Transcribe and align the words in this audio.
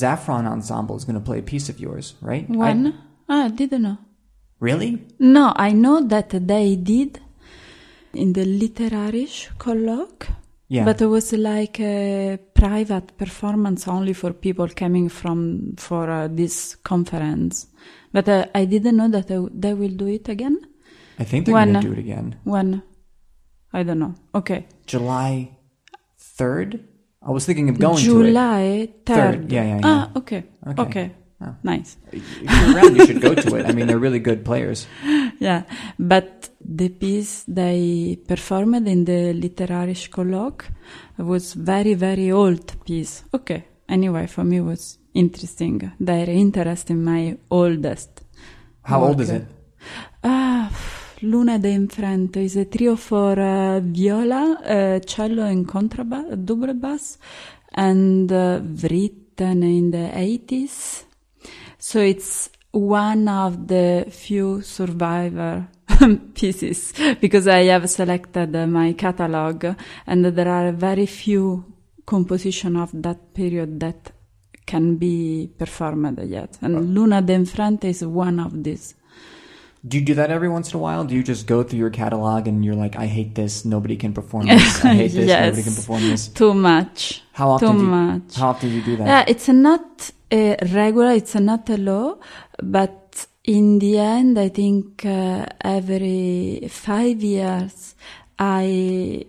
Saffron 0.00 0.46
Ensemble 0.46 0.96
is 0.96 1.04
going 1.04 1.18
to 1.18 1.24
play 1.24 1.38
a 1.38 1.42
piece 1.52 1.68
of 1.72 1.76
yours, 1.80 2.14
right? 2.20 2.46
I- 2.50 2.56
When? 2.56 2.94
ah, 3.28 3.44
I 3.46 3.48
didn't 3.48 3.82
know. 3.82 3.98
really? 4.60 4.92
No, 5.18 5.52
I 5.56 5.72
know 5.72 6.00
that 6.14 6.30
they 6.30 6.76
did 6.76 7.20
in 8.14 8.32
the 8.32 8.44
literary 8.44 9.26
colloque. 9.58 10.26
Yeah. 10.68 10.84
But 10.84 11.00
it 11.00 11.06
was 11.06 11.32
like 11.32 11.78
a 11.78 12.38
private 12.54 13.16
performance 13.16 13.86
only 13.86 14.12
for 14.14 14.32
people 14.32 14.68
coming 14.68 15.08
from 15.08 15.74
for 15.76 16.10
uh, 16.10 16.26
this 16.28 16.74
conference. 16.82 17.68
But 18.12 18.28
uh, 18.28 18.46
I 18.54 18.64
didn't 18.64 18.96
know 18.96 19.08
that 19.08 19.28
they, 19.28 19.74
will 19.74 19.94
do 19.96 20.08
it 20.08 20.28
again. 20.28 20.58
I 21.20 21.24
think 21.24 21.46
they're 21.46 21.54
going 21.54 21.74
to 21.74 21.80
do 21.80 21.92
it 21.92 21.98
again. 21.98 22.40
When? 22.44 22.82
I 23.72 23.84
don't 23.84 24.00
know. 24.00 24.14
Okay. 24.34 24.66
July 24.86 25.56
3rd? 26.38 26.80
I 27.26 27.30
was 27.30 27.44
thinking 27.44 27.68
of 27.68 27.78
going 27.78 27.96
to 27.96 28.20
it. 28.20 28.26
July 28.26 28.88
3rd. 29.04 29.50
Yeah, 29.50 29.64
yeah, 29.64 29.74
yeah. 29.76 29.80
Ah, 29.84 30.10
okay. 30.16 30.44
Okay. 30.66 30.82
Okay. 30.82 31.10
Oh. 31.42 31.54
Nice. 31.62 31.98
If 32.12 32.22
you're 32.40 32.76
around, 32.76 32.96
you 32.96 33.06
should 33.06 33.20
go 33.20 33.34
to 33.34 33.56
it. 33.56 33.66
I 33.66 33.72
mean, 33.72 33.86
they're 33.88 33.98
really 33.98 34.20
good 34.20 34.44
players. 34.44 34.86
Yeah. 35.38 35.64
But 35.98 36.48
the 36.64 36.88
piece 36.88 37.44
they 37.46 38.16
performed 38.26 38.88
in 38.88 39.04
the 39.04 39.34
literary 39.34 39.92
colloque 39.92 40.64
was 41.18 41.52
very, 41.52 41.92
very 41.92 42.30
old 42.32 42.82
piece. 42.86 43.22
Okay. 43.34 43.66
Anyway, 43.86 44.26
for 44.28 44.44
me 44.44 44.56
it 44.58 44.62
was 44.62 44.98
interesting. 45.12 45.92
Their 46.00 46.30
interest 46.30 46.88
in 46.90 47.04
my 47.04 47.36
oldest. 47.50 48.22
How 48.82 49.04
old 49.04 49.20
is 49.20 49.28
it? 49.28 49.44
Ah, 50.24 50.70
Luna 51.22 51.58
de 51.58 51.70
Infrente 51.70 52.42
is 52.42 52.56
a 52.56 52.66
trio 52.66 52.94
for 52.96 53.38
uh, 53.38 53.80
viola, 53.80 54.58
uh, 54.62 55.00
cello 55.00 55.44
and 55.44 55.66
contrabass, 55.66 56.36
double 56.44 56.74
bass, 56.74 57.18
and 57.72 58.30
uh, 58.30 58.60
written 58.82 59.62
in 59.62 59.90
the 59.90 60.10
80s. 60.12 61.04
So 61.78 62.00
it's 62.00 62.50
one 62.70 63.28
of 63.28 63.66
the 63.66 64.06
few 64.10 64.60
survivor 64.60 65.68
pieces 66.34 66.92
because 67.20 67.48
I 67.48 67.64
have 67.64 67.88
selected 67.88 68.54
uh, 68.54 68.66
my 68.66 68.92
catalog 68.92 69.64
and 70.06 70.24
there 70.26 70.48
are 70.48 70.72
very 70.72 71.06
few 71.06 71.64
composition 72.04 72.76
of 72.76 72.90
that 72.92 73.32
period 73.32 73.80
that 73.80 74.12
can 74.66 74.96
be 74.96 75.50
performed 75.56 76.18
yet. 76.24 76.58
And 76.60 76.94
Luna 76.94 77.22
de 77.22 77.32
Infrente 77.32 77.88
is 77.88 78.04
one 78.04 78.38
of 78.40 78.62
these. 78.62 78.95
Do 79.86 79.98
you 79.98 80.04
do 80.04 80.14
that 80.14 80.30
every 80.30 80.48
once 80.48 80.72
in 80.72 80.76
a 80.76 80.80
while? 80.80 81.04
Do 81.04 81.14
you 81.14 81.22
just 81.22 81.46
go 81.46 81.62
through 81.62 81.78
your 81.78 81.90
catalog 81.90 82.48
and 82.48 82.64
you're 82.64 82.74
like, 82.74 82.96
I 82.96 83.06
hate 83.06 83.34
this, 83.34 83.64
nobody 83.64 83.96
can 83.96 84.12
perform 84.12 84.46
this. 84.48 84.84
I 84.84 84.94
hate 84.94 85.12
this, 85.12 85.28
nobody 85.28 85.62
can 85.62 85.74
perform 85.74 86.02
this. 86.02 86.28
Too 86.28 86.54
much. 86.54 87.22
How 87.32 87.50
often 87.50 87.68
Too 87.68 87.78
do 87.78 87.84
you, 87.84 87.90
much. 87.90 88.34
How 88.34 88.48
often 88.48 88.70
do 88.70 88.74
you 88.74 88.82
do 88.82 88.96
that? 88.96 89.06
Yeah, 89.06 89.24
it's 89.28 89.48
not 89.48 90.10
a 90.30 90.56
regular, 90.72 91.12
it's 91.12 91.34
not 91.36 91.68
a 91.70 91.76
law, 91.76 92.16
but 92.62 93.26
in 93.44 93.78
the 93.78 93.98
end, 93.98 94.38
I 94.38 94.48
think 94.48 95.04
uh, 95.06 95.46
every 95.60 96.66
five 96.68 97.22
years, 97.22 97.94
I, 98.38 99.24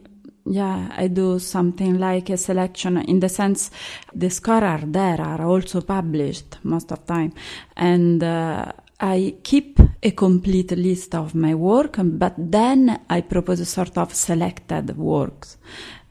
yeah, 0.45 0.91
I 0.95 1.07
do 1.07 1.37
something 1.37 1.99
like 1.99 2.31
a 2.31 2.37
selection 2.37 2.97
in 2.97 3.19
the 3.19 3.29
sense 3.29 3.69
the 4.15 4.29
score 4.31 4.63
are 4.63 4.81
there, 4.83 5.21
are 5.21 5.43
also 5.43 5.81
published 5.81 6.57
most 6.63 6.91
of 6.91 7.05
time. 7.05 7.33
And 7.75 8.23
uh, 8.23 8.71
I 8.99 9.35
keep 9.43 9.79
a 10.01 10.11
complete 10.11 10.71
list 10.71 11.13
of 11.13 11.35
my 11.35 11.53
work, 11.53 11.97
but 11.99 12.33
then 12.37 13.01
I 13.09 13.21
propose 13.21 13.59
a 13.59 13.65
sort 13.65 13.97
of 13.97 14.13
selected 14.13 14.97
works. 14.97 15.57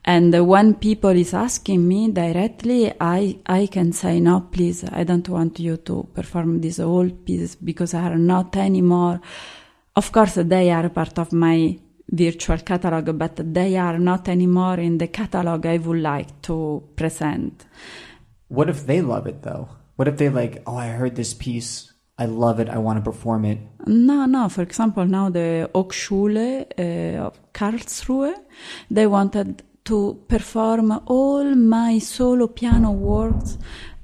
And 0.05 0.47
when 0.47 0.75
people 0.75 1.11
is 1.11 1.35
asking 1.35 1.87
me 1.87 2.13
directly, 2.13 2.93
I, 3.01 3.39
I 3.45 3.67
can 3.67 3.93
say, 3.93 4.21
no, 4.21 4.43
please, 4.53 4.85
I 4.85 5.03
don't 5.03 5.29
want 5.29 5.59
you 5.59 5.79
to 5.79 6.09
perform 6.15 6.61
these 6.61 6.79
old 6.79 7.25
pieces 7.25 7.57
because 7.57 7.91
they 7.91 7.99
are 7.99 8.17
not 8.17 8.57
anymore. 8.57 9.21
Of 9.97 10.13
course, 10.13 10.35
they 10.35 10.71
are 10.71 10.89
part 10.91 11.19
of 11.19 11.33
my 11.33 11.77
virtual 12.09 12.59
catalog, 12.59 13.19
but 13.19 13.53
they 13.53 13.77
are 13.77 13.99
not 13.99 14.29
anymore 14.29 14.79
in 14.79 14.99
the 14.99 15.09
catalog 15.09 15.67
I 15.67 15.79
would 15.79 16.01
like 16.01 16.41
to 16.43 16.85
present. 16.95 17.65
What 18.47 18.71
if 18.71 18.87
they 18.87 19.01
love 19.01 19.27
it 19.27 19.43
though? 19.43 19.71
What 19.97 20.07
if 20.07 20.19
they 20.19 20.29
like, 20.29 20.63
oh, 20.69 20.77
I 20.77 20.89
heard 20.89 21.17
this 21.17 21.35
piece, 21.35 21.93
I 22.19 22.25
love 22.25 22.61
it, 22.61 22.69
I 22.71 22.79
want 22.79 22.99
to 22.99 23.11
perform 23.11 23.45
it. 23.45 23.59
No, 23.87 24.25
no. 24.25 24.49
For 24.49 24.63
example, 24.63 25.05
now 25.05 25.29
the 25.29 25.71
Hochschule 25.75 26.65
uh, 26.79 27.27
of 27.27 27.39
Karlsruhe, 27.53 28.35
they 28.91 29.07
wanted 29.07 29.63
to 29.85 30.25
perform 30.27 31.01
all 31.07 31.45
my 31.55 31.99
solo 31.99 32.49
piano 32.49 32.91
works 32.91 33.59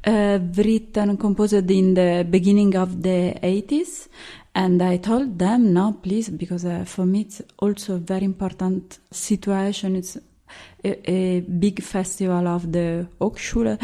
uh, 0.05 0.39
written 0.57 1.17
composed 1.17 1.71
in 1.71 1.95
the 1.95 2.27
beginning 2.29 2.77
of 2.77 3.03
the 3.03 3.35
80s. 3.43 4.09
And 4.55 4.83
I 4.83 4.99
told 4.99 5.39
them, 5.39 5.73
no, 5.73 5.95
please, 5.95 6.29
because 6.29 6.67
uh, 6.67 6.85
for 6.85 7.07
me 7.07 7.23
it's 7.23 7.41
also 7.59 7.95
a 7.95 7.99
very 7.99 8.25
important 8.25 8.99
situation. 9.11 9.97
It's 9.97 10.19
a, 10.85 11.11
a 11.11 11.41
big 11.41 11.83
festival 11.83 12.47
of 12.47 12.71
the 12.71 13.07
Hochschule. 13.21 13.79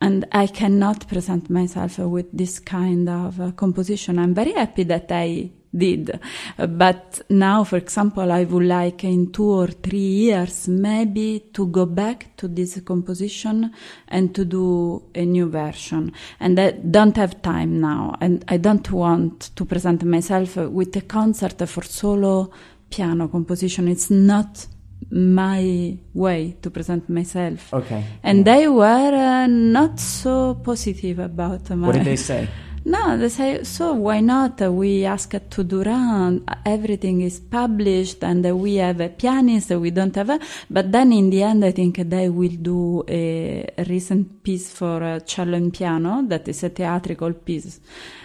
And 0.00 0.26
I 0.32 0.46
cannot 0.48 1.08
present 1.08 1.48
myself 1.48 1.98
with 1.98 2.26
this 2.32 2.58
kind 2.58 3.08
of 3.08 3.40
uh, 3.40 3.52
composition. 3.52 4.18
I'm 4.18 4.34
very 4.34 4.52
happy 4.52 4.82
that 4.84 5.10
I 5.10 5.50
did. 5.76 6.20
But 6.56 7.22
now, 7.28 7.64
for 7.64 7.76
example, 7.76 8.30
I 8.30 8.44
would 8.44 8.64
like 8.64 9.04
in 9.04 9.32
two 9.32 9.50
or 9.50 9.68
three 9.68 9.98
years 9.98 10.68
maybe 10.68 11.50
to 11.52 11.66
go 11.66 11.86
back 11.86 12.36
to 12.36 12.48
this 12.48 12.80
composition 12.80 13.72
and 14.08 14.34
to 14.34 14.44
do 14.44 15.02
a 15.14 15.24
new 15.24 15.48
version. 15.48 16.12
And 16.38 16.58
I 16.58 16.72
don't 16.72 17.16
have 17.16 17.42
time 17.42 17.80
now. 17.80 18.16
And 18.20 18.44
I 18.48 18.58
don't 18.58 18.88
want 18.90 19.56
to 19.56 19.64
present 19.64 20.04
myself 20.04 20.56
with 20.56 20.94
a 20.96 21.02
concert 21.02 21.68
for 21.68 21.82
solo 21.82 22.52
piano 22.90 23.28
composition. 23.28 23.88
It's 23.88 24.10
not 24.10 24.66
my 25.10 25.96
way 26.12 26.56
to 26.62 26.70
present 26.70 27.08
myself. 27.08 27.72
Okay. 27.72 28.04
And 28.22 28.44
they 28.44 28.68
were 28.68 29.14
uh, 29.14 29.46
not 29.46 30.00
so 30.00 30.54
positive 30.54 31.18
about 31.18 31.70
my. 31.70 31.86
What 31.86 31.96
did 31.96 32.04
they 32.04 32.16
say? 32.16 32.48
No, 32.86 33.16
they 33.16 33.30
say, 33.30 33.64
so 33.64 33.94
why 33.94 34.20
not? 34.20 34.60
We 34.60 35.06
asked 35.06 35.50
to 35.50 35.64
Durand, 35.64 36.46
everything 36.66 37.22
is 37.22 37.40
published 37.40 38.22
and 38.22 38.44
we 38.60 38.74
have 38.74 39.00
a 39.00 39.08
pianist, 39.08 39.70
we 39.70 39.90
don't 39.90 40.14
have 40.14 40.28
a, 40.28 40.38
but 40.68 40.92
then 40.92 41.10
in 41.10 41.30
the 41.30 41.44
end 41.44 41.64
I 41.64 41.70
think 41.70 41.96
they 41.96 42.28
will 42.28 42.56
do 42.60 43.02
a 43.08 43.66
recent 43.88 44.42
piece 44.42 44.70
for 44.70 45.02
uh, 45.02 45.20
cello 45.20 45.54
and 45.54 45.72
piano 45.72 46.24
that 46.28 46.46
is 46.46 46.62
a 46.62 46.68
theatrical 46.68 47.32
piece. 47.32 47.80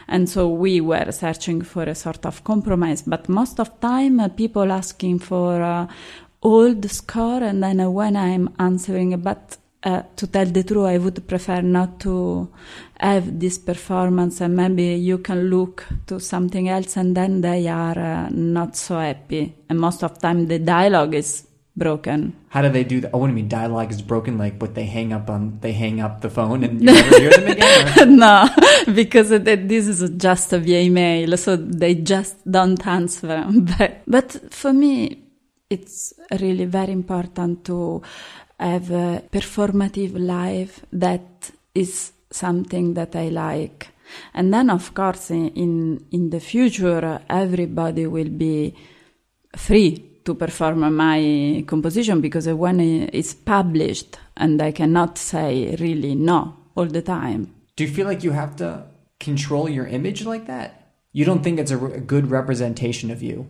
And 0.09 0.27
so 0.27 0.49
we 0.49 0.81
were 0.81 1.09
searching 1.13 1.61
for 1.61 1.83
a 1.83 1.95
sort 1.95 2.25
of 2.25 2.43
compromise, 2.43 3.03
but 3.03 3.29
most 3.29 3.61
of 3.61 3.79
time 3.79 4.19
uh, 4.19 4.27
people 4.27 4.73
asking 4.73 5.19
for 5.19 5.61
uh, 5.61 5.87
old 6.41 6.89
score 6.89 7.43
and 7.43 7.63
then 7.63 7.79
uh, 7.79 7.89
when 7.89 8.15
I'm 8.15 8.53
answering, 8.59 9.19
but 9.19 9.57
uh, 9.83 10.03
to 10.15 10.27
tell 10.27 10.45
the 10.45 10.63
truth, 10.63 10.85
I 10.85 10.97
would 10.97 11.27
prefer 11.27 11.61
not 11.61 11.99
to 12.01 12.49
have 12.99 13.39
this 13.39 13.57
performance 13.57 14.41
and 14.41 14.55
maybe 14.55 14.95
you 14.95 15.19
can 15.19 15.49
look 15.49 15.85
to 16.07 16.19
something 16.19 16.67
else 16.67 16.97
and 16.97 17.15
then 17.15 17.41
they 17.41 17.67
are 17.67 17.97
uh, 17.97 18.29
not 18.31 18.75
so 18.75 18.99
happy. 18.99 19.55
And 19.69 19.79
most 19.79 20.03
of 20.03 20.19
time 20.19 20.47
the 20.47 20.59
dialogue 20.59 21.15
is 21.15 21.47
broken. 21.75 22.35
How 22.49 22.61
do 22.61 22.69
they 22.69 22.83
do 22.83 22.99
that? 23.01 23.11
Oh, 23.13 23.19
what 23.19 23.27
do 23.27 23.31
you 23.31 23.35
mean 23.35 23.47
dialogue 23.47 23.91
is 23.91 24.01
broken? 24.01 24.37
Like, 24.37 24.61
what 24.61 24.75
they 24.75 24.85
hang 24.85 25.13
up 25.13 25.29
on, 25.29 25.59
they 25.61 25.71
hang 25.71 26.01
up 26.01 26.19
the 26.21 26.29
phone 26.29 26.63
and 26.63 26.81
you 26.81 26.85
never 26.93 27.19
hear 27.19 27.29
them 27.29 27.47
again? 27.47 28.17
No, 28.17 28.49
because 28.93 29.29
this 29.29 29.87
is 29.87 30.09
just 30.17 30.49
via 30.51 30.81
email, 30.81 31.37
so 31.37 31.55
they 31.55 31.95
just 31.95 32.35
don't 32.49 32.85
answer. 32.85 33.45
But, 33.49 34.01
but 34.05 34.53
for 34.53 34.73
me, 34.73 35.23
it's 35.69 36.13
really 36.39 36.65
very 36.65 36.91
important 36.91 37.63
to 37.65 38.01
have 38.59 38.91
a 38.91 39.23
performative 39.31 40.19
life 40.19 40.81
that 40.91 41.51
is 41.73 42.11
something 42.31 42.93
that 42.95 43.15
I 43.15 43.29
like. 43.29 43.89
And 44.33 44.53
then, 44.53 44.69
of 44.69 44.93
course, 44.93 45.31
in, 45.31 46.05
in, 46.11 46.29
the 46.29 46.39
future, 46.39 47.21
everybody 47.29 48.07
will 48.07 48.29
be 48.29 48.75
free 49.55 50.21
to 50.25 50.33
perform 50.33 50.95
my 50.95 51.63
composition 51.67 52.19
because 52.19 52.47
when 52.47 52.79
it's 52.79 53.33
published 53.33 54.17
and 54.35 54.61
I 54.61 54.71
cannot 54.71 55.17
say 55.17 55.75
really 55.79 56.15
no 56.15 56.55
all 56.75 56.85
the 56.85 57.01
time. 57.01 57.53
Do 57.75 57.83
you 57.83 57.89
feel 57.89 58.07
like 58.07 58.23
you 58.23 58.31
have 58.31 58.55
to 58.57 58.85
control 59.19 59.69
your 59.69 59.87
image 59.87 60.25
like 60.25 60.47
that? 60.47 60.93
You 61.13 61.25
don't 61.25 61.43
think 61.43 61.59
it's 61.59 61.71
a, 61.71 61.77
re- 61.77 61.93
a 61.93 61.99
good 61.99 62.29
representation 62.29 63.11
of 63.11 63.23
you, 63.23 63.47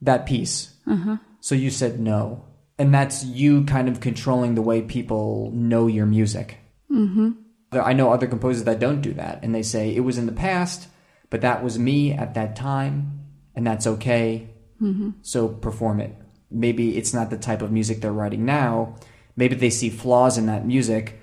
that 0.00 0.26
piece. 0.26 0.74
Uh-huh. 0.86 1.16
So 1.46 1.54
you 1.54 1.70
said 1.70 2.00
no. 2.00 2.44
And 2.76 2.92
that's 2.92 3.22
you 3.22 3.62
kind 3.66 3.88
of 3.88 4.00
controlling 4.00 4.56
the 4.56 4.62
way 4.62 4.82
people 4.82 5.52
know 5.54 5.86
your 5.86 6.04
music. 6.04 6.58
Mm-hmm. 6.90 7.30
I 7.70 7.92
know 7.92 8.12
other 8.12 8.26
composers 8.26 8.64
that 8.64 8.80
don't 8.80 9.00
do 9.00 9.12
that. 9.12 9.44
And 9.44 9.54
they 9.54 9.62
say, 9.62 9.94
it 9.94 10.00
was 10.00 10.18
in 10.18 10.26
the 10.26 10.32
past, 10.32 10.88
but 11.30 11.42
that 11.42 11.62
was 11.62 11.78
me 11.78 12.10
at 12.10 12.34
that 12.34 12.56
time, 12.56 13.28
and 13.54 13.64
that's 13.64 13.86
okay. 13.86 14.50
Mm-hmm. 14.82 15.10
So 15.22 15.46
perform 15.46 16.00
it. 16.00 16.16
Maybe 16.50 16.96
it's 16.96 17.14
not 17.14 17.30
the 17.30 17.38
type 17.38 17.62
of 17.62 17.70
music 17.70 18.00
they're 18.00 18.10
writing 18.10 18.44
now. 18.44 18.96
Maybe 19.36 19.54
they 19.54 19.70
see 19.70 19.88
flaws 19.88 20.36
in 20.36 20.46
that 20.46 20.66
music, 20.66 21.20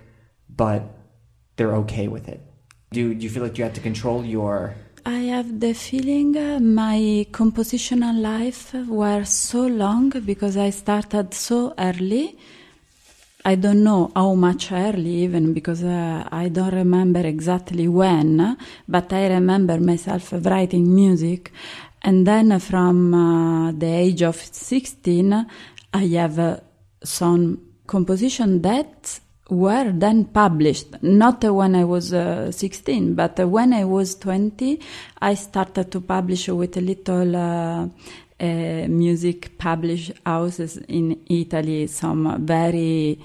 but 0.49 0.83
they're 1.57 1.75
okay 1.83 2.07
with 2.07 2.29
it? 2.29 2.39
Do, 2.93 3.13
do 3.13 3.21
you 3.25 3.29
feel 3.29 3.43
like 3.43 3.57
you 3.57 3.65
have 3.65 3.73
to 3.73 3.81
control 3.81 4.23
your 4.23 4.75
I 5.05 5.19
have 5.35 5.59
the 5.59 5.73
feeling 5.73 6.37
uh, 6.37 6.59
my 6.61 7.27
compositional 7.29 8.21
life 8.21 8.73
were 8.87 9.25
so 9.25 9.67
long 9.67 10.11
because 10.11 10.55
I 10.55 10.69
started 10.69 11.33
so 11.33 11.73
early. 11.77 12.37
I 13.43 13.55
don't 13.55 13.83
know 13.83 14.13
how 14.15 14.33
much 14.35 14.71
early, 14.71 15.23
even 15.23 15.53
because 15.53 15.83
uh, 15.83 16.25
I 16.31 16.47
don't 16.47 16.73
remember 16.73 17.19
exactly 17.19 17.89
when, 17.89 18.57
but 18.87 19.11
I 19.11 19.27
remember 19.27 19.77
myself 19.77 20.31
writing 20.31 20.95
music. 20.95 21.51
And 22.01 22.25
then 22.25 22.57
from 22.59 23.13
uh, 23.13 23.71
the 23.73 23.87
age 23.87 24.21
of 24.21 24.37
16, 24.37 25.47
I 25.93 26.05
have 26.15 26.39
uh, 26.39 26.57
some 27.03 27.59
composition 27.85 28.61
that 28.61 29.19
were 29.49 29.91
then 29.91 30.25
published, 30.25 31.01
not 31.03 31.43
when 31.43 31.75
I 31.75 31.83
was 31.83 32.13
uh, 32.13 32.51
16, 32.51 33.13
but 33.13 33.37
when 33.39 33.73
I 33.73 33.83
was 33.83 34.15
20, 34.15 34.79
I 35.21 35.33
started 35.35 35.91
to 35.91 36.01
publish 36.01 36.47
with 36.47 36.77
a 36.77 36.81
little 36.81 37.35
uh, 37.35 37.87
uh, 38.39 38.87
music 38.87 39.57
publish 39.57 40.11
houses 40.25 40.77
in 40.87 41.19
Italy, 41.29 41.87
some 41.87 42.45
very 42.45 43.19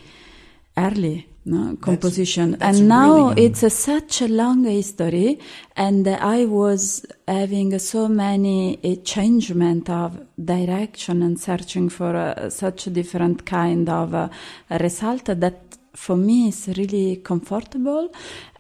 early 0.77 1.27
no, 1.45 1.77
composition. 1.81 2.51
That's- 2.53 2.59
that's 2.61 2.79
and 2.81 2.89
now 2.89 3.29
really- 3.31 3.45
it's 3.47 3.63
a, 3.63 3.71
such 3.71 4.21
a 4.23 4.29
long 4.29 4.65
history, 4.65 5.39
and 5.77 6.07
I 6.07 6.45
was 6.45 7.07
having 7.27 7.79
so 7.79 8.07
many 8.09 8.79
uh, 8.85 8.97
changement 9.03 9.89
of 9.89 10.21
direction 10.37 11.23
and 11.23 11.41
searching 11.41 11.89
for 11.89 12.15
uh, 12.15 12.51
such 12.51 12.87
a 12.87 12.91
different 12.91 13.47
kind 13.47 13.89
of 13.89 14.15
uh, 14.15 14.29
result 14.79 15.25
that 15.27 15.68
for 15.99 16.17
me 16.17 16.49
is 16.49 16.69
really 16.77 17.17
comfortable 17.17 18.11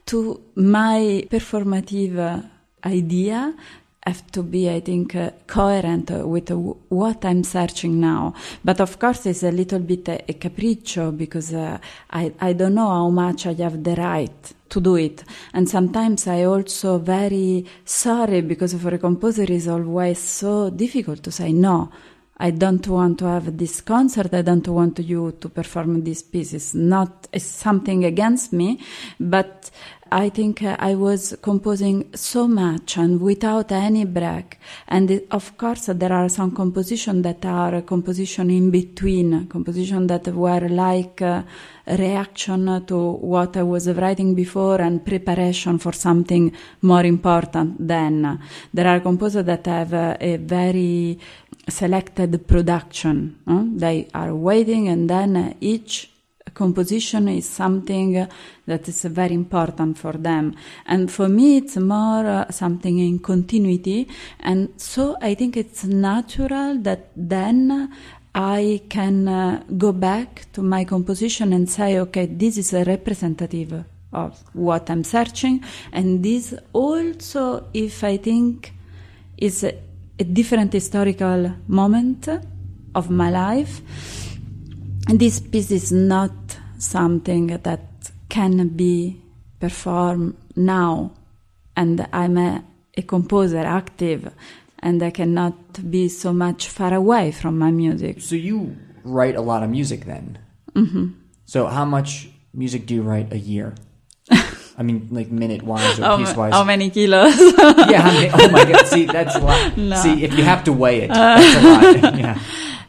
to 0.06 0.40
my 0.56 1.24
performative 1.30 2.18
uh, 2.18 2.42
idea 2.84 3.54
have 4.08 4.30
to 4.32 4.42
be, 4.42 4.70
I 4.70 4.80
think, 4.80 5.14
uh, 5.14 5.30
coherent 5.46 6.10
with 6.10 6.50
what 6.88 7.24
I'm 7.24 7.44
searching 7.44 8.00
now. 8.00 8.32
But 8.64 8.80
of 8.80 8.98
course, 8.98 9.26
it's 9.26 9.42
a 9.42 9.50
little 9.50 9.80
bit 9.80 10.08
a, 10.08 10.24
a 10.30 10.34
capriccio 10.34 11.16
because 11.16 11.52
uh, 11.52 11.78
I, 12.10 12.32
I 12.40 12.54
don't 12.54 12.74
know 12.74 12.88
how 12.88 13.10
much 13.10 13.46
I 13.46 13.52
have 13.54 13.82
the 13.84 13.94
right 13.96 14.54
to 14.70 14.80
do 14.80 14.96
it. 14.96 15.24
And 15.52 15.68
sometimes 15.68 16.26
I 16.26 16.44
also 16.44 16.98
very 16.98 17.66
sorry 17.84 18.40
because 18.40 18.74
for 18.74 18.94
a 18.94 18.98
composer 18.98 19.44
it's 19.48 19.68
always 19.68 20.18
so 20.18 20.70
difficult 20.70 21.22
to 21.24 21.30
say 21.30 21.52
no. 21.52 21.90
I 22.40 22.50
don't 22.52 22.86
want 22.86 23.18
to 23.18 23.24
have 23.26 23.56
this 23.56 23.80
concert. 23.80 24.32
I 24.32 24.42
don't 24.42 24.66
want 24.68 24.98
you 25.00 25.32
to 25.40 25.48
perform 25.48 26.04
this 26.04 26.22
piece. 26.22 26.52
It's 26.52 26.74
not 26.74 27.26
it's 27.32 27.44
something 27.44 28.04
against 28.04 28.52
me, 28.52 28.80
but 29.18 29.70
I 30.10 30.30
think 30.30 30.62
uh, 30.62 30.76
I 30.78 30.94
was 30.94 31.36
composing 31.42 32.10
so 32.14 32.48
much 32.48 32.96
and 32.96 33.20
without 33.20 33.72
any 33.72 34.04
break. 34.06 34.58
And 34.88 35.10
it, 35.10 35.26
of 35.30 35.58
course, 35.58 35.86
there 35.86 36.12
are 36.12 36.28
some 36.30 36.52
compositions 36.52 37.22
that 37.24 37.44
are 37.44 37.82
composition 37.82 38.50
in 38.50 38.70
between, 38.70 39.48
composition 39.48 40.06
that 40.06 40.28
were 40.28 40.66
like 40.68 41.20
uh, 41.20 41.42
reaction 41.86 42.86
to 42.86 42.96
what 42.96 43.56
I 43.58 43.62
was 43.62 43.88
writing 43.88 44.34
before 44.34 44.80
and 44.80 45.04
preparation 45.04 45.78
for 45.78 45.92
something 45.92 46.52
more 46.82 47.04
important 47.04 47.86
then. 47.86 48.40
There 48.72 48.86
are 48.86 49.00
composers 49.00 49.44
that 49.44 49.66
have 49.66 49.92
uh, 49.92 50.16
a 50.18 50.36
very 50.36 51.18
selected 51.68 52.46
production. 52.46 53.38
They 53.76 54.08
are 54.14 54.34
waiting 54.34 54.88
and 54.88 55.08
then 55.08 55.56
each 55.60 56.10
composition 56.54 57.28
is 57.28 57.48
something 57.48 58.26
that 58.66 58.88
is 58.88 59.04
very 59.04 59.34
important 59.34 59.96
for 59.96 60.12
them. 60.12 60.54
And 60.86 61.10
for 61.10 61.28
me, 61.28 61.58
it's 61.58 61.76
more 61.76 62.26
uh, 62.26 62.50
something 62.50 62.98
in 62.98 63.20
continuity. 63.20 64.08
And 64.40 64.70
so 64.76 65.16
I 65.22 65.34
think 65.34 65.56
it's 65.56 65.84
natural 65.84 66.78
that 66.78 67.10
then 67.14 67.92
I 68.34 68.82
can 68.88 69.28
uh, 69.28 69.62
go 69.76 69.92
back 69.92 70.46
to 70.52 70.62
my 70.62 70.84
composition 70.84 71.52
and 71.52 71.68
say, 71.68 71.98
okay, 72.00 72.26
this 72.26 72.58
is 72.58 72.72
a 72.72 72.84
representative 72.84 73.84
of 74.12 74.42
what 74.52 74.90
I'm 74.90 75.04
searching. 75.04 75.62
And 75.92 76.24
this 76.24 76.54
also, 76.72 77.66
if 77.74 78.02
I 78.04 78.16
think, 78.16 78.72
is 79.36 79.64
a, 80.18 80.24
different 80.24 80.72
historical 80.72 81.52
moment 81.66 82.28
of 82.94 83.10
my 83.10 83.30
life. 83.30 83.80
And 85.08 85.18
this 85.18 85.40
piece 85.40 85.70
is 85.70 85.92
not 85.92 86.32
something 86.78 87.46
that 87.48 88.10
can 88.28 88.68
be 88.68 89.20
performed 89.60 90.36
now. 90.56 91.12
And 91.76 92.06
I'm 92.12 92.36
a, 92.36 92.64
a 92.96 93.02
composer, 93.02 93.58
active, 93.58 94.32
and 94.80 95.02
I 95.02 95.10
cannot 95.10 95.90
be 95.90 96.08
so 96.08 96.32
much 96.32 96.68
far 96.68 96.92
away 96.94 97.32
from 97.32 97.58
my 97.58 97.70
music. 97.70 98.20
So 98.20 98.34
you 98.34 98.76
write 99.04 99.36
a 99.36 99.40
lot 99.40 99.62
of 99.62 99.70
music 99.70 100.04
then. 100.04 100.38
Mm-hmm. 100.74 101.08
So 101.44 101.66
how 101.66 101.84
much 101.84 102.28
music 102.52 102.86
do 102.86 102.94
you 102.94 103.02
write 103.02 103.32
a 103.32 103.38
year? 103.38 103.74
I 104.78 104.84
mean, 104.84 105.08
like 105.10 105.28
minute 105.28 105.64
wise 105.64 105.98
or 105.98 106.04
How, 106.04 106.16
piece 106.18 106.36
wise. 106.36 106.52
how 106.52 106.62
many 106.62 106.88
kilos? 106.90 107.36
yeah. 107.90 108.00
How 108.00 108.12
many, 108.12 108.30
oh 108.32 108.48
my 108.50 108.64
god. 108.64 108.86
See, 108.86 109.06
that's 109.06 109.34
a 109.34 109.40
lot. 109.40 109.72
See, 110.02 110.22
if 110.22 110.38
you 110.38 110.44
have 110.44 110.62
to 110.64 110.72
weigh 110.72 111.02
it, 111.02 111.08
that's 111.08 111.56
a 111.56 112.02
lot. 112.02 112.14
Yeah. 112.18 112.38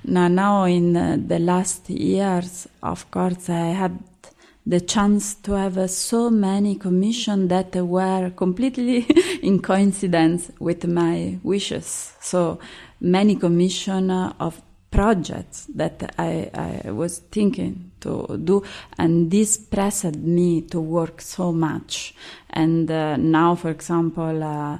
now, 0.03 0.27
now 0.27 0.63
in 0.65 0.95
uh, 0.95 1.17
the 1.19 1.39
last 1.39 1.89
years, 1.89 2.67
of 2.83 3.09
course, 3.09 3.49
I 3.49 3.69
had 3.73 3.97
the 4.67 4.79
chance 4.79 5.33
to 5.33 5.53
have 5.53 5.79
uh, 5.79 5.87
so 5.87 6.29
many 6.29 6.75
commissions 6.75 7.49
that 7.49 7.73
were 7.75 8.29
completely 8.35 9.07
in 9.41 9.59
coincidence 9.59 10.51
with 10.59 10.85
my 10.85 11.39
wishes. 11.41 12.13
So 12.21 12.59
many 13.01 13.35
commission 13.35 14.11
uh, 14.11 14.33
of 14.39 14.61
projects 14.91 15.65
that 15.73 16.13
I, 16.19 16.51
I 16.85 16.91
was 16.91 17.17
thinking 17.31 17.88
to 17.99 18.37
do, 18.37 18.63
and 18.97 19.29
this 19.29 19.57
pressed 19.57 20.15
me 20.15 20.61
to 20.61 20.79
work 20.79 21.21
so 21.21 21.51
much. 21.51 22.13
And 22.49 22.89
uh, 22.89 23.17
now, 23.17 23.55
for 23.55 23.69
example, 23.69 24.43
uh, 24.43 24.77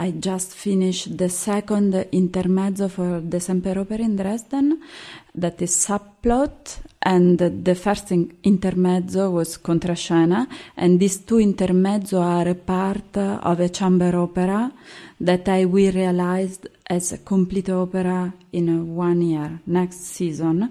I 0.00 0.12
just 0.12 0.54
finished 0.54 1.18
the 1.18 1.28
second 1.28 1.92
intermezzo 2.12 2.88
for 2.88 3.20
the 3.20 3.38
Semperoper 3.38 3.98
in 3.98 4.14
Dresden, 4.14 4.80
that 5.34 5.60
is 5.60 5.72
subplot, 5.72 6.78
and 7.02 7.36
the 7.38 7.74
first 7.74 8.12
in- 8.12 8.36
intermezzo 8.44 9.28
was 9.30 9.58
Contrascena, 9.58 10.46
and 10.76 11.00
these 11.00 11.24
two 11.24 11.40
intermezzo 11.40 12.20
are 12.20 12.48
a 12.48 12.54
part 12.54 13.16
of 13.16 13.58
a 13.58 13.68
chamber 13.70 14.16
opera 14.16 14.72
that 15.20 15.48
I 15.48 15.64
will 15.64 15.92
realize 15.92 16.60
as 16.88 17.12
a 17.12 17.18
complete 17.18 17.70
opera 17.70 18.32
in 18.52 18.94
one 18.94 19.22
year, 19.22 19.60
next 19.66 20.14
season. 20.14 20.70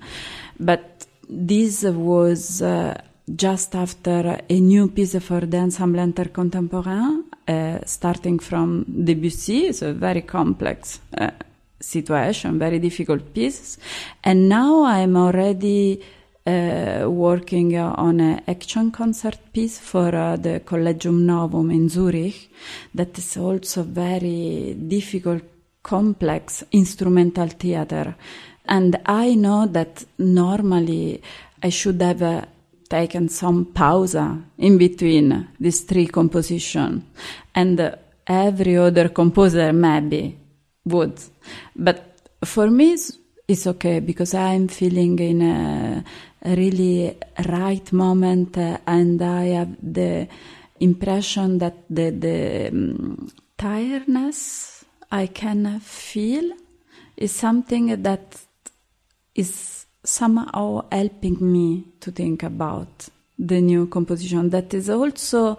But 0.57 0.96
this 1.29 1.83
was 1.83 2.61
uh, 2.61 2.93
just 3.35 3.75
after 3.75 4.39
a 4.49 4.59
new 4.59 4.87
piece 4.89 5.19
for 5.19 5.41
the 5.41 5.57
Ensemble 5.57 5.99
Intercontemporain, 5.99 7.25
uh, 7.47 7.79
starting 7.85 8.39
from 8.39 8.85
Debussy, 8.87 9.67
it's 9.67 9.81
a 9.81 9.93
very 9.93 10.21
complex 10.21 10.99
uh, 11.17 11.31
situation, 11.79 12.57
very 12.57 12.79
difficult 12.79 13.33
piece. 13.33 13.77
And 14.23 14.47
now 14.47 14.83
I'm 14.83 15.17
already 15.17 16.01
uh, 16.45 17.05
working 17.09 17.75
uh, 17.75 17.93
on 17.97 18.21
an 18.21 18.41
action 18.47 18.91
concert 18.91 19.37
piece 19.51 19.79
for 19.79 20.15
uh, 20.15 20.37
the 20.37 20.61
Collegium 20.61 21.25
Novum 21.25 21.71
in 21.71 21.89
Zurich 21.89 22.49
that 22.95 23.17
is 23.17 23.35
also 23.35 23.83
very 23.83 24.73
difficult, 24.73 25.43
complex 25.83 26.63
instrumental 26.71 27.47
theater. 27.47 28.15
And 28.67 28.99
I 29.05 29.35
know 29.35 29.65
that 29.67 30.03
normally 30.17 31.21
I 31.61 31.69
should 31.69 32.01
have 32.01 32.21
uh, 32.21 32.41
taken 32.89 33.29
some 33.29 33.65
pause 33.65 34.15
in 34.57 34.77
between 34.77 35.49
these 35.59 35.81
three 35.81 36.07
compositions. 36.07 37.03
And 37.55 37.79
uh, 37.79 37.95
every 38.25 38.77
other 38.77 39.09
composer 39.09 39.71
maybe 39.73 40.37
would. 40.85 41.19
But 41.75 42.19
for 42.43 42.69
me, 42.69 42.93
it's, 42.93 43.17
it's 43.47 43.67
okay 43.67 43.99
because 43.99 44.33
I'm 44.33 44.67
feeling 44.67 45.17
in 45.19 45.41
a 45.41 46.03
really 46.45 47.17
right 47.47 47.91
moment 47.93 48.57
uh, 48.57 48.77
and 48.85 49.21
I 49.21 49.45
have 49.45 49.75
the 49.81 50.27
impression 50.79 51.57
that 51.57 51.75
the, 51.89 52.11
the 52.11 52.67
um, 52.69 53.31
tiredness 53.57 54.85
I 55.11 55.27
can 55.27 55.79
feel 55.79 56.51
is 57.15 57.31
something 57.31 58.03
that 58.03 58.46
is 59.37 59.85
somehow 60.03 60.85
helping 60.91 61.37
me 61.39 61.85
to 61.99 62.11
think 62.11 62.43
about 62.43 63.09
the 63.37 63.61
new 63.61 63.87
composition. 63.87 64.49
That 64.49 64.73
is 64.73 64.89
also 64.89 65.57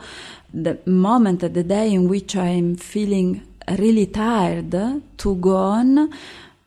the 0.53 0.79
moment, 0.87 1.41
the 1.41 1.63
day 1.63 1.93
in 1.93 2.09
which 2.09 2.37
I'm 2.37 2.77
feeling 2.77 3.43
really 3.79 4.07
tired 4.07 4.71
to 5.19 5.35
go 5.37 5.57
on 5.57 6.11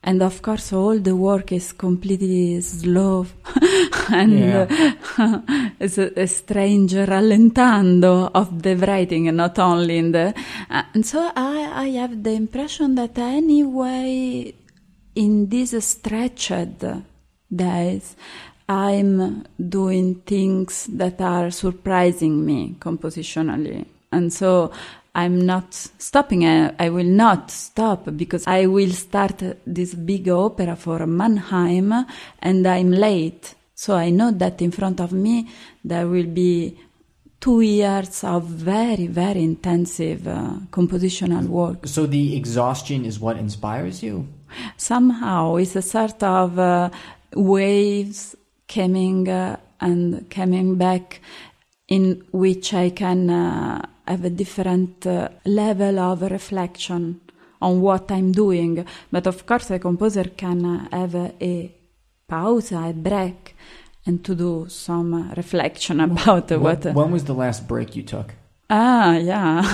and 0.04 0.22
of 0.22 0.42
course 0.42 0.74
all 0.74 0.98
the 0.98 1.16
work 1.16 1.52
is 1.52 1.74
completely 1.74 2.60
slow 2.62 3.26
and 4.10 4.40
Yeah. 4.40 4.94
uh, 5.18 5.40
it's 5.80 5.98
a, 5.98 6.20
a 6.20 6.28
strange 6.28 6.94
rallentando 6.94 8.32
of 8.34 8.62
the 8.62 8.76
writing 8.76 9.36
not 9.36 9.60
only 9.60 9.98
in 9.98 10.12
the 10.12 10.34
uh, 10.70 10.84
and 10.94 11.06
so 11.06 11.32
I, 11.36 11.86
I 11.86 11.88
have 12.02 12.24
the 12.24 12.32
impression 12.32 12.96
that 12.96 13.18
anyway 13.18 14.54
in 15.16 15.50
these 15.50 15.84
stretched 15.86 16.84
days 17.54 18.16
I'm 18.70 19.46
doing 19.58 20.16
things 20.16 20.88
that 20.94 21.20
are 21.22 21.52
surprising 21.52 22.46
me 22.46 22.76
compositionally 22.80 23.86
and 24.12 24.32
so 24.32 24.72
I'm 25.14 25.46
not 25.46 25.74
stopping. 25.74 26.46
I, 26.46 26.74
I 26.80 26.90
will 26.90 27.04
not 27.04 27.52
stop 27.52 28.08
because 28.16 28.48
I 28.48 28.66
will 28.68 28.92
start 28.92 29.44
this 29.66 29.94
big 29.94 30.30
opera 30.30 30.76
for 30.78 31.06
Mannheim 31.06 32.06
and 32.40 32.66
I'm 32.66 32.92
late. 32.92 33.56
So 33.76 33.96
I 33.96 34.10
know 34.10 34.32
that 34.32 34.62
in 34.62 34.72
front 34.72 35.02
of 35.02 35.12
me 35.12 35.50
there 35.84 36.08
will 36.08 36.28
be 36.28 36.78
two 37.42 37.62
years 37.62 38.24
of 38.24 38.44
very, 38.46 39.08
very 39.08 39.44
intensive 39.44 40.28
uh, 40.28 40.54
compositional 40.70 41.48
work. 41.48 41.88
So 41.88 42.06
the 42.06 42.38
exhaustion 42.38 43.04
is 43.04 43.20
what 43.20 43.38
inspires 43.38 44.02
you? 44.04 44.28
Somehow 44.78 45.56
it's 45.56 45.76
a 45.76 45.82
sort 45.82 46.22
of 46.24 46.58
uh, 46.60 46.90
waves 47.36 48.36
coming 48.68 49.28
uh, 49.28 49.58
and 49.80 50.30
coming 50.30 50.76
back 50.76 51.22
in 51.88 52.24
which 52.32 52.74
I 52.74 52.92
can 52.92 53.30
uh, 53.30 53.86
have 54.08 54.24
a 54.26 54.30
different 54.30 55.06
uh, 55.06 55.30
level 55.46 56.00
of 56.00 56.22
reflection 56.22 57.22
on 57.62 57.82
what 57.82 58.12
I'm 58.12 58.32
doing. 58.32 58.86
But 59.12 59.28
of 59.28 59.46
course, 59.46 59.72
a 59.72 59.80
composer 59.80 60.26
can 60.26 60.66
uh, 60.66 60.88
have 60.92 61.16
a, 61.16 61.72
pause, 62.28 62.72
a 62.72 62.94
break, 62.94 63.56
and 64.06 64.24
to 64.24 64.36
do 64.36 64.66
some 64.70 65.14
uh, 65.32 65.34
reflection 65.36 66.00
about 66.00 66.52
uh, 66.52 66.60
what. 66.60 66.86
When, 66.86 66.96
when 66.96 67.12
was 67.12 67.26
the 67.26 67.34
last 67.34 67.68
break 67.68 67.96
you 67.96 68.04
took? 68.04 68.36
Ah, 68.74 69.18
yeah. 69.18 69.62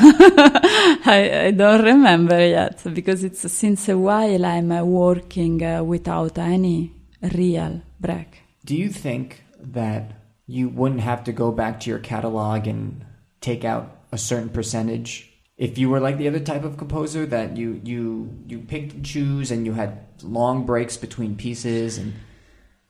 I, 1.05 1.45
I 1.45 1.51
don't 1.51 1.85
remember 1.85 2.39
yet 2.39 2.81
because 2.95 3.23
it's 3.23 3.51
since 3.51 3.87
a 3.89 3.97
while 3.97 4.43
I'm 4.43 4.71
uh, 4.71 4.83
working 4.83 5.63
uh, 5.63 5.83
without 5.83 6.39
any 6.39 6.93
real 7.21 7.83
break. 7.99 8.41
Do 8.65 8.75
you 8.75 8.89
think 8.89 9.43
that 9.61 10.13
you 10.47 10.69
wouldn't 10.69 11.01
have 11.01 11.23
to 11.25 11.31
go 11.31 11.51
back 11.51 11.79
to 11.81 11.91
your 11.91 11.99
catalog 11.99 12.65
and 12.65 13.05
take 13.39 13.63
out 13.63 13.97
a 14.11 14.17
certain 14.17 14.49
percentage 14.49 15.31
if 15.57 15.77
you 15.77 15.89
were 15.89 15.99
like 15.99 16.17
the 16.17 16.27
other 16.27 16.39
type 16.39 16.63
of 16.63 16.77
composer 16.77 17.25
that 17.25 17.57
you 17.57 17.81
you 17.83 18.29
you 18.47 18.59
picked 18.59 18.93
and 18.93 19.05
choose 19.05 19.51
and 19.51 19.65
you 19.65 19.73
had 19.73 19.99
long 20.23 20.65
breaks 20.65 20.97
between 20.97 21.35
pieces 21.35 21.97
and 21.97 22.13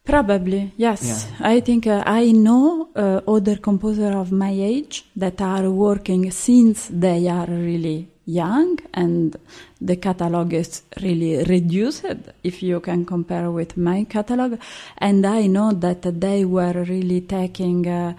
Probably, 0.08 0.72
yes. 0.78 1.28
I 1.42 1.60
think 1.60 1.86
uh, 1.86 2.02
I 2.06 2.32
know 2.32 2.88
uh, 2.96 3.20
other 3.28 3.58
composers 3.58 4.16
of 4.16 4.32
my 4.32 4.52
age 4.52 5.04
that 5.18 5.42
are 5.42 5.70
working 5.70 6.32
since 6.32 6.88
they 6.88 7.28
are 7.28 7.46
really 7.46 8.08
young 8.26 8.80
and 8.94 9.36
the 9.82 9.98
catalog 9.98 10.54
is 10.54 10.84
really 11.02 11.44
reduced 11.44 12.06
if 12.42 12.64
you 12.64 12.80
can 12.80 13.04
compare 13.04 13.52
with 13.52 13.76
my 13.76 14.06
catalog. 14.06 14.58
And 14.98 15.26
I 15.26 15.48
know 15.48 15.74
that 15.74 16.04
they 16.04 16.46
were 16.46 16.86
really 16.88 17.22
taking 17.22 17.86
uh, 17.86 18.14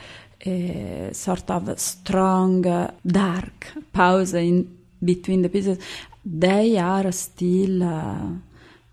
a 0.44 1.10
sort 1.14 1.50
of 1.50 1.80
strong, 1.80 2.66
uh, 2.66 2.90
dark 3.06 3.72
pause 3.94 4.34
in 4.34 4.76
between 5.02 5.40
the 5.40 5.48
pieces. 5.48 5.78
They 6.22 6.76
are 6.76 7.10
still. 7.12 7.82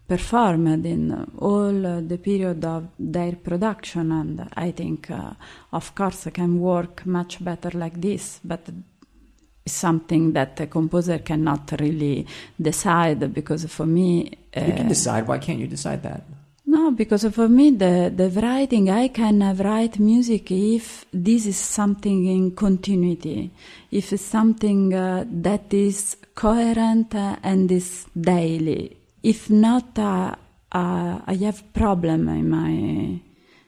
Uh, 0.08 0.16
performed 0.16 0.86
in 0.86 1.28
all 1.40 1.86
uh, 1.86 2.02
the 2.02 2.18
period 2.18 2.64
of 2.64 2.88
their 3.00 3.34
production 3.34 4.12
and 4.12 4.48
i 4.56 4.72
think 4.72 5.10
uh, 5.10 5.32
of 5.72 5.94
course 5.96 6.28
can 6.34 6.60
work 6.60 7.06
much 7.06 7.44
better 7.44 7.72
like 7.74 8.00
this 8.00 8.40
but 8.44 8.70
it's 9.66 9.74
something 9.74 10.34
that 10.34 10.60
a 10.60 10.68
composer 10.68 11.20
cannot 11.20 11.72
really 11.80 12.26
decide 12.62 13.34
because 13.34 13.66
for 13.66 13.86
me 13.86 14.32
you 14.56 14.74
can 14.74 14.86
uh, 14.86 14.90
decide. 14.90 15.28
Why 15.28 15.40
can't 15.40 15.60
you 15.60 15.68
decide 15.68 16.04
that? 16.04 16.24
No, 16.68 16.92
because 16.92 17.26
for 17.26 17.48
me, 17.48 17.72
the, 17.72 18.12
the 18.16 18.30
writing, 18.30 18.90
I 18.90 19.10
can 19.10 19.42
uh, 19.42 19.54
write 19.54 20.00
music 20.00 20.52
if 20.52 21.06
this 21.14 21.46
is 21.46 21.58
something 21.58 22.26
in 22.26 22.52
continuity, 22.52 23.52
if 23.92 24.14
it's 24.14 24.24
something 24.24 24.94
uh, 24.94 25.26
that 25.28 25.74
is 25.74 26.18
coherent 26.34 27.14
uh, 27.16 27.38
and 27.44 27.72
is 27.72 28.06
daily. 28.20 28.98
If 29.26 29.50
not, 29.50 29.98
uh, 29.98 30.36
uh, 30.72 31.20
I 31.26 31.34
have 31.42 31.74
problem 31.74 32.30
in 32.30 32.48
my 32.48 33.20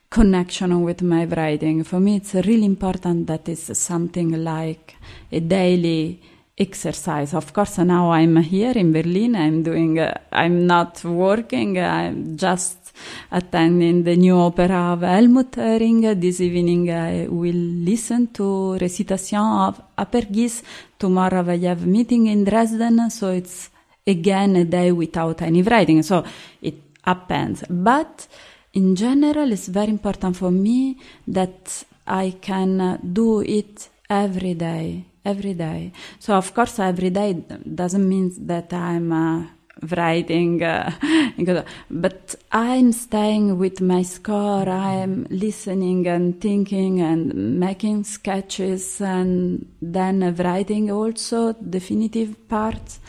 connection 0.08 0.84
with 0.84 1.02
my 1.02 1.26
writing. 1.26 1.84
For 1.84 2.00
me, 2.00 2.18
it's 2.18 2.36
really 2.36 2.66
important 2.66 3.26
that 3.26 3.50
it's 3.50 3.76
something 3.76 4.44
like 4.44 4.96
a 5.32 5.40
daily 5.40 6.22
exercise. 6.56 7.34
Of 7.34 7.54
course, 7.54 7.80
now 7.80 8.12
I'm 8.12 8.36
here 8.36 8.74
in 8.78 8.94
Berlin. 8.94 9.36
I'm 9.36 9.64
doing. 9.64 9.98
Uh, 9.98 10.14
I'm 10.32 10.68
not 10.68 11.04
working. 11.04 11.80
I'm 11.80 12.38
just 12.38 12.94
attending 13.32 14.04
the 14.04 14.16
new 14.16 14.38
opera 14.38 14.94
of 14.94 15.02
Helmut 15.02 15.54
Oehring. 15.54 16.22
This 16.22 16.40
evening, 16.40 16.92
I 16.92 17.26
will 17.28 17.64
listen 17.90 18.28
to 18.34 18.78
recitation 18.78 19.40
of 19.40 19.82
Aperghis. 19.98 20.62
Tomorrow, 21.00 21.50
I 21.50 21.58
have 21.66 21.88
meeting 21.88 22.28
in 22.28 22.44
Dresden, 22.44 23.10
so 23.10 23.32
it's 23.32 23.72
again 24.08 24.56
a 24.56 24.66
day 24.66 24.92
without 24.92 25.42
any 25.42 25.62
writing. 25.62 26.02
So 26.02 26.24
it 26.62 26.76
happens, 27.04 27.64
but 27.70 28.28
in 28.74 28.96
general, 28.96 29.52
it's 29.52 29.68
very 29.68 29.90
important 29.90 30.38
for 30.38 30.52
me 30.52 30.98
that 31.28 31.84
I 32.06 32.36
can 32.42 32.80
uh, 32.80 32.98
do 33.02 33.42
it 33.42 33.90
every 34.10 34.54
day, 34.54 35.06
every 35.26 35.54
day. 35.54 35.92
So 36.20 36.36
of 36.36 36.54
course, 36.54 36.80
every 36.80 37.10
day 37.10 37.34
doesn't 37.34 38.08
mean 38.08 38.34
that 38.46 38.72
I'm 38.74 39.12
uh, 39.12 39.44
writing, 39.92 40.64
uh, 40.64 40.92
but 41.90 42.36
I'm 42.52 42.92
staying 42.92 43.58
with 43.58 43.82
my 43.82 44.04
score. 44.04 44.70
I'm 44.70 45.28
listening 45.30 46.08
and 46.08 46.40
thinking 46.40 47.02
and 47.02 47.60
making 47.60 48.04
sketches, 48.04 49.02
and 49.02 49.68
then 49.82 50.36
writing 50.36 50.92
also 50.92 51.54
definitive 51.54 52.48
parts. 52.48 53.00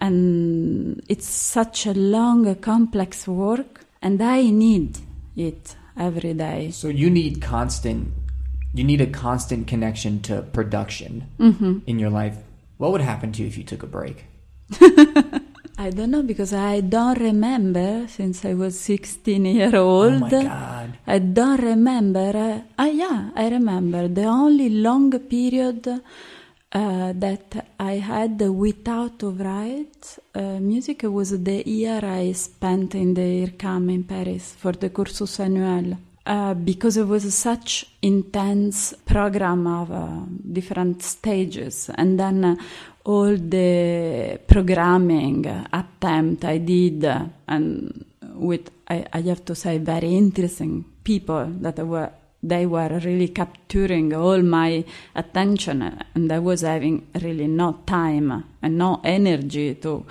And 0.00 1.02
it's 1.08 1.28
such 1.28 1.86
a 1.86 1.92
long, 1.92 2.54
complex 2.56 3.28
work, 3.28 3.84
and 4.00 4.22
I 4.22 4.48
need 4.50 4.98
it 5.36 5.76
every 5.96 6.34
day. 6.34 6.70
so 6.70 6.88
you 6.88 7.10
need 7.10 7.42
constant 7.42 8.08
you 8.72 8.84
need 8.84 9.00
a 9.00 9.06
constant 9.06 9.66
connection 9.66 10.20
to 10.22 10.42
production 10.56 11.12
in 11.86 11.98
your 11.98 12.10
life 12.10 12.36
what 12.78 12.90
would 12.92 13.00
happen 13.00 13.32
to 13.32 13.42
you 13.42 13.48
if 13.48 13.56
you 13.58 13.64
took 13.64 13.82
a 13.82 13.86
break 13.86 14.24
I 15.78 15.88
don't 15.90 16.10
know 16.10 16.22
because 16.22 16.52
I 16.52 16.80
don't 16.80 17.18
remember 17.18 18.06
since 18.08 18.44
I 18.44 18.52
was 18.54 18.78
16 18.78 19.44
year 19.46 19.74
old. 19.76 20.12
oh 20.12 20.18
my 20.18 20.30
god 20.30 20.98
I 21.06 21.18
don't 21.18 21.60
remember. 21.60 22.30
Uh, 22.36 22.60
ah, 22.78 22.86
yeah, 22.86 23.30
I 23.34 23.48
remember. 23.48 24.06
The 24.06 24.24
only 24.24 24.68
long 24.68 25.10
period 25.18 25.88
uh, 26.72 27.12
that 27.14 27.66
I 27.78 27.94
had 27.94 28.40
without 28.40 29.18
to 29.20 29.30
write 29.30 30.18
uh, 30.34 30.60
music 30.60 31.02
was 31.02 31.30
the 31.42 31.68
year 31.68 32.00
I 32.02 32.32
spent 32.32 32.94
in 32.94 33.14
the 33.14 33.46
IRCAM 33.46 33.92
in 33.92 34.04
Paris 34.04 34.54
for 34.56 34.72
the 34.72 34.90
cursus 34.90 35.40
annuel. 35.40 35.96
Uh, 36.26 36.52
because 36.54 36.98
it 36.98 37.08
was 37.08 37.34
such 37.34 37.86
intense 38.02 38.94
program 39.04 39.66
of 39.66 39.90
uh, 39.90 40.06
different 40.52 41.02
stages 41.02 41.90
and 41.94 42.20
then 42.20 42.44
uh, 42.44 42.56
all 43.04 43.34
the 43.36 44.38
programming 44.46 45.46
attempt 45.72 46.44
I 46.44 46.58
did 46.58 47.04
uh, 47.04 47.24
and 47.48 48.04
with 48.34 48.70
I, 48.86 49.06
I 49.12 49.22
have 49.22 49.44
to 49.46 49.54
say 49.54 49.78
very 49.78 50.14
interesting 50.14 50.84
people 51.02 51.46
that 51.60 51.78
were 51.78 52.12
they 52.42 52.66
were 52.66 53.00
really 53.04 53.28
capturing 53.28 54.14
all 54.14 54.42
my 54.42 54.84
attention 55.14 55.82
and 56.14 56.32
I 56.32 56.38
was 56.38 56.62
having 56.62 57.06
really 57.20 57.46
no 57.46 57.80
time 57.86 58.44
and 58.62 58.78
no 58.78 59.00
energy 59.04 59.74
to 59.76 60.06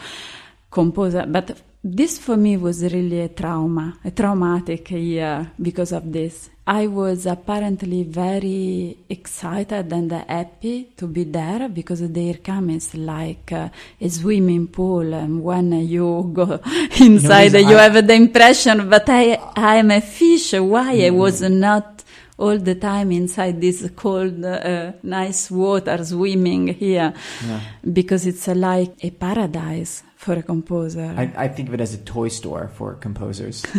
compose 0.69 1.15
but 1.27 1.61
this 1.83 2.17
for 2.19 2.37
me 2.37 2.57
was 2.57 2.83
really 2.83 3.21
a 3.21 3.29
trauma 3.29 3.97
a 4.03 4.11
traumatic 4.11 4.91
year 4.91 5.51
because 5.57 5.91
of 5.91 6.11
this 6.11 6.49
I 6.71 6.85
was 6.85 7.25
apparently 7.25 8.03
very 8.03 8.95
excited 9.09 9.91
and 9.91 10.11
happy 10.11 10.89
to 10.97 11.07
be 11.07 11.23
there 11.23 11.67
because 11.67 12.01
the 12.01 12.33
IRCAM 12.33 12.75
is 12.75 12.93
like 12.93 13.51
uh, 13.51 13.69
a 13.99 14.07
swimming 14.07 14.67
pool, 14.67 15.11
and 15.15 15.43
when 15.43 15.71
you 15.71 16.29
go 16.31 16.61
inside, 16.99 17.53
you, 17.53 17.63
know, 17.63 17.69
you 17.71 17.75
I, 17.75 17.81
have 17.89 18.05
the 18.05 18.13
impression, 18.13 18.87
but 18.87 19.09
I 19.09 19.33
I 19.55 19.77
am 19.77 19.89
a 19.89 19.99
fish. 19.99 20.53
Why 20.53 20.93
mm. 20.93 21.07
I 21.07 21.09
was 21.09 21.41
not 21.41 22.03
all 22.37 22.59
the 22.59 22.75
time 22.75 23.13
inside 23.13 23.59
this 23.59 23.89
cold, 23.95 24.45
uh, 24.45 24.91
nice 25.01 25.49
water 25.49 26.05
swimming 26.05 26.67
here? 26.67 27.15
Yeah. 27.47 27.61
Because 27.91 28.27
it's 28.27 28.47
uh, 28.47 28.53
like 28.53 28.93
a 29.03 29.09
paradise 29.09 30.03
for 30.19 30.33
a 30.33 30.43
composer. 30.43 31.15
I, 31.15 31.45
I, 31.45 31.47
think 31.47 31.69
of 31.69 31.75
it 31.75 31.79
as 31.79 31.93
a 31.93 31.97
toy 31.97 32.27
store 32.27 32.69
for 32.75 32.95
composers. 32.95 33.65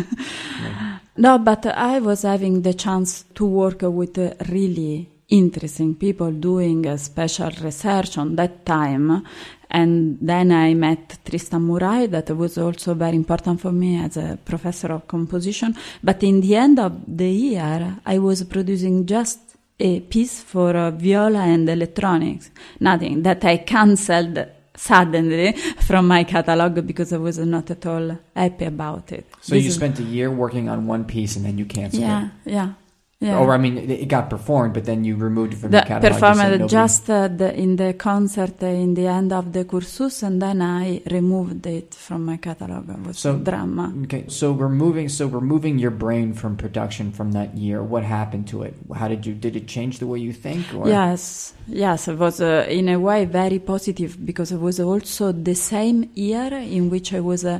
No, 1.17 1.37
but 1.37 1.65
I 1.65 1.99
was 1.99 2.21
having 2.21 2.61
the 2.61 2.73
chance 2.73 3.25
to 3.35 3.45
work 3.45 3.81
with 3.81 4.17
really 4.49 5.09
interesting 5.27 5.93
people 5.93 6.31
doing 6.31 6.97
special 6.97 7.51
research 7.61 8.17
on 8.17 8.37
that 8.37 8.65
time. 8.65 9.23
And 9.69 10.17
then 10.21 10.51
I 10.51 10.73
met 10.73 11.19
Tristan 11.23 11.67
Murail, 11.67 12.09
that 12.11 12.29
was 12.31 12.57
also 12.57 12.93
very 12.93 13.17
important 13.17 13.59
for 13.59 13.73
me 13.73 14.01
as 14.01 14.17
a 14.17 14.39
professor 14.43 14.93
of 14.93 15.07
composition. 15.07 15.75
But 16.01 16.23
in 16.23 16.41
the 16.41 16.55
end 16.55 16.79
of 16.79 16.93
the 17.05 17.29
year, 17.29 17.97
I 18.05 18.17
was 18.17 18.43
producing 18.45 19.05
just 19.05 19.39
a 19.79 19.99
piece 19.99 20.41
for 20.41 20.75
uh, 20.75 20.91
viola 20.91 21.41
and 21.41 21.69
electronics, 21.69 22.49
nothing 22.79 23.21
that 23.23 23.43
I 23.43 23.57
cancelled 23.57 24.47
suddenly 24.81 25.51
from 25.87 26.07
my 26.07 26.23
catalog 26.23 26.85
because 26.87 27.13
I 27.13 27.17
was 27.17 27.37
not 27.37 27.69
at 27.69 27.85
all 27.85 28.17
happy 28.35 28.65
about 28.65 29.11
it. 29.11 29.25
So 29.41 29.53
this 29.55 29.65
you 29.65 29.71
spent 29.71 29.99
a 29.99 30.03
year 30.03 30.31
working 30.31 30.69
on 30.69 30.87
one 30.87 31.05
piece 31.05 31.35
and 31.35 31.45
then 31.45 31.57
you 31.57 31.65
canceled 31.65 32.01
yeah, 32.01 32.25
it. 32.25 32.31
Yeah, 32.45 32.53
yeah. 32.53 32.73
Or 33.21 33.53
I 33.53 33.57
mean, 33.59 33.77
it 33.77 34.07
got 34.07 34.31
performed, 34.31 34.73
but 34.73 34.85
then 34.85 35.03
you 35.03 35.15
removed 35.15 35.53
it 35.53 35.57
from 35.57 35.71
the, 35.71 35.81
the 35.81 35.85
catalog. 35.85 36.19
Performed 36.19 36.69
just 36.69 37.07
uh, 37.07 37.27
the, 37.27 37.53
in 37.53 37.75
the 37.75 37.93
concert 37.93 38.63
uh, 38.63 38.65
in 38.65 38.95
the 38.95 39.05
end 39.05 39.31
of 39.31 39.53
the 39.53 39.63
cursus, 39.63 40.23
and 40.23 40.41
then 40.41 40.59
I 40.61 41.03
removed 41.11 41.67
it 41.67 41.93
from 41.93 42.25
my 42.25 42.37
catalog. 42.37 42.89
It 42.89 42.99
was 43.05 43.19
so 43.19 43.37
drama. 43.37 43.93
Okay, 44.05 44.25
so 44.27 44.53
removing 44.53 45.07
so 45.07 45.27
removing 45.27 45.77
your 45.77 45.91
brain 45.91 46.33
from 46.33 46.57
production 46.57 47.11
from 47.11 47.33
that 47.33 47.55
year. 47.55 47.83
What 47.83 48.03
happened 48.03 48.47
to 48.49 48.63
it? 48.63 48.73
How 48.95 49.07
did 49.07 49.23
you 49.27 49.35
did 49.35 49.55
it 49.55 49.67
change 49.67 49.99
the 49.99 50.07
way 50.07 50.17
you 50.17 50.33
think? 50.33 50.73
Or? 50.73 50.87
Yes, 50.87 51.53
yes, 51.67 52.07
it 52.07 52.17
was 52.17 52.41
uh, 52.41 52.65
in 52.67 52.89
a 52.89 52.99
way 52.99 53.25
very 53.25 53.59
positive 53.59 54.25
because 54.25 54.51
it 54.51 54.59
was 54.59 54.79
also 54.79 55.31
the 55.31 55.53
same 55.53 56.09
year 56.15 56.51
in 56.51 56.89
which 56.89 57.13
I 57.13 57.19
was 57.19 57.45
uh, 57.45 57.59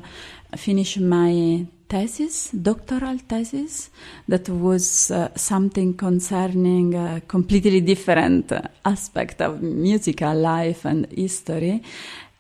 finishing 0.56 1.08
my 1.08 1.68
thesis, 1.92 2.52
doctoral 2.52 3.18
thesis, 3.18 3.90
that 4.26 4.48
was 4.48 5.12
uh, 5.12 5.28
something 5.36 5.94
concerning 5.94 6.96
a 6.96 7.22
completely 7.28 7.82
different 7.82 8.54
aspect 8.86 9.42
of 9.42 9.62
musical 9.62 10.34
life 10.34 10.86
and 10.86 11.06
history. 11.12 11.84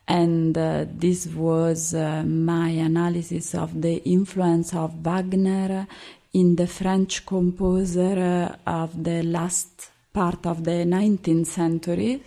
And 0.07 0.57
uh, 0.57 0.85
this 0.87 1.27
was 1.27 1.93
uh, 1.93 2.23
my 2.23 2.69
analysis 2.69 3.53
of 3.53 3.81
the 3.81 3.97
influence 4.05 4.73
of 4.73 4.93
Wagner 5.03 5.85
in 6.33 6.55
the 6.55 6.67
French 6.67 7.25
composer 7.25 8.55
uh, 8.65 8.83
of 8.83 9.03
the 9.03 9.21
last 9.21 9.91
part 10.13 10.45
of 10.45 10.63
the 10.63 10.85
19th 10.85 11.47
century, 11.47 12.23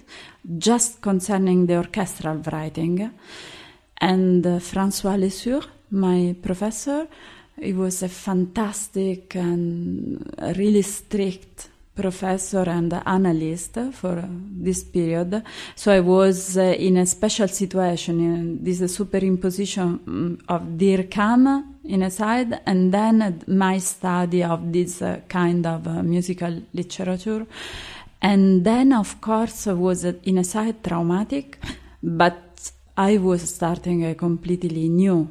just 0.58 1.00
concerning 1.00 1.64
the 1.64 1.76
orchestral 1.76 2.36
writing. 2.52 3.10
And 3.98 4.46
uh, 4.46 4.58
Francois 4.58 5.16
Lesure, 5.16 5.64
my 5.94 6.34
professor. 6.42 7.06
He 7.60 7.72
was 7.72 8.02
a 8.02 8.08
fantastic 8.08 9.36
and 9.36 10.28
really 10.56 10.82
strict 10.82 11.70
professor 11.94 12.68
and 12.68 12.92
analyst 13.06 13.78
for 13.92 14.24
this 14.28 14.82
period. 14.84 15.42
So 15.76 15.92
I 15.92 16.00
was 16.00 16.58
uh, 16.58 16.62
in 16.62 16.96
a 16.96 17.06
special 17.06 17.48
situation 17.48 18.18
in 18.18 18.64
this 18.64 18.80
superimposition 18.80 20.00
mm, 20.00 20.40
of 20.48 20.62
IRCAM 20.62 21.64
in 21.85 22.02
a 22.02 22.11
side 22.11 22.61
and 22.66 22.92
then 22.92 23.42
my 23.46 23.78
study 23.78 24.42
of 24.42 24.72
this 24.72 25.02
uh, 25.02 25.20
kind 25.28 25.64
of 25.66 25.87
uh, 25.87 26.02
musical 26.02 26.62
literature. 26.72 27.46
And 28.20 28.64
then, 28.64 28.92
of 28.92 29.20
course, 29.20 29.66
was 29.66 30.04
in 30.04 30.38
a 30.38 30.44
side 30.44 30.83
traumatic, 30.83 31.59
but 32.02 32.72
I 32.96 33.18
was 33.18 33.54
starting 33.54 34.04
a 34.07 34.14
completely 34.14 34.88
new 34.88 35.28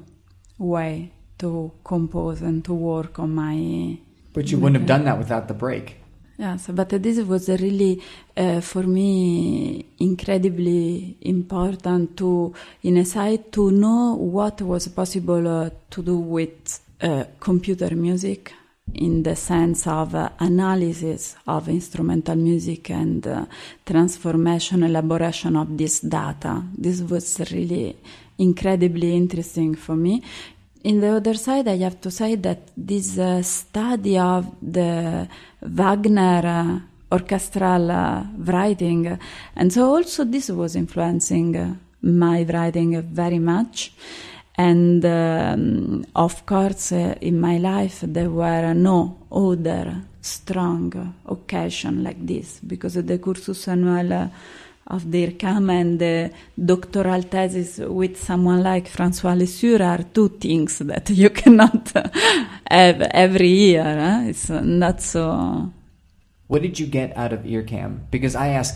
way 0.57 1.11
to 1.39 1.71
compose 1.83 2.41
and 2.41 2.63
to 2.65 2.73
work 2.73 3.19
on 3.19 3.35
my. 3.35 3.97
But 4.33 4.51
you 4.51 4.57
wouldn't 4.57 4.77
have 4.77 4.87
done 4.87 5.05
that 5.05 5.17
without 5.17 5.47
the 5.47 5.53
break. 5.53 5.97
Yes, 6.37 6.67
but 6.73 6.89
this 6.89 7.19
was 7.19 7.47
really 7.47 8.01
uh, 8.35 8.59
for 8.59 8.83
me 8.83 9.85
incredibly 9.99 11.15
important 11.21 12.17
to, 12.17 12.53
in 12.81 12.97
a 12.97 13.05
side, 13.05 13.51
to 13.51 13.69
know 13.69 14.15
what 14.15 14.61
was 14.61 14.87
possible 14.87 15.47
uh, 15.47 15.69
to 15.91 16.01
do 16.01 16.17
with 16.17 16.79
uh, 17.01 17.25
computer 17.39 17.95
music 17.95 18.51
in 18.95 19.23
the 19.23 19.35
sense 19.35 19.87
of 19.87 20.15
uh, 20.15 20.29
analysis 20.39 21.35
of 21.47 21.69
instrumental 21.69 22.35
music 22.35 22.89
and 22.89 23.25
uh, 23.27 23.45
transformation, 23.85 24.83
elaboration 24.83 25.55
of 25.55 25.77
this 25.77 25.99
data. 26.01 26.63
This 26.77 27.01
was 27.01 27.39
really 27.51 27.95
incredibly 28.37 29.15
interesting 29.15 29.75
for 29.75 29.95
me 29.95 30.23
in 30.83 30.99
the 30.99 31.15
other 31.15 31.35
side, 31.35 31.67
I 31.67 31.77
have 31.77 32.01
to 32.01 32.11
say 32.11 32.35
that 32.35 32.71
this 32.75 33.17
uh, 33.17 33.41
study 33.41 34.19
of 34.19 34.53
the 34.61 35.27
Wagner 35.61 36.41
uh, 36.45 37.15
orchestral 37.15 37.89
uh, 37.89 38.23
writing, 38.37 39.17
and 39.55 39.71
so 39.71 39.95
also 39.95 40.25
this 40.25 40.49
was 40.49 40.75
influencing 40.75 41.55
uh, 41.55 41.75
my 42.01 42.43
writing 42.43 43.01
very 43.01 43.39
much. 43.39 43.93
And 44.55 45.03
um, 45.05 46.05
of 46.15 46.45
course, 46.45 46.91
uh, 46.91 47.15
in 47.21 47.39
my 47.39 47.57
life, 47.57 48.01
there 48.03 48.29
were 48.29 48.73
no 48.73 49.17
other 49.31 50.03
strong 50.21 51.15
occasion 51.25 52.03
like 52.03 52.25
this 52.25 52.59
because 52.59 52.93
the 52.93 53.17
cursus 53.17 53.67
annual 53.67 54.29
of 54.87 55.09
the 55.11 55.27
IRCAM 55.27 55.71
and 55.71 55.99
the 55.99 56.31
doctoral 56.63 57.21
thesis 57.21 57.79
with 57.79 58.21
someone 58.21 58.61
like 58.61 58.87
Francois 58.87 59.35
Lesure 59.35 59.81
are 59.81 60.03
two 60.03 60.29
things 60.29 60.79
that 60.79 61.09
you 61.09 61.29
cannot 61.41 61.91
have 62.69 63.01
every 63.01 63.49
year. 63.49 63.83
Huh? 63.83 64.29
It's 64.29 64.49
not 64.49 65.01
so. 65.01 65.71
What 66.47 66.61
did 66.61 66.79
you 66.79 66.85
get 66.85 67.15
out 67.17 67.33
of 67.33 67.41
IRCAM? 67.41 68.11
Because 68.11 68.35
I 68.35 68.49
ask, 68.49 68.75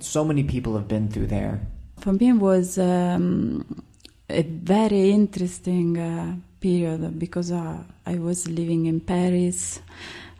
so 0.00 0.24
many 0.24 0.42
people 0.42 0.74
have 0.74 0.88
been 0.88 1.08
through 1.08 1.28
there. 1.28 1.60
For 2.00 2.12
me, 2.12 2.28
it 2.28 2.34
was 2.34 2.78
um, 2.78 3.82
a 4.28 4.42
very 4.42 5.10
interesting 5.10 5.98
uh, 5.98 6.36
period 6.60 7.18
because 7.18 7.52
uh, 7.52 7.78
I 8.04 8.18
was 8.18 8.48
living 8.48 8.86
in 8.86 9.00
Paris. 9.00 9.80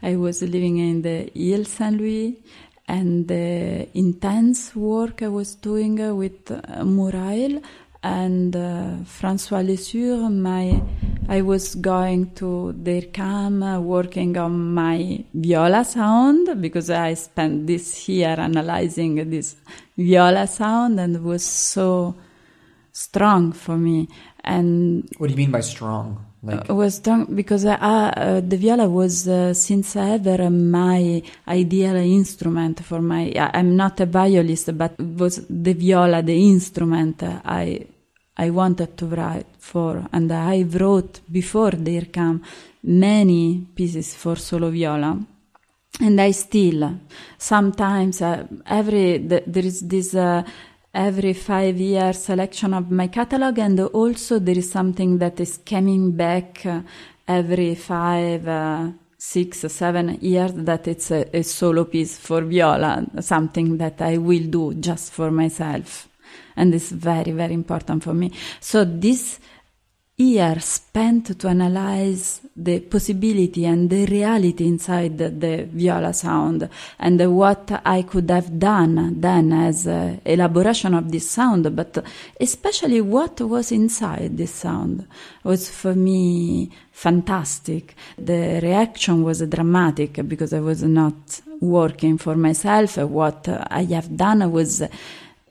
I 0.02 0.16
was 0.16 0.42
living 0.42 0.78
in 0.78 1.02
the 1.02 1.30
Ile 1.34 1.64
Saint 1.64 1.96
Louis 1.96 2.36
and 2.88 3.26
the 3.28 3.88
intense 3.94 4.74
work 4.76 5.22
I 5.22 5.28
was 5.28 5.54
doing 5.56 6.16
with 6.16 6.50
uh, 6.50 6.60
Murail 6.84 7.62
and 8.02 8.54
uh, 8.54 8.96
Francois 9.04 9.62
Lesure, 9.62 10.30
my 10.30 10.80
I 11.28 11.42
was 11.42 11.74
going 11.74 12.30
to 12.34 12.72
their 12.76 13.02
camp 13.02 13.64
uh, 13.64 13.80
working 13.80 14.36
on 14.38 14.74
my 14.74 15.24
viola 15.34 15.84
sound 15.84 16.60
because 16.62 16.88
I 16.88 17.14
spent 17.14 17.66
this 17.66 18.08
year 18.08 18.36
analyzing 18.38 19.28
this 19.28 19.56
viola 19.96 20.46
sound 20.46 21.00
and 21.00 21.16
it 21.16 21.22
was 21.22 21.44
so 21.44 22.14
strong 22.92 23.50
for 23.50 23.76
me. 23.76 24.08
And 24.44 25.08
what 25.18 25.26
do 25.26 25.32
you 25.32 25.38
mean 25.38 25.50
by 25.50 25.62
strong? 25.62 26.25
Like 26.46 26.68
was 26.68 27.00
done 27.00 27.26
because 27.34 27.64
uh, 27.64 27.72
uh, 27.72 28.40
the 28.40 28.56
viola 28.56 28.88
was 28.88 29.26
uh, 29.26 29.52
since 29.52 29.96
ever 29.96 30.48
my 30.50 31.22
ideal 31.48 31.96
instrument 31.96 32.84
for 32.84 33.00
my. 33.02 33.32
I'm 33.36 33.74
not 33.74 34.00
a 34.00 34.06
violist, 34.06 34.76
but 34.78 34.98
was 34.98 35.44
the 35.48 35.72
viola 35.72 36.22
the 36.22 36.36
instrument 36.36 37.22
I 37.22 37.86
I 38.38 38.50
wanted 38.50 38.96
to 38.98 39.06
write 39.06 39.46
for, 39.58 40.06
and 40.12 40.30
I 40.30 40.62
wrote 40.62 41.20
before 41.30 41.72
there 41.72 42.06
come 42.12 42.42
many 42.82 43.66
pieces 43.74 44.14
for 44.14 44.36
solo 44.36 44.70
viola. 44.70 45.18
And 45.98 46.20
I 46.20 46.30
still 46.32 47.00
sometimes 47.38 48.20
uh, 48.20 48.46
every 48.66 49.18
the, 49.18 49.42
there 49.46 49.64
is 49.64 49.80
this 49.80 50.14
uh, 50.14 50.44
every 50.96 51.34
five 51.34 51.76
years 51.76 52.24
selection 52.24 52.72
of 52.72 52.90
my 52.90 53.08
catalog 53.08 53.58
and 53.58 53.78
also 53.78 54.38
there 54.38 54.56
is 54.56 54.70
something 54.70 55.18
that 55.18 55.38
is 55.38 55.58
coming 55.58 56.12
back 56.12 56.64
uh, 56.64 56.80
every 57.28 57.74
five 57.74 58.48
uh, 58.48 58.88
six 59.18 59.58
seven 59.68 60.18
years 60.22 60.52
that 60.54 60.88
it's 60.88 61.10
a, 61.10 61.36
a, 61.36 61.42
solo 61.42 61.84
piece 61.84 62.16
for 62.16 62.40
viola 62.40 63.04
something 63.20 63.76
that 63.76 64.00
i 64.00 64.16
will 64.16 64.44
do 64.44 64.72
just 64.74 65.12
for 65.12 65.30
myself. 65.30 66.08
And 66.56 66.74
it's 66.74 66.90
very 66.90 67.32
very 67.32 67.52
important 67.52 68.02
for 68.02 68.14
me. 68.14 68.32
So 68.60 68.84
this 68.84 69.38
year 70.18 70.58
spent 70.60 71.38
to 71.38 71.46
analyze 71.46 72.40
the 72.56 72.80
possibility 72.80 73.66
and 73.66 73.90
the 73.90 74.06
reality 74.06 74.66
inside 74.66 75.18
the, 75.18 75.28
the 75.28 75.68
viola 75.70 76.14
sound 76.14 76.66
and 76.98 77.36
what 77.36 77.82
I 77.84 78.00
could 78.02 78.30
have 78.30 78.58
done 78.58 79.20
then 79.20 79.52
as 79.52 79.86
uh, 79.86 80.16
elaboration 80.24 80.94
of 80.94 81.12
this 81.12 81.30
sound, 81.30 81.76
but 81.76 82.02
especially 82.40 83.02
what 83.02 83.42
was 83.42 83.72
inside 83.72 84.38
this 84.38 84.52
sound 84.52 85.06
was 85.44 85.68
for 85.68 85.94
me 85.94 86.70
fantastic. 86.90 87.94
The 88.16 88.60
reaction 88.62 89.22
was 89.22 89.42
dramatic 89.42 90.26
because 90.26 90.54
I 90.54 90.60
was 90.60 90.82
not 90.82 91.42
working 91.60 92.16
for 92.16 92.36
myself. 92.36 92.96
What 92.96 93.46
I 93.70 93.84
have 93.84 94.16
done 94.16 94.50
was 94.50 94.82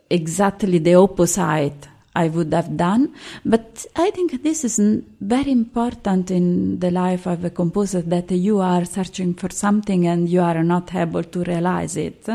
exactly 0.09 0.79
the 0.79 0.95
opposite 0.95 1.87
I 2.15 2.29
would 2.29 2.53
have 2.53 2.77
done. 2.77 3.13
But 3.43 3.85
I 3.95 4.09
think 4.11 4.41
this 4.41 4.63
is 4.63 4.79
very 5.19 5.51
important 5.51 6.31
in 6.31 6.79
the 6.79 6.91
life 6.91 7.25
of 7.27 7.43
a 7.43 7.49
composer 7.49 8.01
that 8.01 8.31
you 8.31 8.59
are 8.59 8.85
searching 8.85 9.33
for 9.33 9.49
something 9.51 10.07
and 10.07 10.29
you 10.29 10.41
are 10.41 10.63
not 10.63 10.95
able 10.95 11.23
to 11.23 11.43
realize 11.43 11.97
it. 11.97 12.27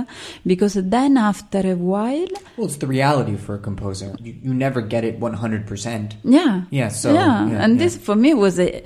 Because 0.46 0.74
then 0.74 1.16
after 1.16 1.60
a 1.72 1.74
while. 1.74 2.28
Well, 2.56 2.66
it's 2.66 2.76
the 2.76 2.86
reality 2.86 3.36
for 3.36 3.54
a 3.54 3.58
composer. 3.58 4.14
You, 4.20 4.34
you 4.42 4.54
never 4.54 4.82
get 4.82 5.04
it 5.04 5.18
100%. 5.18 6.16
Yeah. 6.24 6.62
Yeah, 6.70 6.88
so. 6.88 7.14
Yeah, 7.14 7.48
yeah 7.48 7.64
and 7.64 7.74
yeah. 7.74 7.84
this 7.84 7.96
for 7.96 8.14
me 8.14 8.34
was 8.34 8.60
a, 8.60 8.84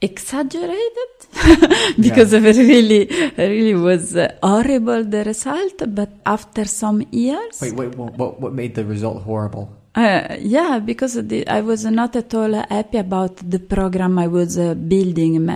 exaggerated 0.00 1.12
because 2.00 2.32
of 2.32 2.44
it 2.44 2.56
really, 2.56 3.06
really 3.38 3.74
was 3.74 4.16
uh, 4.16 4.34
horrible 4.42 5.04
the 5.04 5.24
result. 5.24 5.82
But 5.88 6.10
after 6.26 6.64
some 6.64 7.06
years. 7.12 7.60
Wait, 7.62 7.74
wait, 7.74 7.94
what, 7.94 8.40
what 8.40 8.52
made 8.52 8.74
the 8.74 8.84
result 8.84 9.22
horrible? 9.22 9.81
Uh, 9.94 10.36
yeah, 10.40 10.78
because 10.78 11.22
the, 11.26 11.46
I 11.46 11.60
was 11.60 11.84
not 11.84 12.16
at 12.16 12.32
all 12.32 12.54
happy 12.54 12.96
about 12.96 13.36
the 13.36 13.58
program 13.58 14.18
I 14.18 14.26
was 14.26 14.56
uh, 14.56 14.72
building. 14.72 15.50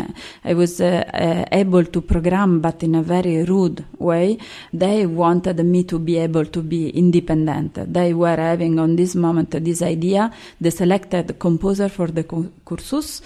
I 0.45 0.53
was 0.53 0.79
uh, 0.79 1.05
uh, 1.11 1.45
able 1.51 1.87
to 1.87 2.03
program, 2.03 2.61
but 2.61 2.83
in 2.83 2.97
a 2.97 3.03
very 3.03 3.45
rude 3.45 3.83
way. 3.99 4.37
They 4.75 5.07
wanted 5.07 5.65
me 5.65 5.85
to 5.85 5.99
be 5.99 6.19
able 6.19 6.45
to 6.45 6.61
be 6.61 6.91
independent. 6.91 7.91
They 7.91 8.13
were 8.13 8.37
having 8.37 8.79
on 8.79 8.97
this 8.97 9.15
moment 9.15 9.53
this 9.53 9.81
idea, 9.81 10.31
the 10.61 10.71
selected 10.71 11.39
composer 11.39 11.89
for 11.89 12.09
the 12.09 12.25
cursus. 12.63 13.23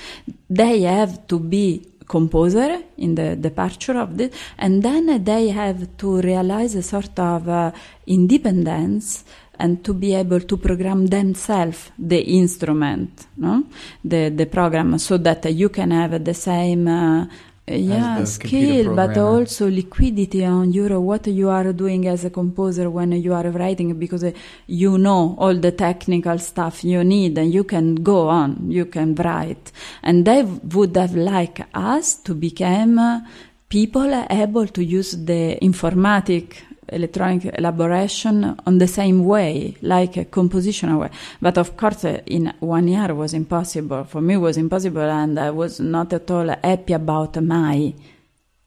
They 0.48 0.82
have 0.82 1.26
to 1.26 1.40
be 1.40 1.88
composer 2.06 2.82
in 2.98 3.16
the 3.16 3.34
departure 3.34 3.98
of 3.98 4.16
this, 4.16 4.32
and 4.58 4.80
then 4.80 5.24
they 5.24 5.48
have 5.48 5.96
to 5.96 6.20
realize 6.20 6.76
a 6.76 6.82
sort 6.82 7.18
of 7.18 7.48
uh, 7.48 7.72
independence 8.06 9.24
and 9.60 9.84
to 9.84 9.94
be 9.94 10.14
able 10.14 10.40
to 10.40 10.56
program 10.56 11.06
themselves 11.06 11.92
the 11.98 12.20
instrument, 12.20 13.26
no? 13.36 13.64
the 14.02 14.30
the 14.30 14.46
program, 14.46 14.98
so 14.98 15.18
that 15.18 15.44
you 15.52 15.68
can 15.68 15.90
have 15.90 16.24
the 16.24 16.34
same. 16.34 16.88
Uh, 16.88 17.26
yeah, 17.66 18.24
skill, 18.24 18.96
but 18.96 19.16
also 19.16 19.70
liquidity 19.70 20.44
on 20.44 20.72
your 20.72 21.00
what 21.00 21.26
you 21.26 21.48
are 21.48 21.72
doing 21.72 22.08
as 22.08 22.24
a 22.24 22.30
composer 22.30 22.90
when 22.90 23.12
you 23.12 23.32
are 23.32 23.48
writing, 23.50 23.96
because 23.98 24.24
uh, 24.24 24.32
you 24.66 24.98
know 24.98 25.36
all 25.38 25.54
the 25.54 25.70
technical 25.70 26.38
stuff 26.38 26.82
you 26.82 27.04
need, 27.04 27.38
and 27.38 27.52
you 27.52 27.64
can 27.64 27.94
go 27.96 28.28
on, 28.28 28.70
you 28.70 28.86
can 28.86 29.14
write, 29.14 29.70
and 30.02 30.24
they 30.24 30.42
would 30.42 30.96
have 30.96 31.14
liked 31.14 31.62
us 31.74 32.14
to 32.16 32.34
become 32.34 32.98
uh, 32.98 33.20
people 33.68 34.26
able 34.30 34.66
to 34.66 34.82
use 34.82 35.12
the 35.12 35.56
informatic 35.62 36.56
electronic 36.90 37.58
elaboration 37.58 38.56
on 38.66 38.78
the 38.78 38.86
same 38.86 39.24
way, 39.24 39.76
like 39.82 40.16
a 40.16 40.24
compositional 40.24 41.00
way. 41.00 41.10
But 41.40 41.58
of 41.58 41.76
course, 41.76 42.04
uh, 42.04 42.20
in 42.26 42.52
one 42.60 42.88
year 42.88 43.14
was 43.14 43.34
impossible. 43.34 44.04
For 44.04 44.20
me, 44.20 44.36
was 44.36 44.56
impossible, 44.56 45.02
and 45.02 45.38
I 45.38 45.50
was 45.50 45.80
not 45.80 46.12
at 46.12 46.30
all 46.30 46.48
happy 46.48 46.92
about 46.92 47.40
my 47.42 47.94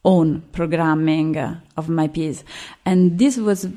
own 0.05 0.41
programming 0.51 1.37
of 1.77 1.89
my 1.89 2.07
piece. 2.07 2.43
And 2.85 3.17
this 3.17 3.37
was 3.37 3.67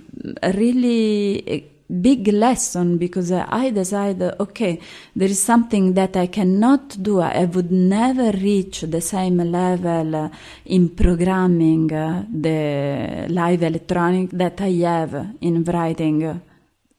really 0.43 1.76
big 1.89 2.29
lesson 2.29 2.99
because 2.99 3.33
I 3.33 3.71
decided, 3.71 4.35
okay, 4.41 4.81
there 5.15 5.29
is 5.29 5.43
something 5.43 5.95
that 5.95 6.17
I 6.17 6.27
cannot 6.27 7.03
do. 7.03 7.21
I 7.21 7.45
would 7.45 7.71
never 7.71 8.33
reach 8.33 8.83
the 8.83 9.01
same 9.01 9.39
level 9.39 10.31
in 10.65 10.89
programming 10.91 11.93
uh, 11.93 12.25
the 12.29 13.27
live 13.29 13.63
electronic 13.63 14.31
that 14.31 14.61
I 14.61 14.73
have 14.73 15.35
in 15.41 15.65
writing 15.65 16.41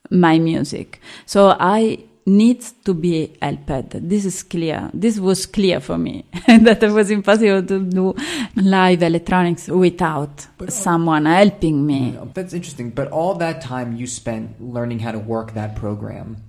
my 0.09 0.39
music. 0.39 1.01
So 1.25 1.55
I 1.59 1.99
needs 2.27 2.73
to 2.83 2.93
be 2.93 3.37
helped. 3.41 3.91
This 4.07 4.25
is 4.25 4.43
clear. 4.43 4.91
This 4.93 5.17
was 5.17 5.45
clear 5.45 5.79
for 5.79 5.97
me 5.97 6.25
that 6.47 6.83
it 6.83 6.91
was 6.91 7.09
impossible 7.09 7.63
to 7.63 7.79
do 7.85 8.13
live 8.55 9.01
electronics 9.01 9.67
without 9.69 10.45
but, 10.57 10.73
someone 10.73 11.25
helping 11.25 11.85
me. 11.85 12.19
That's 12.33 12.53
interesting. 12.53 12.89
But 12.91 13.11
all 13.11 13.35
that 13.35 13.61
time 13.61 13.95
you 13.95 14.05
spent 14.05 14.61
learning 14.61 14.99
how 14.99 15.13
to 15.13 15.19
work 15.19 15.53
that 15.53 15.75
program, 15.75 16.43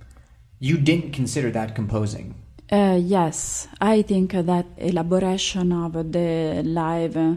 you 0.59 0.77
didn't 0.77 1.13
consider 1.13 1.49
that 1.51 1.75
composing. 1.75 2.35
Uh, 2.71 2.99
yes, 3.01 3.67
I 3.81 4.03
think 4.03 4.33
that 4.33 4.65
elaboration 4.77 5.71
of 5.71 5.93
the 6.11 6.61
live 6.63 7.17
uh, 7.17 7.35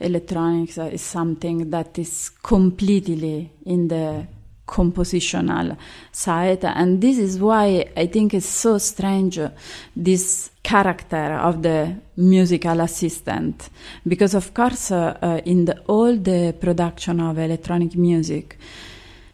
electronics 0.00 0.76
is 0.76 1.02
something 1.02 1.70
that 1.70 1.96
is 2.00 2.30
completely 2.42 3.52
in 3.64 3.86
the 3.86 4.26
compositional 4.66 5.76
side. 6.10 6.64
And 6.64 7.00
this 7.00 7.18
is 7.18 7.38
why 7.38 7.90
i 7.96 8.06
think 8.06 8.34
it's 8.34 8.46
so 8.46 8.78
strange 8.78 9.40
this 9.94 10.50
character 10.62 11.34
of 11.34 11.62
the 11.62 11.94
musical 12.16 12.80
assistant. 12.80 13.70
Because 14.06 14.34
of 14.34 14.54
course 14.54 14.90
uh, 14.90 15.18
uh, 15.20 15.40
in 15.44 15.64
the, 15.64 15.78
all 15.86 16.16
the 16.16 16.54
production 16.58 17.20
of 17.20 17.38
electronic 17.38 17.96
music 17.96 18.58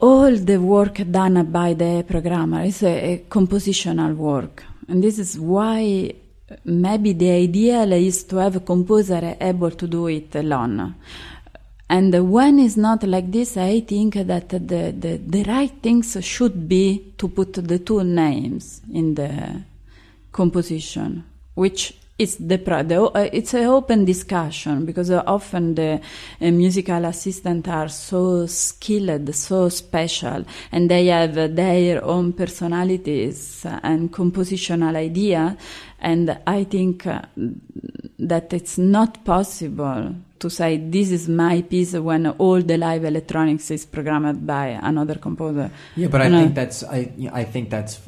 all 0.00 0.36
the 0.36 0.58
work 0.58 1.02
done 1.10 1.50
by 1.50 1.74
the 1.74 2.04
programmer 2.06 2.62
is 2.62 2.82
a, 2.84 3.12
a 3.12 3.18
compositional 3.28 4.14
work. 4.14 4.64
And 4.86 5.02
this 5.02 5.18
is 5.18 5.38
why 5.38 6.14
maybe 6.64 7.12
the 7.12 7.30
ideal 7.30 7.92
is 7.92 8.24
to 8.24 8.36
have 8.36 8.56
a 8.56 8.60
composer 8.60 9.36
able 9.40 9.72
to 9.72 9.86
do 9.86 10.06
it 10.06 10.34
alone 10.36 10.94
and 11.90 12.30
when 12.30 12.58
it's 12.58 12.76
not 12.76 13.02
like 13.02 13.32
this, 13.32 13.56
I 13.56 13.80
think 13.80 14.14
that 14.14 14.50
the, 14.50 14.58
the, 14.58 15.20
the 15.24 15.42
right 15.44 15.72
things 15.82 16.16
should 16.20 16.68
be 16.68 17.14
to 17.16 17.28
put 17.28 17.54
the 17.54 17.78
two 17.78 18.04
names 18.04 18.82
in 18.92 19.14
the 19.14 19.62
composition, 20.30 21.24
which 21.54 21.94
is 22.18 22.36
the, 22.36 22.56
the 22.56 23.02
uh, 23.02 23.28
it's 23.32 23.54
an 23.54 23.64
open 23.66 24.04
discussion 24.04 24.84
because 24.84 25.10
uh, 25.10 25.22
often 25.26 25.76
the 25.76 26.00
uh, 26.40 26.50
musical 26.50 27.04
assistants 27.06 27.68
are 27.68 27.88
so 27.88 28.44
skilled, 28.46 29.34
so 29.34 29.68
special, 29.68 30.44
and 30.72 30.90
they 30.90 31.06
have 31.06 31.34
their 31.54 32.04
own 32.04 32.32
personalities 32.32 33.64
and 33.64 34.12
compositional 34.12 34.94
idea. 34.96 35.56
And 36.00 36.38
I 36.46 36.64
think 36.64 37.04
that 37.04 38.52
it's 38.52 38.78
not 38.78 39.24
possible 39.24 40.14
to 40.40 40.50
say 40.50 40.76
this 40.76 41.10
is 41.10 41.28
my 41.28 41.62
piece 41.62 41.94
when 41.94 42.26
all 42.26 42.60
the 42.62 42.76
live 42.76 43.04
electronics 43.04 43.70
is 43.70 43.86
programmed 43.86 44.46
by 44.46 44.78
another 44.82 45.16
composer. 45.16 45.70
Yeah, 45.96 46.08
but 46.08 46.20
I 46.22 46.30
think 46.30 46.54
that's 46.54 46.84
I 46.84 47.10
I 47.32 47.44
think 47.44 47.70
that's 47.70 48.00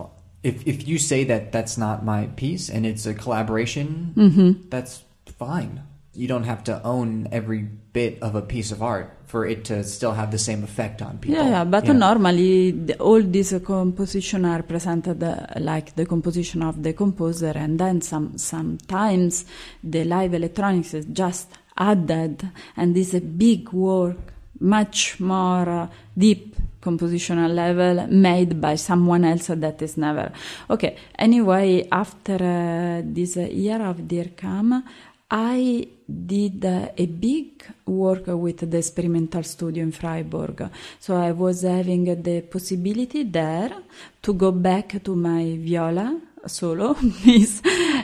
if 0.42 0.66
if 0.66 0.88
you 0.88 0.98
say 0.98 1.24
that 1.24 1.52
that's 1.52 1.76
not 1.76 2.04
my 2.04 2.26
piece 2.36 2.68
and 2.68 2.86
it's 2.86 3.06
a 3.06 3.14
collaboration, 3.14 4.14
mm-hmm. 4.16 4.68
that's 4.68 5.02
fine. 5.38 5.82
You 6.14 6.26
don't 6.26 6.44
have 6.44 6.64
to 6.64 6.82
own 6.82 7.28
every 7.30 7.68
bit 7.92 8.22
of 8.22 8.34
a 8.34 8.42
piece 8.42 8.72
of 8.72 8.82
art 8.82 9.16
for 9.26 9.46
it 9.46 9.64
to 9.64 9.84
still 9.84 10.12
have 10.12 10.30
the 10.30 10.38
same 10.38 10.64
effect 10.64 11.00
on 11.02 11.18
people. 11.18 11.36
Yeah, 11.36 11.50
yeah 11.50 11.64
but 11.64 11.86
normally 11.86 12.72
the, 12.72 12.98
all 12.98 13.22
these 13.22 13.52
uh, 13.52 13.60
compositions 13.60 14.44
are 14.44 14.62
presented 14.62 15.22
uh, 15.22 15.46
like 15.58 15.94
the 15.94 16.04
composition 16.04 16.62
of 16.62 16.82
the 16.82 16.92
composer, 16.92 17.52
and 17.54 17.78
then 17.78 18.00
some 18.00 18.36
sometimes 18.38 19.44
the 19.84 20.04
live 20.04 20.34
electronics 20.34 20.94
is 20.94 21.06
just 21.06 21.48
added, 21.80 22.48
and 22.76 22.96
is 22.96 23.14
a 23.14 23.20
big 23.20 23.72
work, 23.72 24.18
much 24.60 25.18
more 25.18 25.68
uh, 25.68 25.88
deep 26.16 26.54
compositional 26.80 27.52
level 27.52 28.06
made 28.08 28.60
by 28.60 28.74
someone 28.74 29.24
else 29.24 29.48
that 29.48 29.82
is 29.82 29.98
never 29.98 30.32
okay 30.70 30.96
anyway 31.18 31.86
after 31.92 32.36
uh, 32.36 33.02
this 33.04 33.36
year 33.36 33.82
of 33.82 33.98
DIRCAM 33.98 34.82
I 35.30 35.86
did 36.08 36.64
uh, 36.64 36.88
a 36.96 37.06
big 37.06 37.64
work 37.86 38.26
with 38.26 38.68
the 38.68 38.78
experimental 38.78 39.44
studio 39.44 39.84
in 39.84 39.92
Freiburg. 39.92 40.68
So 40.98 41.16
I 41.16 41.30
was 41.30 41.62
having 41.62 42.20
the 42.20 42.40
possibility 42.40 43.22
there 43.22 43.76
to 44.22 44.34
go 44.34 44.50
back 44.50 45.04
to 45.04 45.14
my 45.14 45.56
viola 45.56 46.20
solo 46.46 46.94
piece. 47.22 47.60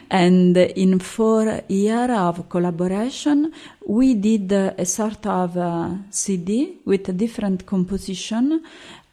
And 0.09 0.57
in 0.57 0.99
four 0.99 1.63
years 1.69 2.11
of 2.11 2.49
collaboration, 2.49 3.53
we 3.87 4.15
did 4.15 4.53
a 4.53 4.85
sort 4.85 5.27
of 5.27 5.57
a 5.57 6.05
CD 6.11 6.81
with 6.85 7.09
a 7.09 7.13
different 7.13 7.67
composition 7.67 8.63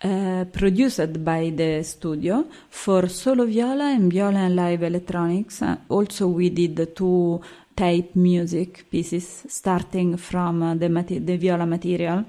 uh, 0.03 0.45
produced 0.51 1.23
by 1.23 1.51
the 1.55 1.81
studio 1.83 2.45
for 2.69 3.07
solo 3.07 3.45
viola 3.45 3.85
and 3.85 4.11
viola 4.11 4.39
and 4.39 4.55
live 4.55 4.83
electronics. 4.83 5.61
Uh, 5.61 5.77
also, 5.89 6.27
we 6.27 6.49
did 6.49 6.95
two 6.95 7.41
tape 7.75 8.15
music 8.15 8.85
pieces 8.89 9.45
starting 9.47 10.17
from 10.17 10.61
uh, 10.61 10.75
the, 10.75 10.89
the 11.19 11.37
viola 11.37 11.65
material. 11.65 12.25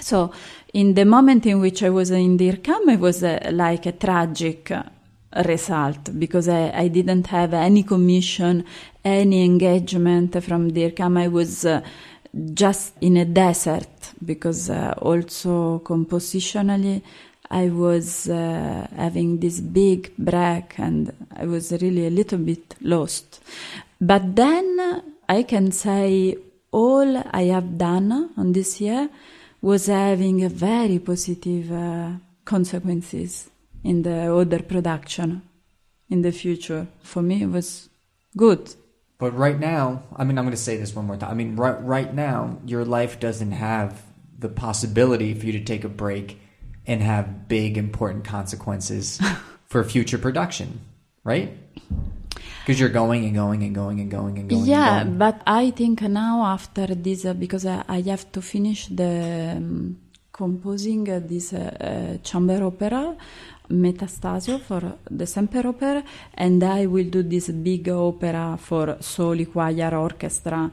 So, 0.00 0.32
in 0.74 0.94
the 0.94 1.04
moment 1.04 1.46
in 1.46 1.60
which 1.60 1.82
I 1.82 1.90
was 1.90 2.10
in 2.10 2.36
DIRCAM, 2.36 2.88
it 2.88 3.00
was 3.00 3.22
uh, 3.22 3.50
like 3.52 3.86
a 3.86 3.92
tragic 3.92 4.70
result 5.44 6.18
because 6.18 6.48
I, 6.48 6.70
I, 6.70 6.88
didn't 6.88 7.26
have 7.28 7.54
any 7.54 7.82
commission, 7.82 8.64
any 9.04 9.44
engagement 9.44 10.42
from 10.42 10.70
DIRCAM. 10.70 11.18
I 11.18 11.28
was 11.28 11.64
uh, 11.64 11.82
just 12.54 12.94
in 13.00 13.16
a 13.16 13.24
desert 13.24 14.12
because 14.24 14.70
uh, 14.70 14.94
also 14.98 15.80
compositionally 15.80 17.02
I 17.50 17.68
was 17.68 18.28
uh, 18.28 18.86
having 18.96 19.38
this 19.38 19.60
big 19.60 20.16
break 20.16 20.78
and 20.78 21.12
I 21.36 21.46
was 21.46 21.72
really 21.72 22.06
a 22.06 22.10
little 22.10 22.38
bit 22.38 22.74
lost. 22.80 23.40
But 24.00 24.34
then 24.34 25.02
I 25.28 25.42
can 25.44 25.72
say 25.72 26.36
all 26.72 27.16
I 27.30 27.44
have 27.44 27.78
done 27.78 28.30
on 28.36 28.52
this 28.52 28.80
year 28.80 29.08
was 29.62 29.86
having 29.86 30.44
a 30.44 30.48
very 30.48 30.98
positive 30.98 31.72
uh, 31.72 32.10
consequences 32.44 33.50
in 33.86 34.02
the 34.02 34.34
other 34.34 34.62
production 34.62 35.42
in 36.08 36.22
the 36.22 36.32
future. 36.32 36.86
For 37.02 37.22
me, 37.22 37.42
it 37.42 37.50
was 37.50 37.88
good. 38.36 38.74
But 39.18 39.32
right 39.36 39.58
now, 39.58 40.02
I 40.14 40.24
mean, 40.24 40.36
I'm 40.38 40.44
going 40.44 40.56
to 40.56 40.66
say 40.68 40.76
this 40.76 40.94
one 40.94 41.06
more 41.06 41.16
time. 41.16 41.30
I 41.30 41.34
mean, 41.34 41.56
right, 41.56 41.82
right 41.82 42.12
now, 42.12 42.58
your 42.66 42.84
life 42.84 43.18
doesn't 43.18 43.52
have 43.52 44.02
the 44.38 44.48
possibility 44.48 45.32
for 45.34 45.46
you 45.46 45.52
to 45.52 45.64
take 45.64 45.84
a 45.84 45.88
break 45.88 46.38
and 46.86 47.02
have 47.02 47.48
big, 47.48 47.78
important 47.78 48.24
consequences 48.24 49.20
for 49.66 49.82
future 49.84 50.18
production, 50.18 50.80
right? 51.24 51.56
Because 52.60 52.78
you're 52.78 52.90
going 52.90 53.24
and 53.24 53.34
going 53.34 53.62
and 53.62 53.74
going 53.74 54.00
and 54.00 54.10
going 54.10 54.38
and 54.38 54.50
going. 54.50 54.66
Yeah, 54.66 55.00
and 55.00 55.18
going. 55.18 55.18
but 55.18 55.42
I 55.46 55.70
think 55.70 56.02
now 56.02 56.44
after 56.44 56.86
this, 56.94 57.24
uh, 57.24 57.32
because 57.32 57.64
I, 57.64 57.84
I, 57.88 58.00
have 58.02 58.30
to 58.32 58.42
finish 58.42 58.88
the 58.88 59.54
um, 59.56 59.98
composing 60.32 61.08
uh, 61.08 61.20
this 61.24 61.52
uh, 61.52 62.18
chamber 62.22 62.62
opera, 62.64 63.16
Metastasio 63.70 64.58
for 64.58 64.98
the 65.10 65.26
Semper 65.26 65.66
Opera, 65.66 66.02
and 66.34 66.62
I 66.62 66.86
will 66.86 67.08
do 67.10 67.22
this 67.22 67.48
big 67.50 67.88
opera 67.88 68.56
for 68.60 68.96
soli 69.00 69.46
choir 69.46 69.94
orchestra 69.94 70.70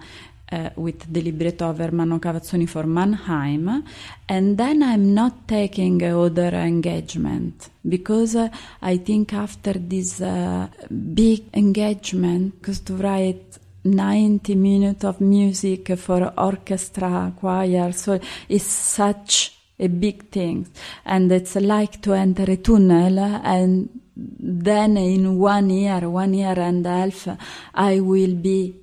uh, 0.52 0.70
with 0.76 1.12
the 1.12 1.22
libretto 1.22 1.70
of 1.70 1.80
Ermanno 1.80 2.20
Cavazzoni 2.20 2.68
for 2.68 2.86
Mannheim, 2.86 3.84
and 4.28 4.58
then 4.58 4.84
I'm 4.84 5.14
not 5.14 5.48
taking 5.48 6.04
other 6.04 6.54
engagement 6.56 7.70
because 7.88 8.36
uh, 8.36 8.50
I 8.82 8.98
think 8.98 9.34
after 9.34 9.74
this 9.74 10.22
uh, 10.22 10.68
big 10.90 11.46
engagement, 11.54 12.60
because 12.60 12.82
to 12.82 12.96
write 12.96 13.60
90 13.84 14.56
minutes 14.56 15.04
of 15.04 15.20
music 15.20 15.98
for 15.98 16.34
orchestra, 16.38 17.34
choir, 17.36 17.92
so 17.92 18.20
it's 18.48 18.64
such 18.64 19.63
a 19.80 19.88
big 19.88 20.30
thing. 20.30 20.68
And 21.06 21.32
it's 21.32 21.56
like 21.56 22.02
to 22.04 22.14
enter 22.14 22.44
a 22.44 22.58
tunnel 22.58 23.20
and 23.20 23.90
then 24.16 24.98
in 24.98 25.38
one 25.38 25.70
year, 25.70 26.10
one 26.10 26.34
year 26.34 26.58
and 26.58 26.86
a 26.86 26.90
half, 26.90 27.28
I 27.74 28.00
will 28.00 28.36
be 28.36 28.76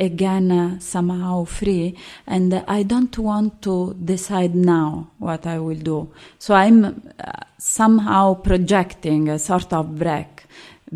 again 0.00 0.50
uh, 0.50 0.78
somehow 0.80 1.44
free 1.44 1.96
and 2.26 2.52
I 2.66 2.82
don't 2.82 3.16
want 3.18 3.62
to 3.62 3.94
decide 3.94 4.54
now 4.54 5.12
what 5.18 5.46
I 5.46 5.60
will 5.60 5.78
do. 5.78 6.12
So 6.38 6.54
I'm 6.54 6.84
uh, 6.84 7.32
somehow 7.58 8.34
projecting 8.34 9.28
a 9.28 9.38
sort 9.38 9.72
of 9.72 9.96
break 9.96 10.46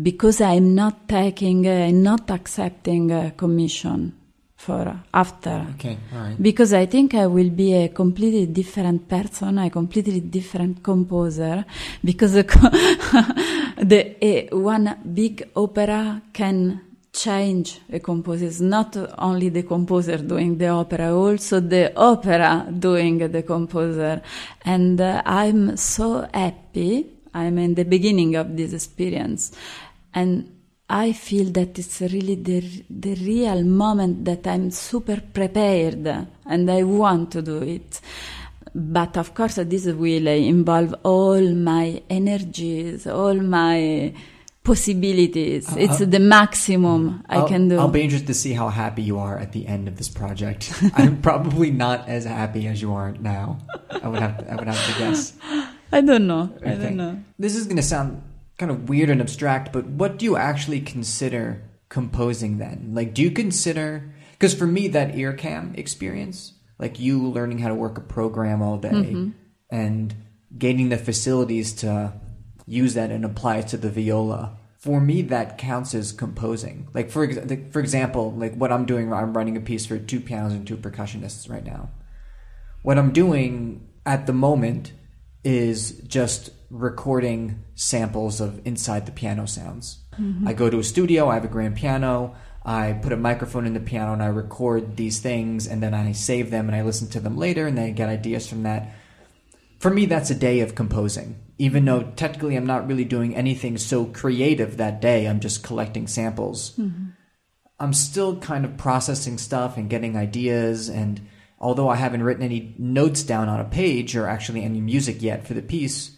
because 0.01 0.41
I'm 0.41 0.75
not 0.75 1.07
taking, 1.07 1.65
uh, 1.65 1.89
not 1.91 2.29
accepting 2.29 3.11
a 3.11 3.31
commission 3.31 4.16
for 4.57 5.01
after. 5.13 5.67
Okay, 5.75 5.97
right. 6.11 6.35
Because 6.41 6.73
I 6.73 6.87
think 6.87 7.13
I 7.13 7.27
will 7.27 7.51
be 7.51 7.73
a 7.73 7.89
completely 7.89 8.47
different 8.47 9.07
person, 9.07 9.59
a 9.59 9.69
completely 9.69 10.19
different 10.19 10.83
composer, 10.83 11.63
because 12.03 12.33
the, 12.33 12.43
the 13.77 14.49
one 14.51 14.97
big 15.13 15.47
opera 15.55 16.21
can 16.33 16.81
change 17.13 17.79
a 17.91 17.99
composer. 17.99 18.45
It's 18.45 18.59
not 18.59 18.97
only 19.19 19.49
the 19.49 19.63
composer 19.63 20.17
doing 20.17 20.57
the 20.57 20.69
opera, 20.69 21.15
also 21.15 21.59
the 21.59 21.95
opera 21.95 22.67
doing 22.77 23.19
the 23.19 23.43
composer. 23.43 24.21
And 24.65 24.99
uh, 24.99 25.21
I'm 25.23 25.77
so 25.77 26.27
happy. 26.33 27.05
I'm 27.33 27.57
in 27.59 27.75
the 27.75 27.85
beginning 27.85 28.35
of 28.35 28.57
this 28.57 28.73
experience. 28.73 29.51
And 30.13 30.56
I 30.89 31.11
feel 31.11 31.51
that 31.51 31.77
it's 31.77 31.99
really 32.01 32.35
the, 32.35 32.83
the 32.89 33.15
real 33.15 33.63
moment 33.63 34.23
that 34.25 34.47
I'm 34.47 34.71
super 34.71 35.19
prepared 35.21 36.07
and 36.45 36.71
I 36.71 36.83
want 36.83 37.31
to 37.31 37.41
do 37.41 37.61
it. 37.61 37.99
But 38.73 39.17
of 39.17 39.33
course, 39.33 39.55
this 39.55 39.85
will 39.85 40.27
involve 40.27 40.95
all 41.03 41.41
my 41.53 42.01
energies, 42.09 43.05
all 43.05 43.33
my 43.33 44.13
possibilities. 44.63 45.69
Uh, 45.71 45.75
it's 45.79 45.99
the 45.99 46.19
maximum 46.19 47.23
I 47.27 47.37
I'll, 47.37 47.47
can 47.47 47.69
do. 47.69 47.79
I'll 47.79 47.87
be 47.87 48.03
interested 48.03 48.27
to 48.27 48.33
see 48.33 48.53
how 48.53 48.69
happy 48.69 49.01
you 49.01 49.17
are 49.19 49.37
at 49.37 49.51
the 49.51 49.65
end 49.65 49.87
of 49.87 49.97
this 49.97 50.09
project. 50.09 50.73
I'm 50.93 51.21
probably 51.21 51.71
not 51.71 52.07
as 52.07 52.25
happy 52.25 52.67
as 52.67 52.81
you 52.81 52.93
are 52.93 53.11
now. 53.13 53.59
I 53.89 54.07
would 54.07 54.19
have 54.19 54.37
to, 54.37 54.51
I 54.51 54.55
would 54.55 54.67
have 54.67 54.93
to 54.93 54.99
guess. 54.99 55.33
I 55.91 56.01
don't 56.01 56.27
know. 56.27 56.53
I, 56.65 56.73
I 56.73 56.75
don't 56.75 56.97
know. 56.97 57.23
This 57.39 57.55
is 57.55 57.65
going 57.65 57.77
to 57.77 57.83
sound 57.83 58.21
kind 58.57 58.71
of 58.71 58.89
weird 58.89 59.09
and 59.09 59.21
abstract, 59.21 59.71
but 59.71 59.85
what 59.85 60.17
do 60.17 60.25
you 60.25 60.35
actually 60.35 60.81
consider 60.81 61.61
composing 61.89 62.57
then? 62.57 62.91
Like, 62.93 63.13
do 63.13 63.21
you 63.21 63.31
consider, 63.31 64.13
because 64.31 64.53
for 64.53 64.67
me, 64.67 64.87
that 64.89 65.13
IRCAM 65.13 65.77
experience, 65.77 66.53
like 66.79 66.99
you 66.99 67.27
learning 67.27 67.59
how 67.59 67.69
to 67.69 67.75
work 67.75 67.97
a 67.97 68.01
program 68.01 68.61
all 68.61 68.77
day 68.77 68.89
mm-hmm. 68.89 69.29
and 69.69 70.15
gaining 70.57 70.89
the 70.89 70.97
facilities 70.97 71.73
to 71.73 72.13
use 72.65 72.93
that 72.95 73.11
and 73.11 73.25
apply 73.25 73.57
it 73.57 73.67
to 73.69 73.77
the 73.77 73.89
viola. 73.89 74.57
For 74.77 75.01
me, 75.01 75.21
that 75.23 75.57
counts 75.57 75.95
as 75.95 76.11
composing. 76.11 76.87
Like 76.93 77.09
for 77.09 77.27
for 77.71 77.79
example, 77.79 78.31
like 78.33 78.55
what 78.55 78.71
I'm 78.71 78.85
doing, 78.85 79.11
I'm 79.11 79.35
running 79.35 79.57
a 79.57 79.61
piece 79.61 79.85
for 79.85 79.97
two 79.97 80.19
pianos 80.19 80.53
and 80.53 80.67
two 80.67 80.77
percussionists 80.77 81.49
right 81.49 81.65
now. 81.65 81.89
What 82.83 82.97
I'm 82.97 83.11
doing 83.11 83.87
at 84.05 84.27
the 84.27 84.33
moment 84.33 84.93
is 85.43 85.99
just 86.01 86.51
recording 86.69 87.63
samples 87.75 88.41
of 88.41 88.65
inside 88.65 89.05
the 89.05 89.11
piano 89.11 89.45
sounds. 89.45 89.99
Mm-hmm. 90.19 90.47
I 90.47 90.53
go 90.53 90.69
to 90.69 90.79
a 90.79 90.83
studio, 90.83 91.29
I 91.29 91.35
have 91.35 91.45
a 91.45 91.49
grand 91.49 91.75
piano, 91.75 92.35
I 92.67 92.93
put 92.93 93.13
a 93.13 93.17
microphone 93.17 93.65
in 93.65 93.73
the 93.73 93.79
piano 93.79 94.11
and 94.11 94.21
I 94.21 94.27
record 94.27 94.97
these 94.97 95.19
things 95.19 95.67
and 95.67 95.81
then 95.81 95.93
I 95.93 96.11
save 96.11 96.51
them 96.51 96.67
and 96.67 96.75
I 96.75 96.81
listen 96.81 97.07
to 97.09 97.21
them 97.21 97.37
later 97.37 97.65
and 97.65 97.77
then 97.77 97.85
I 97.85 97.91
get 97.91 98.09
ideas 98.09 98.47
from 98.47 98.63
that. 98.63 98.93
For 99.79 99.89
me, 99.89 100.05
that's 100.05 100.31
a 100.31 100.35
day 100.35 100.59
of 100.59 100.75
composing. 100.75 101.39
Even 101.57 101.85
though 101.85 102.11
technically 102.15 102.57
I'm 102.57 102.65
not 102.65 102.87
really 102.87 103.05
doing 103.05 103.35
anything 103.35 103.77
so 103.77 104.05
creative 104.05 104.77
that 104.77 104.99
day, 104.99 105.27
I'm 105.27 105.39
just 105.39 105.63
collecting 105.63 106.07
samples. 106.07 106.71
Mm-hmm. 106.77 107.11
I'm 107.79 107.93
still 107.93 108.37
kind 108.37 108.65
of 108.65 108.75
processing 108.75 109.37
stuff 109.37 109.77
and 109.77 109.89
getting 109.89 110.17
ideas 110.17 110.89
and 110.89 111.21
although 111.59 111.87
I 111.87 111.95
haven't 111.95 112.23
written 112.23 112.43
any 112.43 112.75
notes 112.77 113.23
down 113.23 113.47
on 113.47 113.61
a 113.61 113.65
page 113.65 114.15
or 114.15 114.27
actually 114.27 114.63
any 114.63 114.81
music 114.81 115.21
yet 115.21 115.47
for 115.47 115.53
the 115.53 115.61
piece, 115.61 116.16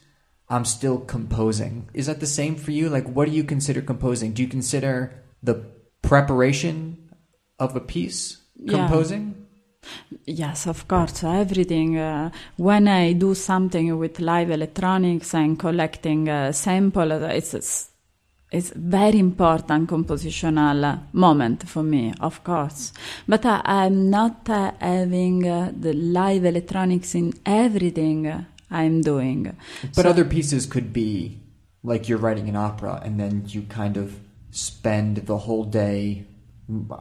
I'm 0.50 0.66
still 0.66 1.00
composing. 1.00 1.90
Is 1.94 2.08
that 2.08 2.20
the 2.20 2.26
same 2.26 2.56
for 2.56 2.72
you? 2.72 2.90
Like, 2.90 3.08
what 3.08 3.28
do 3.28 3.32
you 3.32 3.44
consider 3.44 3.82
composing? 3.82 4.34
Do 4.34 4.42
you 4.42 4.48
consider 4.48 5.24
the 5.44 5.64
preparation 6.02 7.10
of 7.60 7.76
a 7.76 7.80
piece 7.80 8.38
composing? 8.68 9.36
Yeah. 9.36 9.36
Yes, 10.26 10.68
of 10.68 10.88
course. 10.88 11.24
Everything. 11.24 11.98
Uh, 11.98 12.32
when 12.58 12.88
I 12.88 13.14
do 13.14 13.34
something 13.34 13.98
with 13.98 14.20
live 14.20 14.50
electronics 14.50 15.34
and 15.34 15.58
collecting 15.58 16.28
a 16.28 16.52
sample, 16.52 17.12
it's 17.12 17.90
it's 18.52 18.72
very 18.76 19.20
important 19.20 19.90
compositional 19.90 21.00
moment 21.14 21.70
for 21.70 21.84
me, 21.84 22.14
of 22.20 22.44
course. 22.44 22.92
But 23.28 23.46
uh, 23.46 23.62
I'm 23.64 24.10
not 24.10 24.50
uh, 24.50 24.72
having 24.80 25.48
uh, 25.48 25.72
the 25.80 25.94
live 25.94 26.46
electronics 26.46 27.14
in 27.14 27.34
everything 27.46 28.46
I'm 28.72 29.02
doing. 29.02 29.56
But 29.96 30.04
so, 30.04 30.10
other 30.10 30.26
pieces 30.26 30.66
could 30.66 30.94
be 30.94 31.40
like 31.84 32.10
you're 32.10 32.18
writing 32.18 32.50
an 32.50 32.56
opera 32.56 33.02
and 33.04 33.20
then 33.20 33.44
you 33.48 33.64
kind 33.64 33.98
of 33.98 34.20
spend 34.52 35.18
the 35.18 35.38
whole 35.38 35.64
day. 35.64 36.26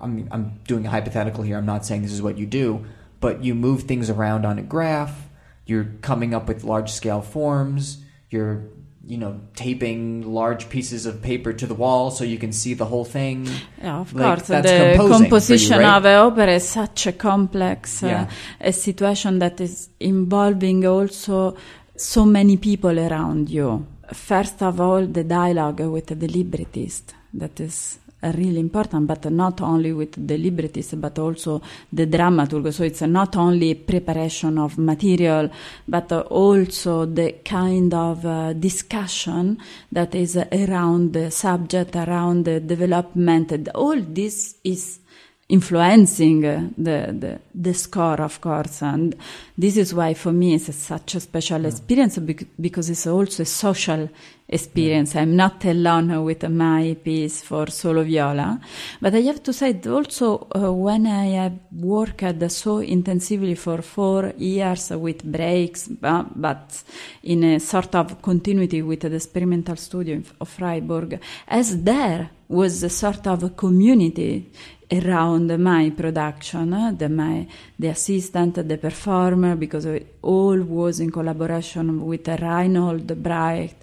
I 0.00 0.06
mean, 0.06 0.28
I'm 0.30 0.60
doing 0.66 0.86
a 0.86 0.90
hypothetical 0.90 1.44
here. 1.44 1.58
I'm 1.58 1.66
not 1.66 1.84
saying 1.84 2.02
this 2.02 2.12
is 2.12 2.22
what 2.22 2.38
you 2.38 2.46
do, 2.46 2.86
but 3.20 3.44
you 3.44 3.54
move 3.54 3.82
things 3.82 4.08
around 4.08 4.46
on 4.46 4.58
a 4.58 4.62
graph. 4.62 5.28
You're 5.66 5.92
coming 6.00 6.32
up 6.34 6.48
with 6.48 6.64
large 6.64 6.90
scale 6.90 7.20
forms. 7.20 8.02
You're 8.30 8.64
you 9.08 9.16
know, 9.16 9.32
taping 9.56 10.00
large 10.40 10.68
pieces 10.68 11.06
of 11.06 11.14
paper 11.22 11.50
to 11.60 11.66
the 11.66 11.74
wall 11.74 12.10
so 12.10 12.24
you 12.24 12.38
can 12.44 12.52
see 12.52 12.74
the 12.74 12.84
whole 12.84 13.04
thing. 13.06 13.48
Yeah, 13.82 14.00
of 14.00 14.12
Like, 14.14 14.26
course. 14.26 14.48
that's 14.48 14.70
The 14.70 14.78
composing 14.78 14.96
for 14.96 15.24
you, 15.24 15.30
composition 15.30 15.78
right? 15.78 15.96
of 15.96 16.04
an 16.04 16.16
opera 16.26 16.48
is 16.60 16.68
such 16.68 17.06
a 17.06 17.12
complex 17.12 18.02
uh, 18.02 18.06
Yeah. 18.06 18.30
a 18.60 18.72
situation 18.72 19.38
that 19.38 19.60
is 19.60 19.88
involving 19.98 20.84
also 20.86 21.56
so 21.96 22.24
many 22.26 22.56
people 22.58 22.96
around 23.08 23.48
you. 23.48 23.86
First 24.12 24.62
of 24.62 24.74
all, 24.80 25.06
the 25.06 25.24
dialogue 25.24 25.80
with 25.80 26.06
the 26.06 26.28
librettist. 26.28 27.14
That 27.34 27.60
is 27.60 27.98
really 28.22 28.58
important, 28.58 29.06
but 29.06 29.30
not 29.30 29.60
only 29.60 29.92
with 29.92 30.26
the 30.26 30.36
librettist, 30.36 31.00
but 31.00 31.18
also 31.18 31.62
the 31.92 32.06
dramaturg. 32.06 32.72
So 32.72 32.84
it's 32.84 33.02
not 33.02 33.36
only 33.36 33.74
preparation 33.74 34.58
of 34.58 34.78
material, 34.78 35.50
but 35.86 36.10
also 36.12 37.06
the 37.06 37.36
kind 37.44 37.94
of 37.94 38.24
uh, 38.24 38.52
discussion 38.54 39.58
that 39.92 40.14
is 40.14 40.36
around 40.36 41.12
the 41.12 41.30
subject, 41.30 41.94
around 41.96 42.44
the 42.44 42.60
development. 42.60 43.68
All 43.74 44.00
this 44.00 44.56
is 44.64 45.00
influencing 45.48 46.44
uh, 46.44 46.68
the, 46.76 47.14
the 47.18 47.40
the 47.54 47.74
score, 47.74 48.20
of 48.20 48.40
course, 48.40 48.82
and 48.82 49.16
this 49.56 49.76
is 49.76 49.94
why 49.94 50.14
for 50.14 50.32
me 50.32 50.54
it's 50.54 50.68
a, 50.68 50.72
such 50.72 51.16
a 51.16 51.20
special 51.20 51.64
experience 51.64 52.18
because 52.60 52.90
it's 52.90 53.06
also 53.06 53.42
a 53.42 53.46
social 53.46 54.08
experience. 54.48 55.16
I'm 55.16 55.34
not 55.36 55.64
alone 55.64 56.22
with 56.24 56.48
my 56.48 56.96
piece 57.02 57.42
for 57.42 57.70
solo 57.70 58.04
viola, 58.04 58.60
but 59.00 59.14
I 59.14 59.22
have 59.22 59.42
to 59.42 59.52
say 59.52 59.72
that 59.72 59.90
also 59.90 60.46
uh, 60.54 60.72
when 60.72 61.06
I 61.06 61.26
have 61.42 61.58
worked 61.72 62.50
so 62.50 62.78
intensively 62.78 63.54
for 63.54 63.82
four 63.82 64.32
years 64.36 64.90
with 64.90 65.24
breaks, 65.24 65.88
but, 65.88 66.40
but 66.40 66.82
in 67.24 67.44
a 67.44 67.58
sort 67.58 67.94
of 67.94 68.22
continuity 68.22 68.82
with 68.82 69.00
the 69.00 69.14
experimental 69.14 69.76
studio 69.76 70.22
of 70.40 70.48
Freiburg, 70.48 71.20
as 71.48 71.82
there 71.82 72.30
was 72.48 72.82
a 72.82 72.88
sort 72.88 73.26
of 73.26 73.42
a 73.42 73.50
community 73.50 74.50
around 74.90 75.56
my 75.58 75.90
production, 75.90 76.96
the 76.96 77.08
my 77.08 77.46
the 77.78 77.88
assistant, 77.88 78.54
the 78.54 78.78
performer, 78.78 79.56
because 79.56 79.84
it 79.84 80.16
all 80.22 80.60
was 80.60 81.00
in 81.00 81.10
collaboration 81.10 82.04
with 82.04 82.28
Reinhold 82.28 83.06
Braig 83.22 83.74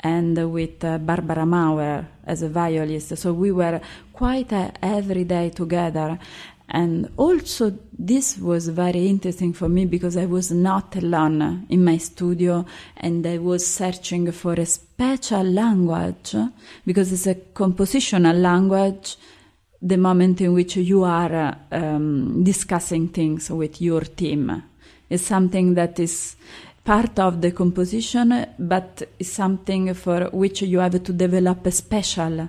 and 0.00 0.52
with 0.52 0.84
uh, 0.84 0.98
Barbara 0.98 1.46
Maurer 1.46 2.06
as 2.24 2.42
a 2.42 2.48
violist. 2.48 3.16
So 3.16 3.32
we 3.32 3.52
were 3.52 3.80
quite 4.12 4.52
uh, 4.52 4.70
every 4.82 5.24
day 5.24 5.50
together. 5.50 6.18
And 6.70 7.10
also, 7.16 7.78
this 7.98 8.36
was 8.36 8.68
very 8.68 9.06
interesting 9.06 9.54
for 9.54 9.70
me 9.70 9.86
because 9.86 10.18
I 10.18 10.26
was 10.26 10.50
not 10.50 10.94
alone 10.96 11.66
in 11.70 11.82
my 11.82 11.96
studio 11.96 12.66
and 12.98 13.26
I 13.26 13.38
was 13.38 13.66
searching 13.66 14.30
for 14.32 14.52
a 14.52 14.66
special 14.66 15.44
language 15.44 16.34
because 16.84 17.10
it's 17.10 17.26
a 17.26 17.36
compositional 17.36 18.38
language 18.38 19.16
the 19.80 19.96
moment 19.96 20.40
in 20.40 20.52
which 20.52 20.76
you 20.76 21.04
are 21.04 21.56
um, 21.70 22.42
discussing 22.42 23.08
things 23.08 23.50
with 23.50 23.80
your 23.80 24.00
team. 24.00 24.62
It's 25.08 25.24
something 25.24 25.74
that 25.74 25.98
is 25.98 26.36
part 26.84 27.18
of 27.18 27.40
the 27.40 27.52
composition, 27.52 28.46
but 28.58 29.02
is 29.18 29.32
something 29.32 29.94
for 29.94 30.30
which 30.32 30.62
you 30.62 30.80
have 30.80 31.02
to 31.02 31.12
develop 31.12 31.66
a 31.66 31.70
special 31.70 32.48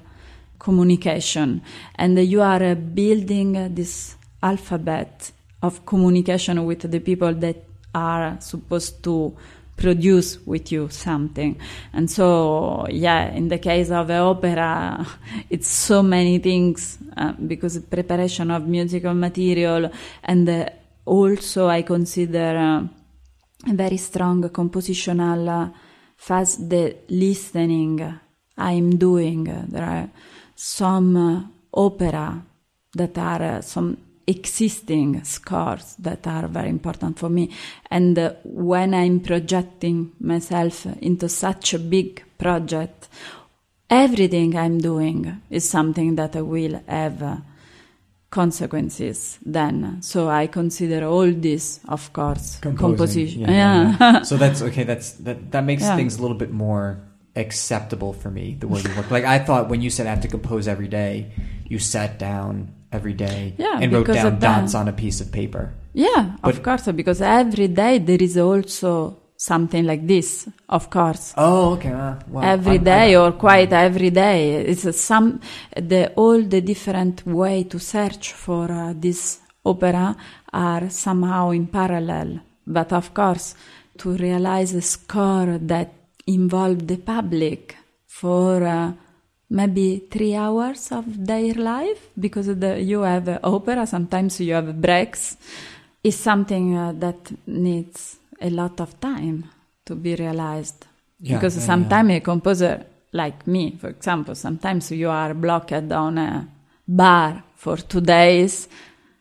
communication. 0.57 1.61
And 1.95 2.17
you 2.19 2.41
are 2.41 2.75
building 2.75 3.73
this 3.75 4.15
alphabet 4.41 5.31
of 5.61 5.85
communication 5.85 6.65
with 6.65 6.89
the 6.89 6.99
people 6.99 7.33
that 7.33 7.63
are 7.93 8.37
supposed 8.39 9.03
to 9.03 9.35
produce 9.79 10.45
with 10.45 10.71
you 10.71 10.89
something. 10.89 11.57
And 11.93 12.11
so, 12.11 12.85
yeah, 12.89 13.31
in 13.31 13.47
the 13.47 13.59
case 13.59 13.89
of 13.91 14.07
the 14.07 14.17
opera, 14.17 15.05
it's 15.49 15.67
so 15.67 16.03
many 16.03 16.39
things 16.39 16.97
uh, 17.15 17.31
because 17.33 17.79
preparation 17.79 18.51
of 18.51 18.67
musical 18.67 19.13
material 19.13 19.89
and 20.23 20.49
uh, 20.49 20.69
also 21.05 21.67
I 21.67 21.83
consider 21.83 22.57
uh, 22.57 23.69
a 23.69 23.73
very 23.73 23.97
strong 23.97 24.43
compositional 24.49 25.47
uh, 25.47 25.69
phase 26.17 26.57
the 26.57 26.97
listening 27.09 28.19
I'm 28.57 28.97
doing. 28.97 29.45
There 29.69 29.83
are 29.83 30.09
some 30.55 31.15
uh, 31.15 31.43
opera 31.73 32.43
that 32.95 33.17
are 33.17 33.43
uh, 33.43 33.61
some 33.61 33.97
existing 34.29 35.23
scores 35.23 35.95
that 35.97 36.27
are 36.27 36.47
very 36.47 36.69
important 36.69 37.17
for 37.17 37.29
me. 37.29 37.49
And 37.89 38.17
uh, 38.17 38.33
when 38.43 38.93
I'm 38.93 39.19
projecting 39.21 40.11
myself 40.19 40.85
into 41.01 41.27
such 41.27 41.73
a 41.73 41.79
big 41.79 42.23
project, 42.37 43.09
everything 43.89 44.55
I'm 44.55 44.77
doing 44.77 45.41
is 45.49 45.67
something 45.67 46.15
that 46.15 46.35
will 46.35 46.79
have 46.87 47.23
uh, 47.23 47.37
consequences 48.29 49.39
then. 49.43 50.01
So 50.01 50.29
I 50.29 50.47
consider 50.47 51.05
all 51.07 51.31
this, 51.31 51.79
of 51.87 52.13
course, 52.13 52.59
composition. 52.61 53.41
Yeah. 53.41 53.51
Yeah. 53.51 53.81
yeah, 53.81 53.97
yeah. 54.13 54.21
so 54.21 54.37
that's 54.37 54.61
okay. 54.61 54.83
That's 54.83 55.13
that. 55.25 55.51
That 55.51 55.63
makes 55.63 55.81
Yeah. 55.81 55.95
things 55.95 56.19
a 56.19 56.21
little 56.21 56.37
bit 56.37 56.51
more 56.51 57.01
acceptable 57.35 58.13
for 58.13 58.29
me. 58.29 58.55
The 58.59 58.67
way 58.67 58.81
you 58.81 58.95
work. 58.95 59.09
Like 59.09 59.25
I 59.25 59.39
thought 59.39 59.69
when 59.69 59.81
you 59.81 59.89
said 59.89 60.05
I 60.05 60.11
have 60.11 60.21
to 60.21 60.27
compose 60.27 60.67
every 60.67 60.87
day, 60.87 61.31
you 61.65 61.79
sat 61.79 62.19
down 62.19 62.73
every 62.91 63.13
day 63.13 63.53
Yeah, 63.57 63.79
and 63.81 63.91
wrote 63.93 64.07
down 64.07 64.39
dots 64.39 64.73
on 64.75 64.87
a 64.87 64.93
piece 64.93 65.21
of 65.21 65.31
paper. 65.31 65.71
Yeah, 65.93 66.35
But- 66.41 66.53
of 66.55 66.63
course, 66.63 66.91
because 66.91 67.21
every 67.21 67.67
day 67.67 67.99
there 67.99 68.21
is 68.21 68.37
also 68.37 69.17
something 69.37 69.85
like 69.85 70.05
this, 70.07 70.47
of 70.67 70.89
course. 70.89 71.33
Oh, 71.37 71.73
okay. 71.73 71.91
Uh, 71.91 72.15
well, 72.29 72.43
every 72.43 72.73
I'm- 72.77 72.83
day 72.83 73.15
I'm- 73.15 73.21
or 73.21 73.31
quite 73.33 73.71
every 73.73 74.09
day. 74.09 74.55
It's 74.71 74.85
a 74.85 74.93
some 74.93 75.39
the 75.75 76.11
all 76.15 76.41
the 76.41 76.61
different 76.61 77.25
way 77.25 77.63
to 77.63 77.79
search 77.79 78.33
for 78.33 78.69
uh, 78.71 78.93
this 78.95 79.39
opera 79.65 80.15
are 80.51 80.89
somehow 80.89 81.51
in 81.51 81.67
parallel. 81.67 82.39
But 82.67 82.91
of 82.91 83.13
course, 83.13 83.55
to 83.99 84.09
realize 84.15 84.73
a 84.73 84.81
score 84.81 85.57
that 85.61 85.89
involve 86.27 86.85
the 86.87 86.97
public 86.97 87.75
for 88.07 88.63
uh, 88.63 88.91
maybe 89.49 90.07
three 90.11 90.35
hours 90.35 90.91
of 90.91 91.05
their 91.25 91.53
life 91.55 92.09
because 92.19 92.47
the, 92.47 92.79
you 92.81 93.01
have 93.01 93.39
opera, 93.43 93.85
sometimes 93.87 94.39
you 94.39 94.53
have 94.53 94.79
breaks, 94.79 95.37
is 96.03 96.15
something 96.15 96.77
uh, 96.77 96.93
that 96.93 97.31
needs 97.47 98.17
a 98.41 98.49
lot 98.49 98.79
of 98.79 98.99
time 98.99 99.45
to 99.85 99.95
be 99.95 100.15
realized. 100.15 100.85
Yeah, 101.19 101.35
because 101.35 101.57
yeah, 101.57 101.63
sometimes 101.63 102.11
a 102.11 102.19
composer 102.21 102.85
like 103.11 103.45
me, 103.47 103.75
for 103.81 103.89
example, 103.89 104.35
sometimes 104.35 104.91
you 104.91 105.09
are 105.09 105.33
blocked 105.33 105.73
on 105.73 106.17
a 106.17 106.47
bar 106.87 107.43
for 107.55 107.75
two 107.77 108.01
days. 108.01 108.69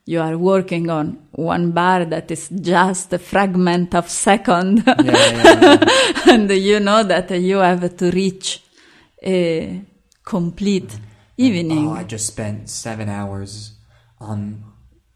You 0.05 0.21
are 0.21 0.39
working 0.39 0.89
on 0.89 1.19
one 1.33 1.73
bar 1.73 2.05
that 2.07 2.31
is 2.31 2.49
just 2.49 3.13
a 3.13 3.19
fragment 3.19 3.95
of 3.95 4.09
second, 4.09 4.83
Yeah, 4.87 4.95
yeah, 5.05 5.61
yeah. 6.27 6.33
and 6.35 6.51
you 6.51 6.81
know 6.81 7.03
that 7.03 7.31
you 7.31 7.59
have 7.59 7.95
to 7.97 8.11
reach 8.11 8.63
a 9.23 9.83
complete 10.29 10.91
evening. 11.39 11.89
Oh, 11.89 11.93
I 12.01 12.05
just 12.05 12.27
spent 12.27 12.69
seven 12.69 13.09
hours 13.09 13.73
on 14.21 14.63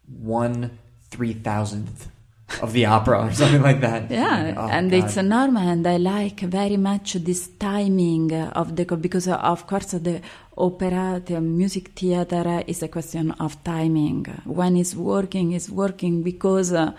one 0.07 0.79
three 1.11 1.33
thousandth 1.33 2.09
of 2.61 2.73
the 2.73 2.85
opera 2.85 3.17
or 3.25 3.31
something 3.41 3.61
like 3.61 3.81
that. 3.81 4.09
Yeah, 4.09 4.55
Oh, 4.57 4.67
and 4.69 4.89
God. 4.89 4.97
it's 5.03 5.15
normal, 5.17 5.67
and 5.73 5.85
I 5.85 5.97
like 5.97 6.39
very 6.39 6.77
much 6.77 7.13
this 7.13 7.47
timing 7.59 8.33
of 8.33 8.75
the 8.75 8.85
because 9.05 9.27
uh, 9.27 9.37
of 9.53 9.67
course 9.67 9.91
the 9.91 10.19
opera, 10.57 11.21
the 11.23 11.39
music 11.41 11.85
theater 11.99 12.63
is 12.65 12.81
a 12.81 12.87
question 12.87 13.31
of 13.45 13.63
timing. 13.63 14.25
When 14.45 14.75
it's 14.77 14.95
working, 14.95 15.51
it's 15.53 15.69
working 15.69 16.23
because 16.23 16.73
uh, 16.73 16.93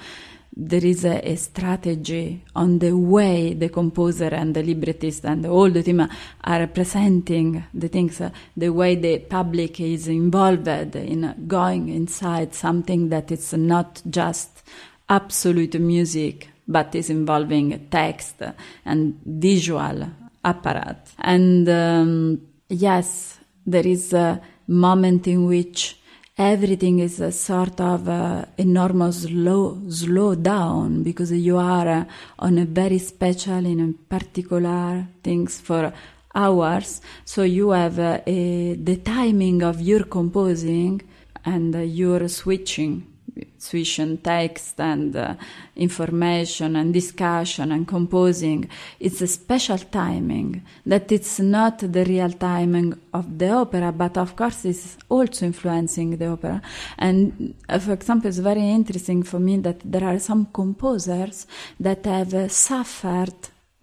there 0.57 0.85
is 0.85 1.05
a, 1.05 1.21
a 1.29 1.37
strategy 1.37 2.45
on 2.55 2.79
the 2.79 2.93
way 2.93 3.55
the 3.55 3.69
composer 3.69 4.29
and 4.29 4.55
the 4.55 4.63
librettist 4.63 5.25
and 5.25 5.47
all 5.47 5.69
the 5.69 5.83
team 5.83 6.09
are 6.45 6.67
presenting 6.69 7.65
the 7.75 7.89
things, 7.89 8.21
uh, 8.21 8.31
the 8.57 8.69
way 8.69 8.95
the 8.95 9.19
public 9.19 9.81
is 9.81 10.07
involved 10.07 10.69
in 10.69 11.35
going 11.47 11.89
inside 11.89 12.55
something 12.55 13.09
that 13.09 13.33
is 13.33 13.53
not 13.55 14.01
just 14.09 14.63
absolute 15.09 15.79
music, 15.81 16.49
but 16.69 16.95
is 16.95 17.11
involving 17.11 17.89
text 17.91 18.37
and 18.85 19.21
visual 19.27 20.09
apparat. 20.45 20.99
And 21.19 21.69
um, 21.69 22.41
yes, 22.69 23.39
there 23.67 23.87
is 23.87 24.13
a 24.13 24.41
moment 24.69 25.27
in 25.27 25.47
which 25.47 25.99
everything 26.37 26.99
is 26.99 27.21
a 27.21 27.31
sort 27.31 27.81
of 27.81 28.09
uh, 28.09 28.45
enormous 28.59 29.23
slow, 29.23 29.81
slow 29.89 30.35
down 30.35 31.03
because 31.03 31.31
you 31.31 31.57
are 31.57 31.89
uh, 31.89 32.05
on 32.39 32.59
a 32.59 32.65
very 32.65 32.99
special 32.99 33.65
in 33.65 33.81
a 33.81 33.93
particular 34.09 35.07
things 35.23 35.61
for 35.61 35.93
hours. 36.35 37.01
So 37.25 37.43
you 37.43 37.71
have 37.71 37.99
uh, 37.99 38.21
a, 38.27 38.75
the 38.75 38.97
timing 38.97 39.63
of 39.63 39.81
your 39.81 40.05
composing 40.05 41.03
and 41.45 41.75
uh, 41.75 41.81
your 41.81 42.29
switching 42.29 43.14
switching 43.59 44.19
text 44.19 44.81
and 44.81 45.17
uh, 45.17 45.35
information 45.77 46.77
and 46.77 46.93
discussion 46.93 47.73
and 47.73 47.87
composing. 47.87 48.69
It's 49.01 49.21
a 49.21 49.27
special 49.27 49.79
timing 49.79 50.63
that 50.87 51.11
it's 51.11 51.41
not 51.41 51.79
the 51.79 52.05
real 52.05 52.33
timing 52.33 52.95
of 53.13 53.39
the 53.39 53.51
opera, 53.51 53.93
but 53.93 54.17
of 54.19 54.37
course 54.37 54.65
it's 54.65 54.97
also 55.09 55.47
influencing 55.47 56.17
the 56.17 56.27
opera. 56.27 56.63
And 56.99 57.55
uh, 57.69 57.79
for 57.79 57.93
example, 57.93 58.29
it's 58.29 58.39
very 58.39 58.69
interesting 58.71 59.23
for 59.23 59.41
me 59.41 59.59
that 59.59 59.81
there 59.85 60.05
are 60.05 60.19
some 60.19 60.47
composers 60.53 61.47
that 61.81 62.05
have 62.05 62.35
uh, 62.35 62.49
suffered 62.49 63.35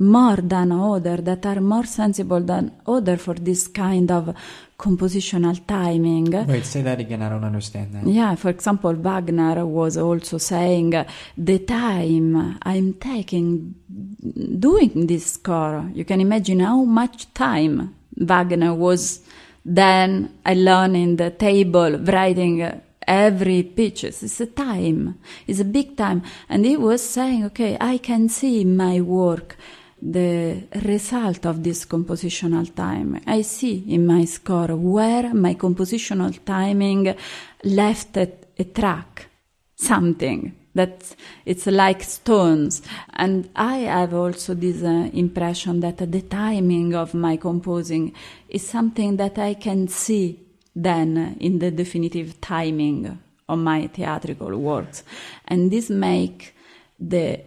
more 0.02 0.38
than 0.38 0.72
other 0.72 1.18
that 1.18 1.46
are 1.46 1.62
more 1.62 1.86
sensible 1.86 2.40
than 2.40 2.72
other 2.88 3.18
for 3.18 3.36
this 3.36 3.68
kind 3.68 4.10
of 4.12 4.36
compositional 4.82 5.56
timing. 5.68 6.32
Wait, 6.48 6.66
say 6.66 6.82
that 6.82 7.00
again. 7.00 7.22
I 7.22 7.30
don't 7.30 7.44
understand 7.44 7.94
that. 7.94 8.08
Yeah, 8.08 8.34
for 8.36 8.50
example, 8.50 8.94
Wagner 8.94 9.64
was 9.66 9.96
also 9.96 10.40
saying 10.40 11.06
the 11.38 11.60
time 11.60 12.58
I'm 12.64 12.94
taking 12.96 13.76
doing 14.60 15.06
this 15.06 15.34
score. 15.34 15.90
You 15.94 16.04
can 16.04 16.20
imagine 16.20 16.62
how 16.62 16.84
much 16.84 17.32
time 17.36 17.96
Wagner 18.18 18.74
was 18.74 19.22
then 19.64 20.40
alone 20.46 20.96
in 20.96 21.18
the 21.18 21.30
table 21.30 22.00
writing 22.00 22.82
every 23.08 23.62
pitch. 23.62 24.04
It's 24.04 24.42
a 24.42 24.48
time. 24.48 25.20
It's 25.46 25.60
a 25.60 25.66
big 25.66 25.96
time. 25.96 26.24
And 26.50 26.66
he 26.66 26.76
was 26.76 27.08
saying, 27.08 27.46
okay, 27.46 27.78
I 27.80 28.00
can 28.00 28.30
see 28.30 28.66
my 28.66 29.00
work 29.02 29.58
the 30.02 30.64
result 30.84 31.46
of 31.46 31.64
this 31.64 31.86
compositional 31.86 32.74
time. 32.74 33.22
I 33.28 33.42
see 33.42 33.84
in 33.88 34.06
my 34.06 34.26
score 34.26 34.76
where 34.76 35.34
my 35.34 35.54
compositional 35.56 36.38
timing 36.44 37.16
left 37.64 38.18
a, 38.18 38.32
a 38.58 38.64
track, 38.64 39.28
something 39.76 40.56
that 40.74 41.16
it's 41.46 41.68
like 41.68 42.04
stones. 42.04 42.82
And 43.14 43.50
I 43.56 43.78
have 43.80 44.14
also 44.14 44.54
this 44.54 44.84
uh, 44.84 45.10
impression 45.14 45.82
that 45.82 45.98
the 45.98 46.22
timing 46.22 46.96
of 46.96 47.14
my 47.14 47.38
composing 47.38 48.14
is 48.50 48.68
something 48.68 49.18
that 49.18 49.38
I 49.38 49.56
can 49.56 49.88
see 49.88 50.40
then 50.74 51.36
in 51.40 51.60
the 51.60 51.70
definitive 51.70 52.40
timing 52.40 53.20
of 53.50 53.60
my 53.60 53.88
theatrical 53.88 54.58
works. 54.58 55.04
And 55.46 55.70
this 55.70 55.90
make 55.90 56.56
the 56.98 57.42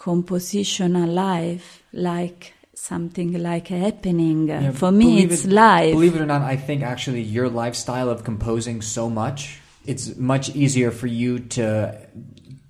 composition 0.00 0.96
alive, 0.96 1.82
like 1.92 2.54
something 2.74 3.30
like 3.42 3.70
a 3.70 3.78
happening. 3.78 4.48
Yeah, 4.48 4.72
For 4.72 4.90
me, 4.90 5.22
it's 5.24 5.44
it- 5.44 5.52
live. 5.52 5.92
Believe 5.92 6.16
it 6.16 6.22
or 6.22 6.26
not, 6.26 6.40
I 6.40 6.56
think 6.56 6.82
actually 6.82 7.20
your 7.20 7.48
lifestyle 7.50 8.08
of 8.08 8.24
composing 8.24 8.80
so 8.80 9.10
much, 9.10 9.60
it's 9.84 10.16
much 10.16 10.56
easier 10.56 10.90
for 10.90 11.06
you 11.06 11.38
to 11.56 11.98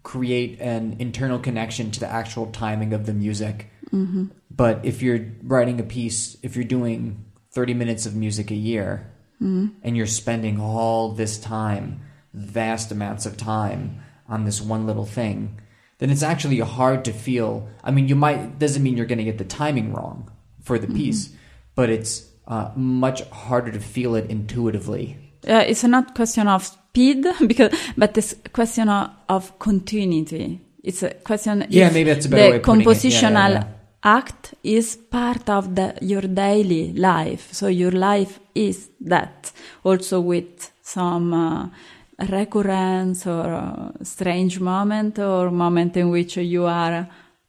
create 0.02 0.60
an 0.60 0.96
internal 0.98 1.38
connection 1.38 1.92
to 1.92 2.00
the 2.00 2.10
actual 2.10 2.46
timing 2.46 2.92
of 2.92 3.06
the 3.06 3.12
music. 3.14 3.70
Mm-hmm. 3.92 4.24
But 4.50 4.80
if 4.84 5.00
you're 5.00 5.24
writing 5.44 5.78
a 5.78 5.84
piece, 5.84 6.36
if 6.42 6.56
you're 6.56 6.64
doing 6.78 7.24
30 7.52 7.74
minutes 7.74 8.06
of 8.06 8.14
music 8.14 8.50
a 8.50 8.60
year, 8.72 9.06
Mm-hmm. 9.42 9.68
and 9.82 9.96
you're 9.96 10.06
spending 10.22 10.60
all 10.60 11.12
this 11.12 11.38
time, 11.38 12.02
vast 12.34 12.92
amounts 12.92 13.24
of 13.24 13.38
time 13.38 14.02
on 14.28 14.44
this 14.44 14.60
one 14.60 14.86
little 14.86 15.06
thing, 15.06 15.58
then 16.00 16.10
it's 16.10 16.22
actually 16.24 16.58
hard 16.58 17.04
to 17.04 17.12
feel. 17.12 17.68
I 17.84 17.92
mean, 17.92 18.08
you 18.08 18.16
might, 18.16 18.58
doesn't 18.58 18.82
mean 18.82 18.96
you're 18.96 19.06
going 19.06 19.18
to 19.18 19.24
get 19.24 19.38
the 19.38 19.44
timing 19.44 19.92
wrong 19.94 20.28
for 20.62 20.76
Mm-hmm. 20.78 20.92
the 20.92 20.98
piece, 20.98 21.30
but 21.76 21.88
it's 21.90 22.26
uh, 22.48 22.70
much 22.74 23.22
harder 23.30 23.70
to 23.70 23.78
feel 23.80 24.14
it 24.16 24.28
intuitively. 24.30 25.16
Uh, 25.48 25.64
it's 25.66 25.84
not 25.84 26.14
question 26.14 26.48
of 26.48 26.64
speed 26.64 27.24
because 27.46 27.72
but 27.96 28.16
it's 28.18 28.34
question 28.52 28.88
of, 28.88 29.10
of 29.28 29.58
continuity 29.58 30.60
it's 30.82 31.02
a 31.02 31.10
question 31.14 31.64
Yeah, 31.70 31.90
maybe 31.90 32.10
that's 32.12 32.26
a 32.26 32.28
better 32.28 32.42
the 32.42 32.50
way 32.50 32.56
of 32.56 32.62
putting 32.62 32.80
it. 32.82 32.84
Yeah, 32.84 32.90
yeah, 32.90 33.00
compositional 33.00 33.52
yeah. 33.54 33.64
act 34.02 34.54
is 34.62 34.96
part 34.96 35.48
of 35.48 35.74
the, 35.76 35.96
your 36.02 36.22
daily 36.22 36.92
life 36.92 37.52
so 37.52 37.68
your 37.68 37.92
life 37.92 38.38
is 38.54 38.90
that 39.00 39.52
also 39.84 40.20
with 40.20 40.70
some 40.82 41.32
uh, 41.32 41.68
recurrence 42.28 43.26
or 43.26 43.54
uh, 43.54 43.90
strange 44.02 44.60
moment 44.60 45.18
or 45.18 45.50
moment 45.50 45.96
in 45.96 46.10
which 46.10 46.36
you 46.36 46.66
are 46.66 47.08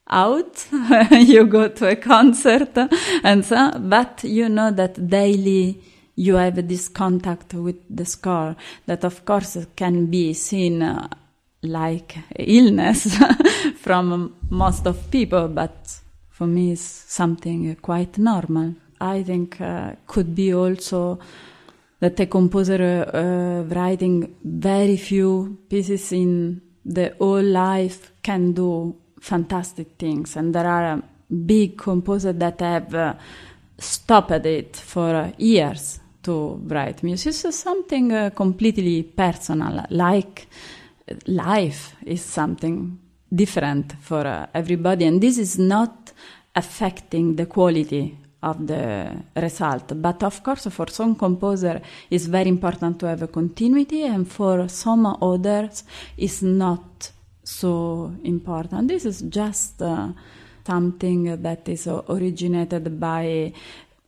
out 0.10 0.68
you 1.12 1.46
go 1.46 1.68
to 1.68 1.88
a 1.88 1.96
concert 1.96 2.78
and 3.24 3.46
so 3.46 3.72
but 3.80 4.24
you 4.24 4.50
know 4.50 4.72
that 4.72 5.08
daily 5.08 5.82
you 6.16 6.36
have 6.36 6.68
this 6.68 6.90
contact 6.90 7.54
with 7.54 7.78
the 7.90 8.06
score 8.06 8.56
that 8.86 9.04
of 9.04 9.24
course 9.26 9.58
can 9.76 10.08
be 10.08 10.34
seen 10.34 10.82
uh, 10.82 11.08
like 11.64 12.18
illness 12.38 13.18
from 13.78 14.36
most 14.50 14.86
of 14.86 15.10
people 15.12 15.48
but 15.48 16.02
for 16.42 16.48
me 16.48 16.72
it's 16.72 16.82
something 16.82 17.76
quite 17.84 18.18
normal. 18.18 18.74
I 19.00 19.22
think 19.22 19.62
uh, 19.62 19.92
could 20.08 20.34
be 20.34 20.56
also 20.56 21.20
that 22.02 22.20
a 22.20 22.26
composer 22.26 23.06
uh, 23.14 23.74
writing 23.74 24.36
very 24.44 24.98
few 24.98 25.60
pieces 25.70 26.12
in 26.12 26.60
the 26.84 27.14
whole 27.20 27.44
life 27.44 28.12
can 28.24 28.54
do 28.54 28.96
fantastic 29.20 29.98
things. 30.00 30.36
And 30.36 30.54
there 30.54 30.68
are 30.68 31.02
big 31.46 31.78
composers 31.78 32.36
that 32.36 32.60
have 32.60 32.96
uh, 32.96 33.14
stopped 33.78 34.46
it 34.46 34.76
for 34.76 35.32
years 35.38 36.00
to 36.24 36.60
write 36.66 37.04
music. 37.04 37.34
So 37.34 37.52
something 37.52 38.12
uh, 38.12 38.32
completely 38.32 39.04
personal 39.04 39.86
like 39.92 40.48
life 41.28 41.96
is 42.04 42.24
something 42.24 42.98
different 43.34 43.94
for 44.02 44.26
uh, 44.26 44.48
everybody. 44.56 45.06
And 45.06 45.22
this 45.22 45.38
is 45.38 45.60
not 45.60 46.12
affecting 46.56 47.36
the 47.36 47.46
quality 47.46 48.18
of 48.44 48.66
the 48.66 49.16
result. 49.36 49.94
But 49.96 50.24
of 50.24 50.44
course 50.44 50.68
for 50.68 50.88
some 50.90 51.16
composer 51.16 51.82
it's 52.10 52.26
very 52.26 52.50
important 52.50 53.00
to 53.00 53.08
have 53.08 53.22
a 53.22 53.28
continuity 53.28 54.04
and 54.04 54.28
for 54.28 54.68
some 54.68 55.06
others 55.22 55.84
it's 56.18 56.42
not 56.42 57.12
so 57.44 58.14
important. 58.24 58.88
This 58.88 59.06
is 59.06 59.22
just 59.22 59.82
uh, 59.82 60.10
something 60.66 61.42
that 61.42 61.68
is 61.70 61.88
originated 61.88 63.00
by 63.00 63.54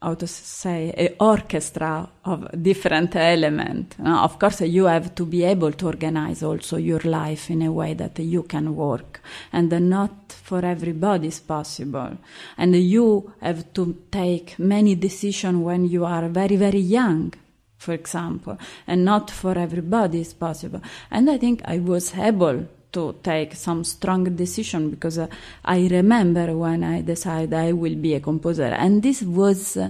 how 0.04 0.14
to 0.16 0.28
say 0.28 0.91
an 0.97 1.16
orchestra 1.20 2.10
of 2.26 2.47
different 2.62 3.16
elements 3.16 3.95
of 3.99 4.38
course 4.39 4.62
you 4.62 4.86
have 4.86 5.16
to 5.16 5.26
be 5.26 5.43
able 5.43 5.72
to 5.72 5.88
organize 5.88 6.43
also 6.43 6.78
your 6.78 6.99
life 6.99 7.49
in 7.49 7.62
a 7.62 7.72
way 7.72 7.93
that 7.93 8.20
you 8.20 8.43
can 8.43 8.76
work. 8.76 9.22
And 9.51 9.70
not 9.89 10.32
for 10.32 10.66
everybody 10.66 11.28
is 11.28 11.39
possible. 11.39 12.18
And 12.58 12.76
you 12.76 13.34
have 13.41 13.74
to 13.74 13.97
take 14.12 14.58
many 14.60 14.95
decisions 14.95 15.64
when 15.64 15.86
you 15.86 16.06
are 16.06 16.28
very 16.30 16.56
very 16.56 16.80
young 16.80 17.34
for 17.78 17.93
example. 17.93 18.58
And 18.88 19.04
not 19.04 19.30
for 19.30 19.58
everybody 19.58 20.22
is 20.22 20.34
possible. 20.34 20.82
And 21.12 21.30
i 21.30 21.38
think 21.38 21.62
i 21.66 21.80
was 21.80 22.14
able 22.16 22.66
to 22.94 23.16
take 23.22 23.56
some 23.56 23.84
strong 23.84 24.24
decision 24.36 24.89
because 24.89 25.18
uh, 25.18 25.28
I 25.66 25.88
remember 25.88 26.56
when 26.56 26.84
I 26.84 27.02
decided 27.02 27.54
I 27.54 27.74
will 27.74 27.96
be 27.96 28.14
a 28.16 28.20
composer, 28.20 28.64
and 28.64 29.04
this 29.04 29.22
was 29.22 29.78
uh, 29.78 29.89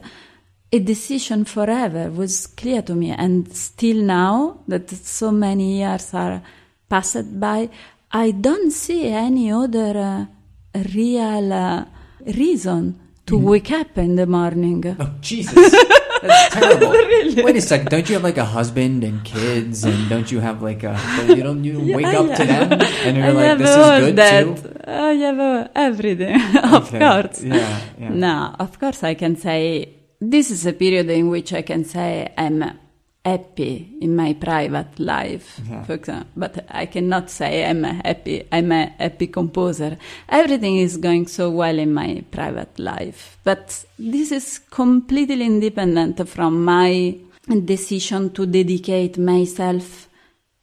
a 0.71 0.79
decision 0.79 1.45
forever. 1.45 2.09
Was 2.09 2.47
clear 2.47 2.81
to 2.83 2.95
me, 2.95 3.11
and 3.11 3.53
still 3.55 4.03
now 4.03 4.59
that 4.67 4.89
so 4.89 5.31
many 5.31 5.77
years 5.77 6.13
are 6.13 6.41
passed 6.89 7.39
by, 7.39 7.69
I 8.11 8.31
don't 8.31 8.71
see 8.71 9.07
any 9.07 9.51
other 9.51 9.97
uh, 9.97 10.25
real 10.93 11.53
uh, 11.53 11.85
reason 12.25 12.99
to 13.25 13.37
wake 13.37 13.71
up 13.71 13.97
in 13.97 14.15
the 14.15 14.25
morning. 14.25 14.95
Oh, 14.99 15.11
Jesus. 15.21 15.75
That's 16.27 16.55
terrible. 16.55 16.91
Wait 17.43 17.55
a 17.55 17.61
sec. 17.61 17.89
Don't 17.89 18.07
you 18.09 18.15
have 18.15 18.23
like 18.23 18.37
a 18.37 18.45
husband 18.45 19.03
and 19.03 19.23
kids, 19.23 19.83
and 19.83 20.09
don't 20.09 20.31
you 20.31 20.39
have 20.39 20.61
like 20.61 20.83
a? 20.83 20.97
You 21.27 21.43
don't 21.43 21.63
you 21.63 21.79
wake 21.93 22.05
Yeah, 22.05 22.19
up 22.19 22.37
to 22.37 22.43
them, 22.45 22.71
and 23.05 23.17
you're 23.17 23.25
I 23.25 23.29
like, 23.31 23.57
this 23.57 23.69
is 23.69 23.89
good 24.05 24.15
that. 24.15 24.43
too. 24.43 24.55
I 24.87 25.13
have 25.25 25.69
everything, 25.75 26.35
of 26.63 26.87
Okay. 26.87 26.99
course. 26.99 27.43
Yeah, 27.43 27.81
yeah. 27.99 28.09
No, 28.09 28.55
of 28.59 28.79
course 28.79 29.03
I 29.03 29.13
can 29.13 29.35
say 29.35 29.89
this 30.19 30.51
is 30.51 30.65
a 30.65 30.73
period 30.73 31.09
in 31.09 31.29
which 31.29 31.51
I 31.53 31.61
can 31.61 31.83
say 31.85 32.31
I'm 32.37 32.63
happy 33.25 33.95
in 34.01 34.15
my 34.15 34.33
private 34.33 34.99
life, 34.99 35.59
Yeah. 35.69 35.83
for 35.83 35.93
example. 35.93 36.27
But 36.35 36.65
I 36.69 36.85
cannot 36.87 37.29
say 37.29 37.65
I'm 37.65 37.85
a 37.85 37.93
happy. 37.93 38.43
I'm 38.51 38.71
a 38.71 38.87
happy 38.99 39.27
composer. 39.27 39.97
Everything 40.29 40.77
is 40.77 40.97
going 40.97 41.27
so 41.27 41.49
well 41.49 41.79
in 41.79 41.93
my 41.93 42.23
private 42.31 42.77
life, 42.79 43.37
but 43.43 43.85
this 43.97 44.31
is 44.31 44.59
completely 44.71 45.45
independent 45.45 46.27
from 46.27 46.63
my 46.65 47.15
decision 47.65 48.29
to 48.31 48.45
dedicate 48.45 49.17
myself 49.17 50.09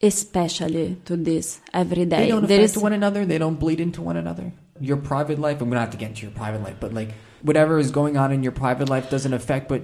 especially 0.03 0.97
to 1.05 1.15
this 1.15 1.59
every 1.73 2.05
day. 2.05 2.23
They 2.23 2.27
don't 2.29 2.47
There 2.47 2.59
affect 2.59 2.77
is- 2.77 2.81
one 2.83 2.93
another. 2.93 3.25
They 3.25 3.37
don't 3.37 3.59
bleed 3.59 3.79
into 3.79 4.01
one 4.01 4.17
another. 4.17 4.51
Your 4.79 4.97
private 4.97 5.37
life. 5.39 5.61
I'm 5.61 5.69
gonna 5.69 5.81
have 5.81 5.91
to 5.91 5.97
get 5.97 6.09
into 6.09 6.23
your 6.23 6.31
private 6.31 6.63
life, 6.63 6.77
but 6.79 6.91
like 6.93 7.09
whatever 7.43 7.77
is 7.77 7.91
going 7.91 8.17
on 8.17 8.31
in 8.31 8.41
your 8.41 8.51
private 8.51 8.89
life 8.89 9.09
doesn't 9.11 9.33
affect 9.33 9.69
what 9.69 9.83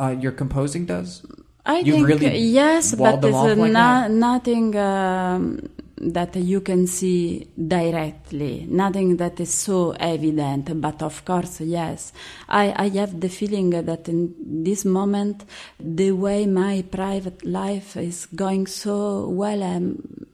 uh, 0.00 0.14
your 0.18 0.32
composing 0.32 0.86
does. 0.86 1.22
I 1.64 1.78
You've 1.78 2.06
think 2.06 2.08
really 2.08 2.38
yes, 2.38 2.94
but 2.94 3.24
it's 3.24 3.36
uh, 3.36 3.54
like 3.54 3.72
no- 3.72 4.08
nothing 4.08 4.76
um, 4.76 5.60
that 5.96 6.34
you 6.34 6.60
can 6.60 6.88
see 6.88 7.46
directly, 7.56 8.66
nothing 8.68 9.16
that 9.18 9.38
is 9.38 9.54
so 9.54 9.92
evident. 9.92 10.80
But 10.80 11.02
of 11.02 11.24
course, 11.24 11.60
yes, 11.60 12.12
I, 12.48 12.74
I 12.76 12.88
have 12.98 13.20
the 13.20 13.28
feeling 13.28 13.70
that 13.70 14.08
in 14.08 14.34
this 14.64 14.84
moment, 14.84 15.44
the 15.78 16.10
way 16.10 16.46
my 16.46 16.82
private 16.90 17.44
life 17.44 17.96
is 17.96 18.26
going 18.26 18.66
so 18.66 19.28
well, 19.28 19.62
I'm, 19.62 20.26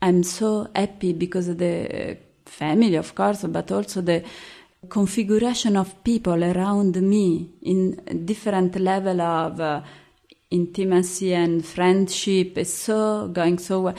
I'm 0.00 0.24
so 0.24 0.68
happy 0.74 1.12
because 1.12 1.46
of 1.46 1.58
the 1.58 2.18
family, 2.44 2.96
of 2.96 3.14
course, 3.14 3.44
but 3.44 3.70
also 3.70 4.00
the 4.00 4.24
configuration 4.88 5.76
of 5.76 6.02
people 6.02 6.42
around 6.42 7.00
me 7.00 7.50
in 7.62 8.24
different 8.24 8.74
level 8.80 9.20
of 9.20 9.60
uh, 9.60 9.80
intimacy 10.52 11.34
and 11.34 11.64
friendship 11.64 12.58
is 12.58 12.72
so 12.72 13.28
going 13.28 13.58
so 13.58 13.80
well 13.80 13.94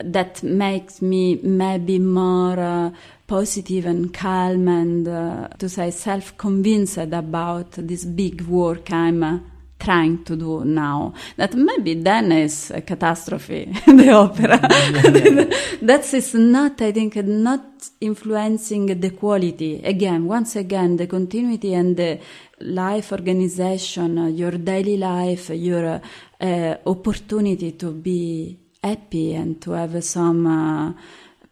that 0.00 0.42
makes 0.42 1.02
me 1.02 1.36
maybe 1.42 1.98
more 1.98 2.58
uh, 2.58 2.90
positive 3.26 3.84
and 3.84 4.14
calm 4.14 4.68
and 4.68 5.08
uh, 5.08 5.48
to 5.58 5.68
say 5.68 5.90
self-convinced 5.90 6.98
about 6.98 7.72
this 7.72 8.04
big 8.04 8.42
work 8.42 8.92
I'm 8.92 9.22
uh, 9.22 9.38
trying 9.78 10.24
to 10.24 10.36
do 10.36 10.64
now. 10.64 11.14
That 11.36 11.54
maybe 11.54 11.94
then 11.94 12.32
is 12.32 12.70
a 12.70 12.80
catastrophe, 12.82 13.72
the 13.86 14.10
opera. 14.10 14.58
that 15.82 16.12
is 16.12 16.34
not, 16.34 16.80
I 16.82 16.92
think, 16.92 17.16
not 17.16 17.90
influencing 18.00 19.00
the 19.00 19.10
quality. 19.10 19.82
Again, 19.82 20.26
once 20.26 20.56
again, 20.56 20.96
the 20.96 21.06
continuity 21.06 21.74
and 21.74 21.96
the 21.96 22.18
life 22.60 23.12
organization, 23.12 24.18
uh, 24.18 24.26
your 24.26 24.52
daily 24.52 24.96
life, 24.96 25.50
your 25.50 26.00
uh, 26.40 26.74
opportunity 26.86 27.72
to 27.72 27.92
be 27.92 28.58
happy 28.82 29.34
and 29.34 29.60
to 29.62 29.72
have 29.72 30.02
some 30.02 30.46
uh, 30.46 30.92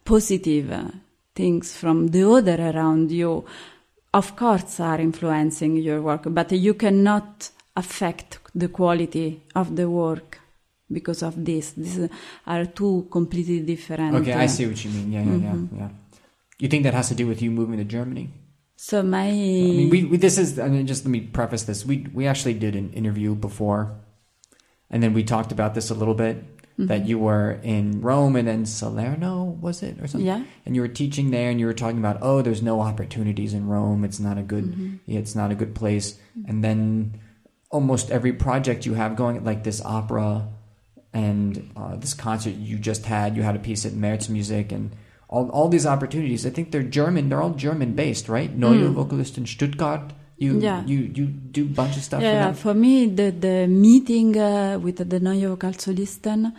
positive 0.03 0.91
things 1.33 1.77
from 1.77 2.07
the 2.07 2.27
other 2.29 2.71
around 2.71 3.11
you, 3.11 3.45
of 4.13 4.35
course, 4.35 4.79
are 4.79 4.99
influencing 4.99 5.75
your 5.75 6.01
work, 6.01 6.23
but 6.27 6.51
you 6.51 6.73
cannot 6.73 7.51
affect 7.77 8.39
the 8.55 8.67
quality 8.67 9.43
of 9.55 9.75
the 9.75 9.87
work 9.89 10.39
because 10.91 11.21
of 11.21 11.33
this. 11.45 11.71
These 11.73 12.09
are 12.45 12.65
two 12.65 13.07
completely 13.11 13.59
different. 13.61 14.15
Okay, 14.15 14.33
I 14.33 14.45
uh, 14.45 14.47
see 14.47 14.65
what 14.65 14.83
you 14.83 14.91
mean. 14.91 15.11
Yeah, 15.11 15.23
yeah, 15.23 15.31
Mm-hmm. 15.31 15.77
yeah, 15.77 15.81
yeah. 15.83 15.89
You 16.59 16.67
think 16.67 16.83
that 16.83 16.93
has 16.93 17.07
to 17.09 17.15
do 17.15 17.27
with 17.27 17.41
you 17.41 17.51
moving 17.51 17.77
to 17.77 17.83
Germany? 17.85 18.29
So 18.75 19.03
my 19.03 19.27
I 19.27 19.31
mean, 19.31 19.89
we, 19.89 20.03
we 20.05 20.17
this 20.17 20.37
is. 20.37 20.59
I 20.59 20.67
mean, 20.69 20.85
just 20.87 21.05
let 21.05 21.11
me 21.11 21.21
preface 21.21 21.63
this. 21.63 21.85
We 21.85 22.07
we 22.13 22.27
actually 22.27 22.53
did 22.53 22.75
an 22.75 22.93
interview 22.93 23.35
before, 23.35 23.81
and 24.89 25.01
then 25.03 25.13
we 25.13 25.23
talked 25.23 25.51
about 25.51 25.73
this 25.75 25.89
a 25.89 25.93
little 25.93 26.15
bit. 26.15 26.37
Mm-hmm. 26.37 26.87
That 26.93 27.07
you 27.09 27.17
were 27.17 27.57
in 27.63 28.01
Rome 28.01 28.35
and 28.35 28.47
then 28.47 28.65
Salerno, 28.67 29.57
was 29.65 29.81
it 29.81 29.97
or 29.99 30.05
something? 30.05 30.27
Yeah. 30.27 30.43
And 30.63 30.75
you 30.75 30.81
were 30.85 30.93
teaching 31.01 31.31
there, 31.31 31.49
and 31.49 31.59
you 31.59 31.65
were 31.65 31.73
talking 31.73 31.97
about, 31.97 32.19
oh, 32.21 32.43
there's 32.43 32.61
no 32.61 32.81
opportunities 32.81 33.55
in 33.55 33.65
Rome. 33.65 34.05
It's 34.05 34.19
not 34.19 34.37
a 34.37 34.43
good. 34.43 34.65
Mm-hmm. 34.65 34.95
Yeah, 35.07 35.17
it's 35.17 35.33
not 35.33 35.49
a 35.49 35.55
good 35.55 35.73
place. 35.73 36.19
And 36.45 36.63
then 36.63 37.19
almost 37.69 38.09
every 38.11 38.33
project 38.33 38.85
you 38.85 38.93
have 38.93 39.15
going, 39.15 39.43
like 39.43 39.63
this 39.63 39.81
opera 39.83 40.47
and 41.13 41.71
uh, 41.75 41.95
this 41.95 42.13
concert 42.13 42.55
you 42.55 42.77
just 42.77 43.05
had, 43.05 43.35
you 43.35 43.43
had 43.43 43.55
a 43.55 43.59
piece 43.59 43.85
at 43.85 43.93
MaerzMusik 43.93 44.71
and 44.71 44.95
all, 45.27 45.49
all 45.49 45.67
these 45.67 45.85
opportunities. 45.85 46.45
I 46.45 46.49
think 46.49 46.71
they're 46.71 46.83
German. 46.83 47.29
They're 47.29 47.41
all 47.41 47.51
German 47.51 47.93
based, 47.93 48.29
right? 48.29 48.53
Neue 48.55 48.93
Vocalsolisten 48.93 49.47
Stuttgart. 49.47 50.13
You. 50.39 50.59
Yeah. 50.59 50.85
you 50.85 50.99
you 51.15 51.25
do 51.25 51.63
a 51.63 51.65
bunch 51.65 51.97
of 51.97 52.03
stuff 52.03 52.21
Yeah, 52.21 52.53
for 52.53 52.67
for 52.67 52.73
me, 52.75 53.07
the, 53.07 53.31
the 53.31 53.65
meeting 53.67 54.37
uh, 54.37 54.77
with 54.77 54.97
the 55.09 55.19
Neue 55.19 55.55
Vocalsolisten, 55.55 56.53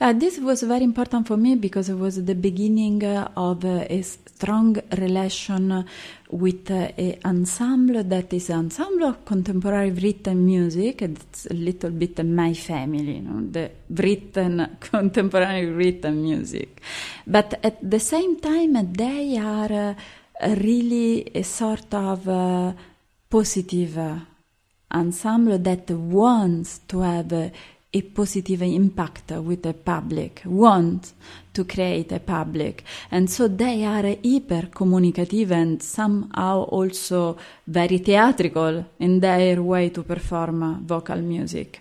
uh, 0.00 0.12
this 0.12 0.38
was 0.38 0.62
very 0.64 0.84
important 0.84 1.26
for 1.26 1.38
me 1.38 1.54
because 1.54 1.88
it 1.88 1.94
was 1.94 2.22
the 2.22 2.34
beginning 2.34 3.02
uh, 3.04 3.30
of 3.36 3.64
uh, 3.64 3.86
a 3.88 4.02
strong 4.02 4.76
relation 4.98 5.84
with 6.30 6.70
uh, 6.70 6.88
a 6.98 7.18
ensemble 7.24 8.02
that 8.02 8.32
is 8.32 8.50
an 8.50 8.58
ensemble 8.58 9.06
of 9.06 9.24
contemporary 9.24 9.92
written 9.92 10.44
music. 10.44 11.00
It's 11.02 11.46
a 11.46 11.54
little 11.54 11.90
bit 11.90 12.22
my 12.24 12.52
family, 12.52 13.16
you 13.16 13.22
know, 13.22 13.46
the 13.50 13.70
written, 13.88 14.76
contemporary 14.80 15.66
written 15.66 16.22
music. 16.22 16.82
But 17.26 17.60
at 17.62 17.78
the 17.88 18.00
same 18.00 18.40
time, 18.40 18.92
they 18.92 19.38
are 19.38 19.72
uh, 19.72 20.54
really 20.56 21.30
a 21.34 21.44
sort 21.44 21.94
of 21.94 22.28
uh, 22.28 22.72
positive 23.32 23.96
uh, 23.96 24.18
ensemble 24.92 25.56
that 25.56 25.90
wants 25.90 26.80
to 26.86 27.00
have 27.00 27.32
uh, 27.32 27.48
a 27.94 28.02
positive 28.02 28.60
impact 28.60 29.30
with 29.30 29.62
the 29.62 29.72
public, 29.72 30.42
wants 30.44 31.14
to 31.54 31.64
create 31.64 32.12
a 32.12 32.20
public. 32.20 32.84
And 33.10 33.30
so 33.30 33.48
they 33.48 33.84
are 33.84 34.16
hyper 34.22 34.68
communicative 34.74 35.50
and 35.50 35.82
somehow 35.82 36.64
also 36.64 37.38
very 37.66 37.98
theatrical 37.98 38.84
in 38.98 39.20
their 39.20 39.62
way 39.62 39.88
to 39.90 40.02
perform 40.02 40.62
uh, 40.62 40.74
vocal 40.82 41.16
music. 41.16 41.80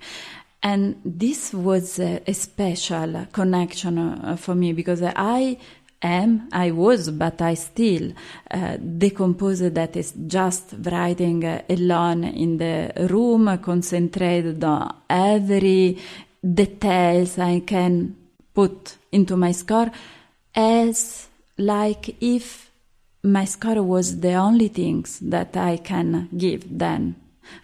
And 0.64 1.02
this 1.04 1.54
was 1.54 2.00
a, 2.00 2.22
a 2.26 2.34
special 2.34 3.28
connection 3.34 3.98
uh, 3.98 4.38
for 4.38 4.56
me 4.56 4.72
because 4.72 5.02
I 5.04 5.58
am, 6.02 6.50
I 6.52 6.72
was, 6.72 7.10
but 7.12 7.42
I 7.42 7.54
still 7.56 8.14
uh, 8.50 8.78
that 8.80 9.96
is 9.96 10.14
just 10.28 10.74
writing 10.84 11.46
uh, 11.46 11.62
alone 11.70 12.24
in 12.24 12.58
the 12.58 12.92
room, 13.10 13.60
concentrated 13.62 14.64
on 14.64 14.96
every 15.10 15.98
details 16.42 17.38
I 17.38 17.60
can 17.62 18.16
put 18.54 18.98
into 19.12 19.38
my 19.38 19.52
score, 19.52 19.92
as 20.56 21.28
like 21.58 22.16
if 22.22 22.72
my 23.24 23.46
score 23.46 23.84
was 23.84 24.20
the 24.20 24.34
only 24.34 24.68
things 24.68 25.20
that 25.20 25.56
I 25.56 25.78
can 25.78 26.30
give 26.36 26.66
then 26.68 27.16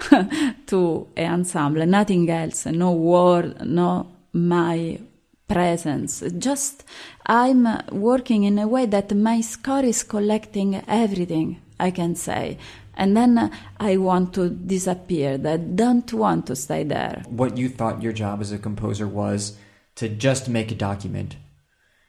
to 0.67 1.07
an 1.15 1.33
ensemble, 1.33 1.85
nothing 1.85 2.29
else, 2.29 2.65
no 2.67 2.91
word, 2.91 3.65
no 3.65 4.07
my 4.33 4.99
presence. 5.47 6.23
Just 6.37 6.83
I'm 7.27 7.67
working 7.91 8.43
in 8.43 8.57
a 8.57 8.67
way 8.67 8.85
that 8.85 9.15
my 9.15 9.41
score 9.41 9.83
is 9.83 10.01
collecting 10.03 10.81
everything 10.87 11.61
I 11.79 11.91
can 11.91 12.15
say. 12.15 12.57
And 12.95 13.15
then 13.15 13.51
I 13.79 13.97
want 13.97 14.33
to 14.35 14.49
disappear. 14.49 15.39
I 15.45 15.57
don't 15.57 16.11
want 16.13 16.47
to 16.47 16.55
stay 16.55 16.83
there. 16.83 17.21
What 17.29 17.57
you 17.57 17.69
thought 17.69 18.01
your 18.01 18.13
job 18.13 18.41
as 18.41 18.51
a 18.51 18.57
composer 18.57 19.07
was 19.07 19.57
to 19.95 20.09
just 20.09 20.49
make 20.49 20.71
a 20.71 20.75
document, 20.75 21.35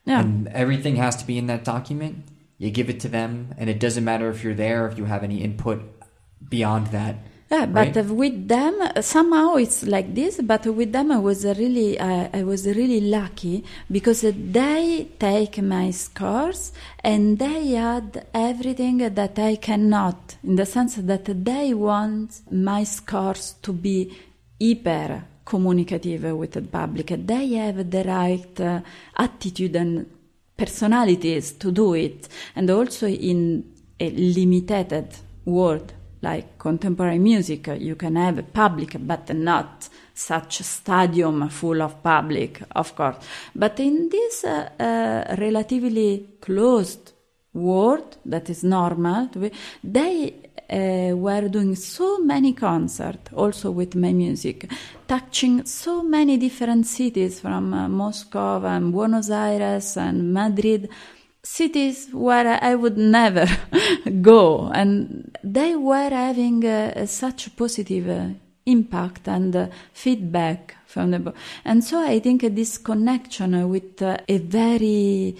Yeah. 0.04 0.20
and 0.20 0.48
everything 0.48 0.96
has 0.96 1.16
to 1.16 1.26
be 1.26 1.36
in 1.36 1.46
that 1.48 1.64
document. 1.64 2.24
You 2.56 2.70
give 2.70 2.88
it 2.88 3.00
to 3.00 3.08
them, 3.08 3.54
and 3.58 3.68
it 3.68 3.78
doesn't 3.80 4.04
matter 4.04 4.30
if 4.30 4.42
you're 4.42 4.54
there, 4.54 4.86
if 4.88 4.96
you 4.96 5.04
have 5.04 5.22
any 5.24 5.42
input 5.42 5.80
beyond 6.48 6.88
that. 6.88 7.16
Yeah, 7.50 7.64
but 7.64 7.96
right? 7.96 8.06
with 8.10 8.46
them 8.46 8.74
somehow 9.00 9.54
it's 9.54 9.82
like 9.82 10.14
this. 10.14 10.38
But 10.42 10.66
with 10.66 10.92
them, 10.92 11.10
I 11.10 11.18
was 11.18 11.46
really, 11.46 11.98
uh, 11.98 12.28
I 12.32 12.42
was 12.42 12.66
really 12.66 13.00
lucky 13.00 13.64
because 13.90 14.20
they 14.20 15.08
take 15.18 15.62
my 15.62 15.90
scores 15.90 16.72
and 17.02 17.38
they 17.38 17.74
add 17.76 18.26
everything 18.34 18.98
that 18.98 19.38
I 19.38 19.56
cannot, 19.56 20.36
in 20.44 20.56
the 20.56 20.66
sense 20.66 20.96
that 20.96 21.24
they 21.24 21.72
want 21.72 22.42
my 22.52 22.84
scores 22.84 23.54
to 23.62 23.72
be 23.72 24.14
hyper 24.60 25.24
communicative 25.46 26.24
with 26.36 26.52
the 26.52 26.60
public. 26.60 27.06
They 27.26 27.54
have 27.54 27.90
the 27.90 28.04
right 28.04 28.60
uh, 28.60 28.80
attitude 29.16 29.74
and 29.76 30.04
personalities 30.54 31.52
to 31.52 31.72
do 31.72 31.94
it, 31.94 32.28
and 32.54 32.68
also 32.68 33.06
in 33.06 33.72
a 33.98 34.10
limited 34.10 35.08
world 35.46 35.94
like 36.20 36.58
contemporary 36.58 37.18
music, 37.18 37.68
uh, 37.68 37.72
you 37.74 37.94
can 37.94 38.16
have 38.16 38.38
a 38.38 38.42
public, 38.42 38.96
but 38.98 39.34
not 39.34 39.88
such 40.14 40.60
a 40.60 40.64
stadium 40.64 41.48
full 41.48 41.80
of 41.80 42.02
public, 42.02 42.62
of 42.72 42.94
course. 42.96 43.16
But 43.54 43.78
in 43.80 44.08
this 44.08 44.44
uh, 44.44 44.70
uh, 44.78 45.36
relatively 45.36 46.28
closed 46.40 47.12
world 47.52 48.16
that 48.24 48.50
is 48.50 48.64
normal, 48.64 49.30
they 49.82 50.34
uh, 50.70 51.16
were 51.16 51.48
doing 51.48 51.74
so 51.74 52.18
many 52.18 52.52
concerts, 52.52 53.32
also 53.32 53.70
with 53.70 53.94
my 53.94 54.12
music, 54.12 54.70
touching 55.06 55.64
so 55.64 56.02
many 56.02 56.36
different 56.36 56.86
cities 56.86 57.40
from 57.40 57.72
uh, 57.72 57.88
Moscow 57.88 58.64
and 58.64 58.92
Buenos 58.92 59.30
Aires 59.30 59.96
and 59.96 60.32
Madrid 60.32 60.88
cities 61.42 62.08
where 62.12 62.58
I 62.62 62.74
would 62.74 62.98
never 62.98 63.46
go, 64.20 64.70
and 64.74 65.36
they 65.42 65.76
were 65.76 66.10
having 66.10 66.64
uh, 66.64 67.06
such 67.06 67.56
positive 67.56 68.08
uh, 68.08 68.34
impact 68.66 69.28
and 69.28 69.54
uh, 69.54 69.66
feedback 69.92 70.76
from 70.86 71.10
the. 71.10 71.18
book. 71.18 71.36
And 71.64 71.82
so 71.82 72.02
I 72.02 72.18
think 72.20 72.42
this 72.54 72.78
connection 72.78 73.68
with 73.68 74.02
uh, 74.02 74.18
a 74.28 74.38
very 74.38 75.36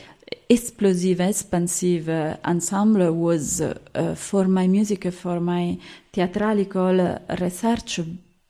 explosive, 0.48 1.20
expansive 1.20 2.08
uh, 2.08 2.36
ensemble 2.44 3.12
was 3.12 3.60
uh, 3.60 4.14
for 4.14 4.44
my 4.44 4.66
music, 4.66 5.12
for 5.12 5.40
my 5.40 5.78
theatrical 6.12 7.18
research, 7.38 8.00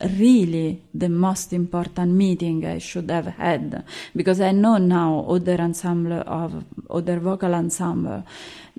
really 0.00 0.82
the 0.94 1.08
most 1.08 1.52
important 1.52 2.12
meeting 2.12 2.64
I 2.64 2.78
should 2.78 3.10
have 3.10 3.26
had 3.26 3.84
because 4.14 4.40
I 4.40 4.52
know 4.52 4.78
now 4.78 5.26
other 5.28 5.60
ensemble 5.60 6.22
of 6.26 6.64
other 6.88 7.18
vocal 7.18 7.54
ensemble 7.54 8.24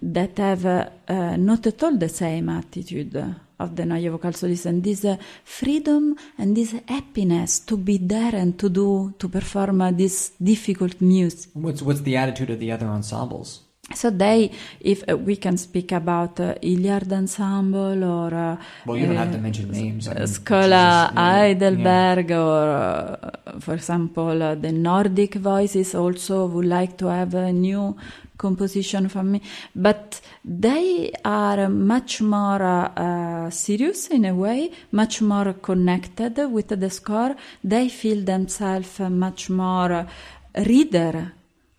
that 0.01 0.37
have 0.37 0.65
uh, 0.65 0.89
not 1.37 1.67
at 1.67 1.83
all 1.83 1.97
the 1.97 2.09
same 2.09 2.49
attitude 2.49 3.35
of 3.59 3.75
the 3.75 3.85
Neue 3.85 4.11
Vocal 4.11 4.31
Solist 4.31 4.65
and 4.65 4.81
this 4.81 5.03
uh, 5.03 5.17
freedom 5.43 6.15
and 6.37 6.55
this 6.55 6.73
happiness 6.87 7.59
to 7.59 7.75
be 7.75 7.97
there 7.97 8.35
and 8.35 8.57
to 8.57 8.69
do 8.69 9.13
to 9.19 9.27
perform 9.27 9.81
uh, 9.81 9.91
this 9.91 10.31
difficult 10.41 11.01
music. 11.01 11.49
What's 11.53 11.81
what's 11.81 12.01
the 12.01 12.15
attitude 12.15 12.51
of 12.51 12.59
the 12.59 12.71
other 12.71 12.87
ensembles? 12.87 13.68
So 13.95 14.11
they, 14.11 14.51
if 14.79 15.03
uh, 15.09 15.17
we 15.17 15.35
can 15.35 15.57
speak 15.57 15.91
about 15.91 16.39
uh, 16.39 16.53
Hilliard 16.61 17.11
Ensemble 17.11 18.03
or 18.03 18.33
uh, 18.33 18.57
Well, 18.85 18.97
you 18.97 19.07
don't 19.07 19.15
have 19.15 19.31
to 19.31 19.39
mention 19.39 19.71
names. 19.71 20.07
I 20.07 20.13
mean, 20.13 20.27
Schola 20.27 20.61
it's 20.61 20.73
just, 20.73 21.13
yeah, 21.15 21.37
Heidelberg 21.41 22.31
or, 22.31 22.69
uh, 22.69 23.59
for 23.59 23.73
example, 23.73 24.43
uh, 24.43 24.55
the 24.55 24.71
Nordic 24.71 25.35
Voices 25.35 25.95
also 25.95 26.45
would 26.45 26.65
like 26.65 26.97
to 26.97 27.07
have 27.07 27.33
a 27.33 27.51
new 27.51 27.95
composition 28.37 29.09
from 29.09 29.33
me, 29.33 29.41
but 29.75 30.21
they 30.45 31.11
are 31.25 31.67
much 31.67 32.21
more 32.21 32.63
uh, 32.63 32.91
uh, 32.95 33.49
serious 33.49 34.07
in 34.07 34.23
a 34.25 34.33
way, 34.33 34.71
much 34.91 35.21
more 35.21 35.53
connected 35.53 36.37
with 36.49 36.69
the 36.69 36.89
score. 36.89 37.35
They 37.63 37.89
feel 37.89 38.23
themselves 38.23 38.99
much 38.99 39.49
more 39.49 40.07
reader 40.55 41.33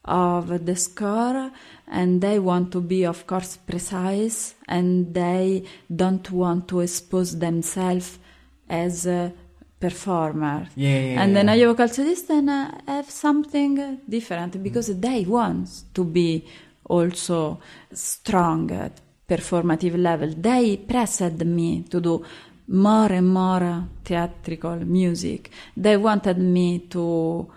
of 0.05 0.65
the 0.67 0.77
score 0.77 1.51
and 1.91 2.21
they 2.21 2.39
want 2.39 2.71
to 2.73 2.81
be 2.81 3.05
of 3.05 3.27
course 3.27 3.57
precise 3.57 4.55
and 4.69 5.13
they 5.13 5.65
don't 5.95 6.31
want 6.31 6.69
to 6.69 6.81
expose 6.81 7.39
themselves 7.39 8.19
as 8.69 9.07
a 9.07 9.33
performer. 9.79 10.69
Yeah, 10.77 11.01
yeah, 11.01 11.23
and 11.23 11.35
the 11.35 11.41
yeah. 11.41 11.55
Neue 11.55 11.75
Vocalsolisten 11.75 12.49
uh, 12.49 12.81
have 12.87 13.11
something 13.11 14.01
different 14.09 14.63
because 14.63 14.99
they 14.99 15.25
want 15.25 15.69
to 15.95 16.05
be 16.05 16.47
also 16.85 17.61
strong 17.93 18.71
at 18.71 19.01
performative 19.27 19.97
level. 19.97 20.35
They 20.37 20.77
pressed 20.77 21.45
me 21.45 21.85
to 21.89 22.01
do 22.01 22.25
more 22.69 23.13
and 23.13 23.29
more 23.29 23.89
theatrical 24.05 24.85
music. 24.85 25.51
They 25.77 25.97
wanted 25.97 26.39
me 26.39 26.87
to 26.91 27.51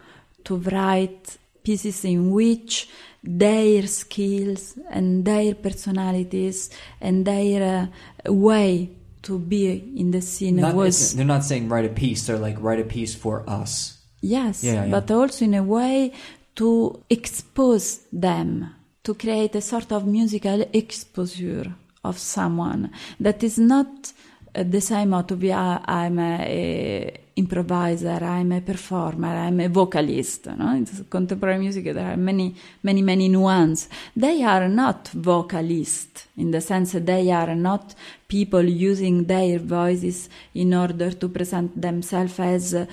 to 0.43 0.57
write 0.57 1.38
pieces 1.63 2.03
in 2.03 2.31
which 2.31 2.89
their 3.24 3.88
skills 3.88 4.78
and 4.89 5.24
their 5.24 5.55
personalities 5.55 6.69
and 6.99 7.26
their 7.26 7.89
uh, 8.28 8.34
way 8.34 8.89
to 9.21 9.39
be 9.39 9.93
in 9.95 10.11
the 10.11 10.21
scene 10.21 10.57
Not, 10.57 10.76
was 10.76 11.15
they're 11.15 11.26
not 11.26 11.45
saying 11.45 11.69
write 11.69 11.86
a 11.86 11.89
piece. 11.89 12.28
They're 12.28 12.38
like 12.38 12.57
write 12.59 12.82
a 12.82 12.84
piece 12.84 13.15
for 13.15 13.49
us. 13.49 13.97
yes 14.21 14.63
Yeah, 14.63 14.86
yeah. 14.86 14.91
but 14.91 15.09
also 15.09 15.45
in 15.45 15.53
a 15.53 15.63
way 15.63 16.11
to 16.55 17.01
expose 17.09 18.01
them 18.11 18.76
to 19.03 19.13
create 19.13 19.55
a 19.55 19.61
sort 19.61 19.91
of 19.91 20.05
musical 20.05 20.65
exposure 20.74 21.74
of 22.03 22.17
someone 22.17 22.91
that 23.19 23.43
is 23.43 23.57
not 23.57 24.11
uh, 24.55 24.63
the 24.63 24.82
same 24.82 25.13
out 25.13 25.30
to 25.30 25.36
be 25.36 25.51
uh, 25.51 25.80
I'm 25.86 26.19
a, 26.19 26.38
a 26.41 27.22
improviser, 27.36 28.23
I'm 28.23 28.51
a 28.51 28.61
performer, 28.61 29.27
I'm 29.27 29.59
a 29.59 29.69
vocalist. 29.69 30.45
No? 30.47 30.75
In 30.75 30.86
contemporary 31.09 31.59
music, 31.59 31.86
there 31.86 32.11
are 32.11 32.17
many, 32.17 32.55
many, 32.81 33.01
many 33.01 33.29
nuances. 33.29 33.89
They 34.15 34.43
are 34.43 34.67
not 34.67 35.09
vocalists 35.09 36.27
in 36.38 36.51
the 36.51 36.61
sense 36.61 36.93
that 36.93 37.05
they 37.05 37.31
are 37.31 37.55
not 37.55 37.95
people 38.27 38.63
using 38.63 39.25
their 39.25 39.59
voices 39.59 40.29
in 40.53 40.73
order 40.73 41.11
to 41.11 41.29
present 41.29 41.79
themselves 41.79 42.39
as 42.39 42.88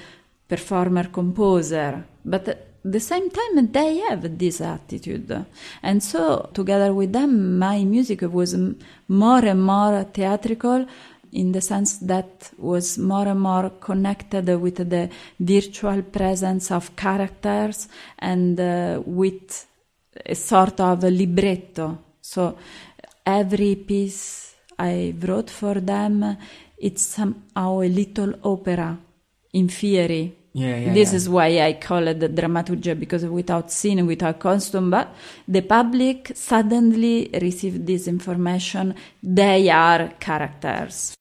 performer 0.49 1.05
composer, 1.05 2.05
but 2.25 2.49
at 2.49 2.67
the 2.83 3.01
same 3.01 3.29
time 3.31 3.71
they 3.71 3.99
have 3.99 4.39
this 4.39 4.61
attitude 4.61 5.45
and 5.83 6.03
so 6.03 6.49
together 6.55 6.95
with 6.95 7.13
them 7.13 7.59
my 7.59 7.85
music 7.85 8.23
was 8.23 8.57
more 9.07 9.45
and 9.45 9.63
more 9.63 10.03
theatrical 10.05 10.87
in 11.33 11.53
the 11.53 11.61
sense 11.61 11.99
that 11.99 12.51
was 12.59 12.99
more 12.99 13.29
and 13.29 13.41
more 13.41 13.71
connected 13.81 14.49
with 14.61 14.89
the 14.89 15.09
virtual 15.39 16.03
presence 16.03 16.71
of 16.71 16.95
characters 16.97 17.89
and 18.19 18.59
uh, 18.59 19.01
with 19.05 19.67
a 20.27 20.35
sort 20.35 20.81
of 20.81 21.05
a 21.05 21.11
libretto 21.11 21.99
so 22.21 22.57
every 23.25 23.77
piece 23.77 24.55
i 24.79 25.15
wrote 25.21 25.51
for 25.51 25.81
them 25.81 26.37
it's 26.79 27.03
somehow 27.03 27.81
a 27.81 27.89
little 27.89 28.35
opera 28.43 28.99
in 29.53 29.69
theory 29.69 30.37
Yeah, 30.53 30.77
yeah. 30.79 30.93
this 30.93 31.13
yeah. 31.13 31.17
is 31.17 31.29
why 31.29 31.61
I 31.61 31.75
call 31.75 32.09
it 32.09 32.19
the 32.19 32.29
dramaturgia 32.29 32.99
because 32.99 33.25
without 33.25 33.71
scene, 33.71 34.05
without 34.05 34.41
costume, 34.41 34.91
but 34.91 35.15
the 35.47 35.61
public 35.63 36.33
suddenly 36.35 37.31
receive 37.41 37.87
this 37.87 38.09
information. 38.09 38.95
They 39.23 39.71
are 39.71 40.15
characters. 40.19 41.15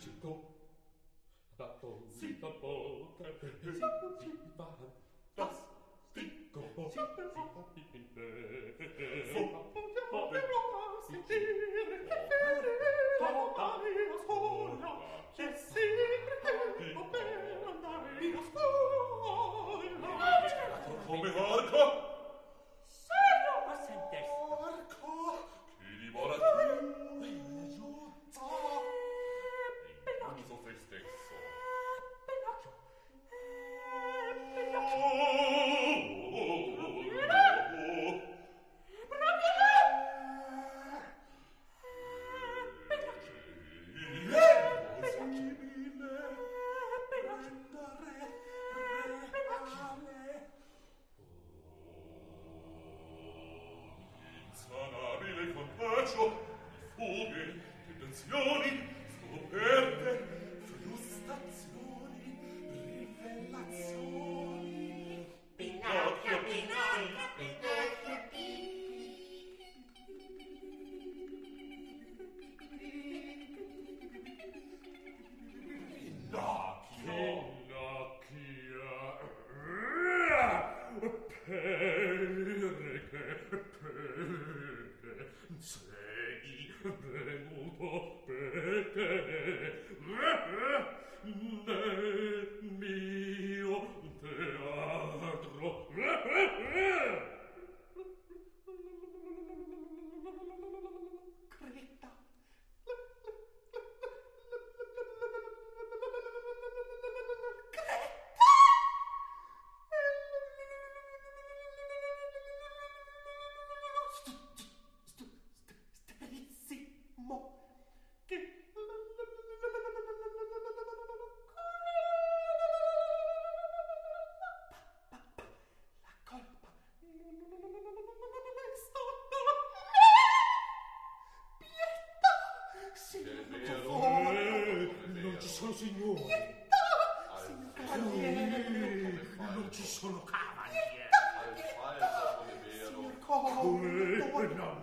chữ 0.00 0.10
cộng 0.22 0.47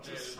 Just 0.03 0.34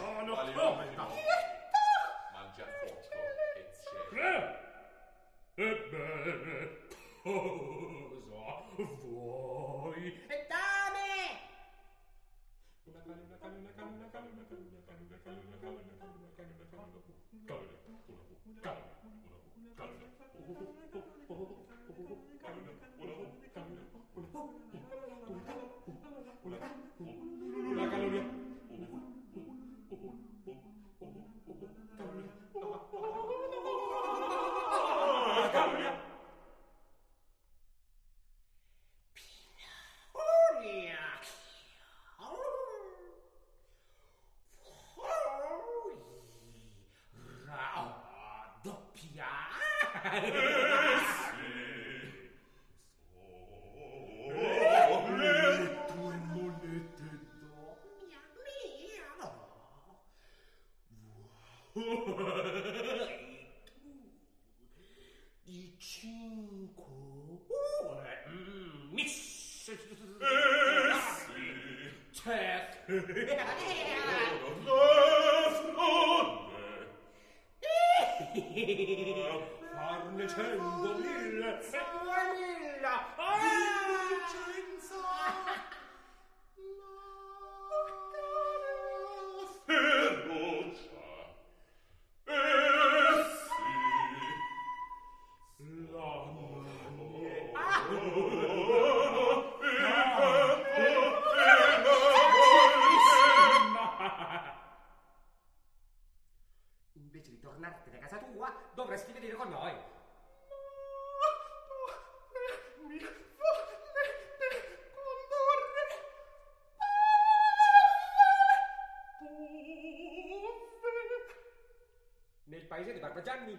jani 123.26 123.58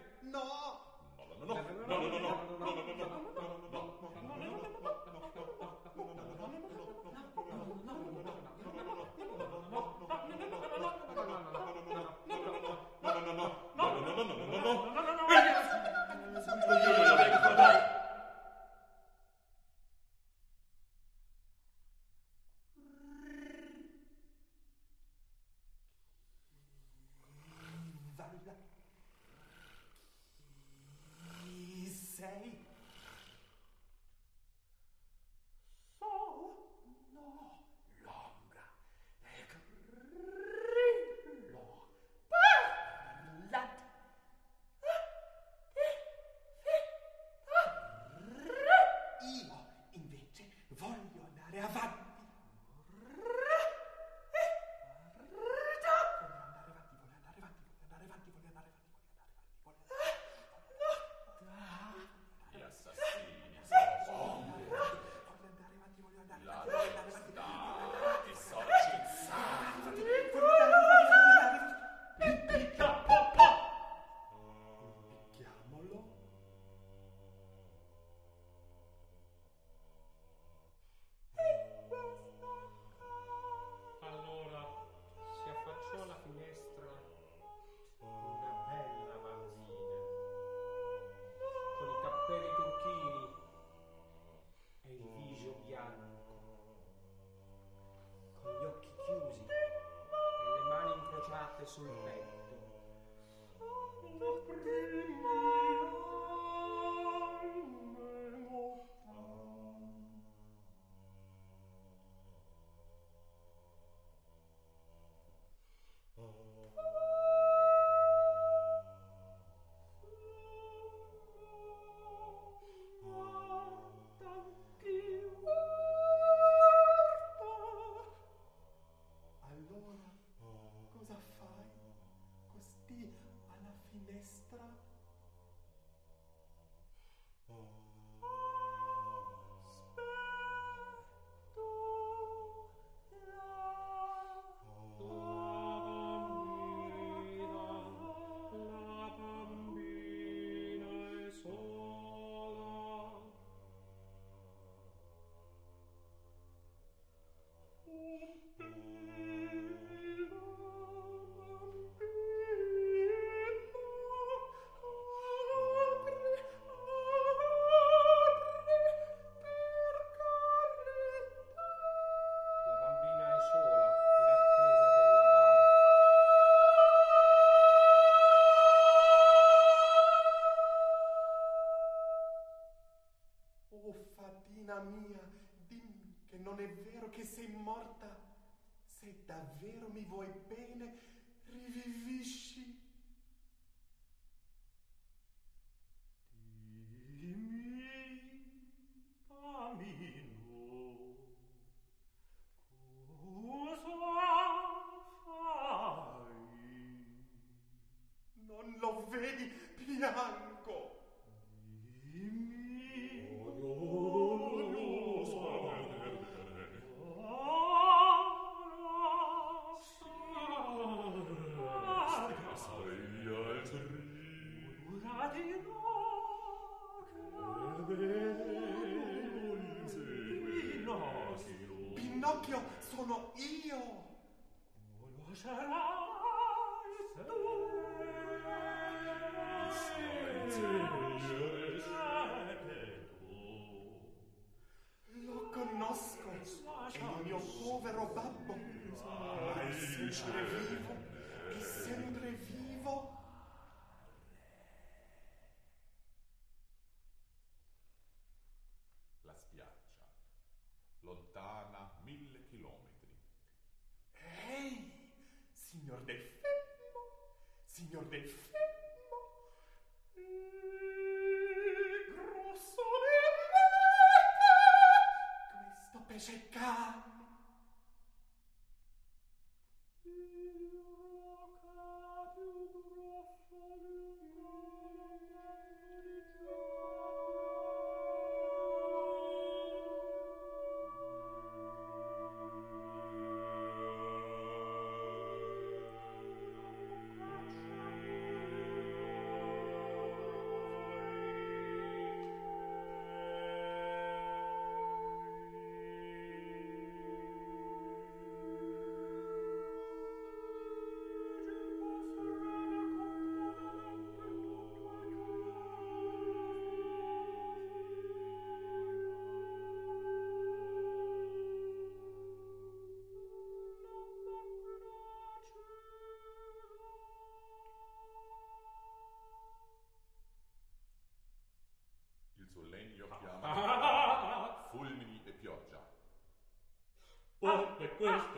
non 186.57 186.65
è 186.65 186.75
vero 186.91 187.11
che 187.11 187.25
sei 187.25 187.49
morta. 187.49 187.96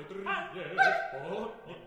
drie, 0.09 0.25
ah. 0.27 0.51
ah. 0.53 1.27
oh, 1.33 1.78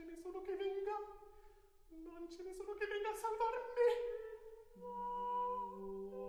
ce 0.00 0.06
ne 0.06 0.16
sono 0.16 0.40
che 0.40 0.56
venga. 0.56 0.96
Non 1.90 2.26
ce 2.30 2.42
ne 2.42 2.54
sono 2.54 2.72
che 2.72 2.86
venga 2.86 3.10
a 3.10 3.16
salvarmi. 3.16 3.88
Oh. 4.80 6.19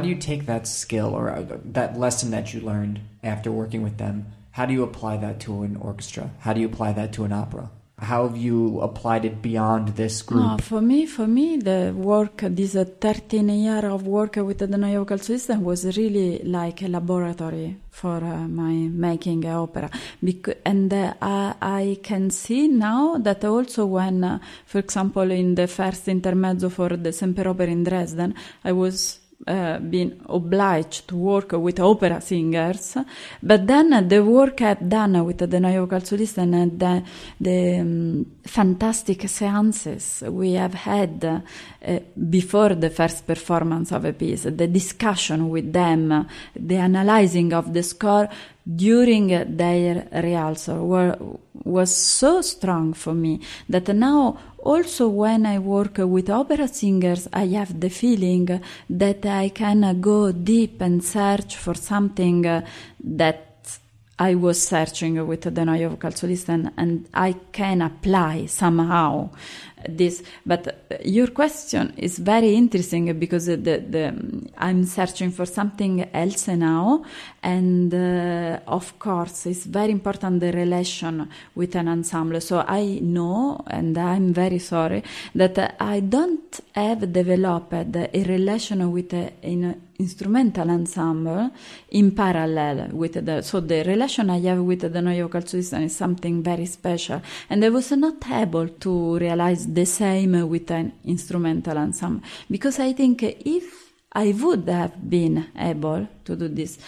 How 0.00 0.04
do 0.04 0.08
you 0.08 0.16
take 0.16 0.46
that 0.46 0.66
skill 0.66 1.14
or 1.14 1.28
uh, 1.28 1.44
that 1.62 1.98
lesson 1.98 2.30
that 2.30 2.54
you 2.54 2.60
learned 2.62 3.00
after 3.22 3.52
working 3.52 3.82
with 3.82 3.98
them? 3.98 4.32
How 4.52 4.64
do 4.64 4.72
you 4.72 4.82
apply 4.82 5.18
that 5.18 5.40
to 5.40 5.62
an 5.62 5.76
orchestra? 5.76 6.30
How 6.38 6.54
do 6.54 6.60
you 6.62 6.68
apply 6.68 6.94
that 6.94 7.12
to 7.16 7.24
an 7.24 7.32
opera? 7.32 7.68
How 7.98 8.26
have 8.26 8.34
you 8.34 8.80
applied 8.80 9.26
it 9.26 9.42
beyond 9.42 9.88
this 9.88 10.22
group? 10.22 10.42
No, 10.42 10.56
for 10.56 10.80
me, 10.80 11.04
for 11.04 11.26
me, 11.26 11.58
the 11.58 11.92
work, 11.94 12.38
this 12.40 12.74
uh, 12.74 12.86
13 12.98 13.50
year 13.50 13.84
of 13.84 14.06
work 14.06 14.36
with 14.36 14.56
the 14.56 14.68
Neue 14.68 15.04
Vocalsolisten 15.04 15.60
was 15.60 15.84
really 15.98 16.38
like 16.44 16.80
a 16.80 16.88
laboratory 16.88 17.76
for 17.90 18.24
uh, 18.24 18.48
my 18.48 18.72
making 18.72 19.44
a 19.44 19.62
opera. 19.62 19.90
Bec- 20.22 20.60
and 20.64 20.90
uh, 20.94 21.12
I, 21.20 21.54
I 21.60 21.98
can 22.02 22.30
see 22.30 22.68
now 22.68 23.18
that 23.18 23.44
also 23.44 23.84
when, 23.84 24.24
uh, 24.24 24.38
for 24.64 24.78
example, 24.78 25.30
in 25.30 25.54
the 25.56 25.66
first 25.66 26.08
intermezzo 26.08 26.70
for 26.70 26.88
the 26.88 27.10
Semperoper 27.10 27.68
in 27.68 27.84
Dresden, 27.84 28.34
I 28.64 28.72
was 28.72 29.19
uh, 29.46 29.78
been 29.78 30.20
obliged 30.28 31.08
to 31.08 31.16
work 31.16 31.52
with 31.52 31.80
opera 31.80 32.20
singers, 32.20 32.96
but 33.42 33.66
then 33.66 34.06
the 34.06 34.22
work 34.22 34.60
I've 34.60 34.86
done 34.88 35.24
with 35.24 35.38
the 35.38 35.58
Neue 35.58 35.86
Vocalsolisten 35.86 36.54
and 36.54 36.78
the, 36.78 37.02
the 37.40 37.78
um, 37.80 38.26
fantastic 38.44 39.28
seances 39.28 40.22
we 40.26 40.52
have 40.52 40.74
had 40.74 41.24
uh, 41.24 41.98
before 42.28 42.74
the 42.74 42.90
first 42.90 43.26
performance 43.26 43.92
of 43.92 44.04
a 44.04 44.12
piece, 44.12 44.42
the 44.42 44.66
discussion 44.66 45.48
with 45.48 45.72
them, 45.72 46.28
the 46.54 46.76
analyzing 46.76 47.52
of 47.54 47.72
the 47.72 47.82
score 47.82 48.28
during 48.76 49.28
their 49.56 50.06
rehearsal 50.12 50.86
were, 50.86 51.16
was 51.64 51.94
so 51.94 52.40
strong 52.42 52.92
for 52.92 53.14
me 53.14 53.40
that 53.68 53.88
now 53.88 54.38
also 54.62 55.08
when 55.08 55.46
I 55.46 55.58
work 55.58 55.98
with 55.98 56.30
opera 56.30 56.68
singers, 56.68 57.28
I 57.32 57.46
have 57.48 57.80
the 57.80 57.90
feeling 57.90 58.60
that 58.88 59.26
I 59.26 59.48
can 59.50 60.00
go 60.00 60.32
deep 60.32 60.80
and 60.80 61.02
search 61.02 61.56
for 61.56 61.74
something 61.74 62.46
uh, 62.46 62.66
that 63.02 63.49
I 64.20 64.34
was 64.34 64.62
searching 64.62 65.26
with 65.26 65.40
the 65.42 65.50
Vocal 65.50 66.10
Solist 66.10 66.50
and, 66.50 66.70
and 66.76 67.08
I 67.14 67.34
can 67.52 67.80
apply 67.80 68.46
somehow 68.46 69.30
this. 69.88 70.22
But 70.44 70.66
uh, 70.68 70.96
your 71.02 71.28
question 71.28 71.94
is 71.96 72.18
very 72.18 72.54
interesting 72.54 73.18
because 73.18 73.46
the, 73.46 73.56
the, 73.56 74.14
I'm 74.58 74.84
searching 74.84 75.30
for 75.30 75.46
something 75.46 76.06
else 76.12 76.48
now. 76.48 77.02
And 77.42 77.94
uh, 77.94 78.60
of 78.66 78.98
course, 78.98 79.46
it's 79.46 79.64
very 79.64 79.90
important 79.90 80.40
the 80.40 80.52
relation 80.52 81.26
with 81.54 81.74
an 81.74 81.88
ensemble. 81.88 82.42
So 82.42 82.62
I 82.68 82.98
know, 83.00 83.64
and 83.68 83.96
I'm 83.96 84.34
very 84.34 84.58
sorry, 84.58 85.02
that 85.34 85.76
I 85.80 86.00
don't 86.00 86.60
have 86.74 87.10
developed 87.10 87.72
a 87.72 88.24
relation 88.24 88.92
with 88.92 89.14
a, 89.14 89.32
in 89.40 89.80
instrumental 90.00 90.70
ensemble 90.70 91.50
in 91.90 92.10
parallel 92.12 92.88
with 92.92 93.24
the 93.24 93.42
so 93.42 93.60
the 93.60 93.84
relation 93.84 94.30
I 94.30 94.40
have 94.40 94.62
with 94.62 94.80
the 94.80 95.02
Neue 95.02 95.30
System 95.46 95.82
is 95.82 95.94
something 95.94 96.42
very 96.42 96.66
special. 96.66 97.22
And 97.48 97.64
I 97.64 97.68
was 97.68 97.90
not 97.92 98.28
able 98.30 98.68
to 98.68 99.18
realize 99.18 99.66
the 99.66 99.86
same 99.86 100.48
with 100.48 100.70
an 100.70 100.92
instrumental 101.04 101.78
ensemble. 101.78 102.26
Because 102.50 102.78
I 102.80 102.92
think 102.92 103.22
if 103.22 103.92
I 104.12 104.32
would 104.32 104.68
have 104.68 105.08
been 105.08 105.46
able 105.56 106.08
to 106.24 106.36
do 106.36 106.48
this 106.48 106.78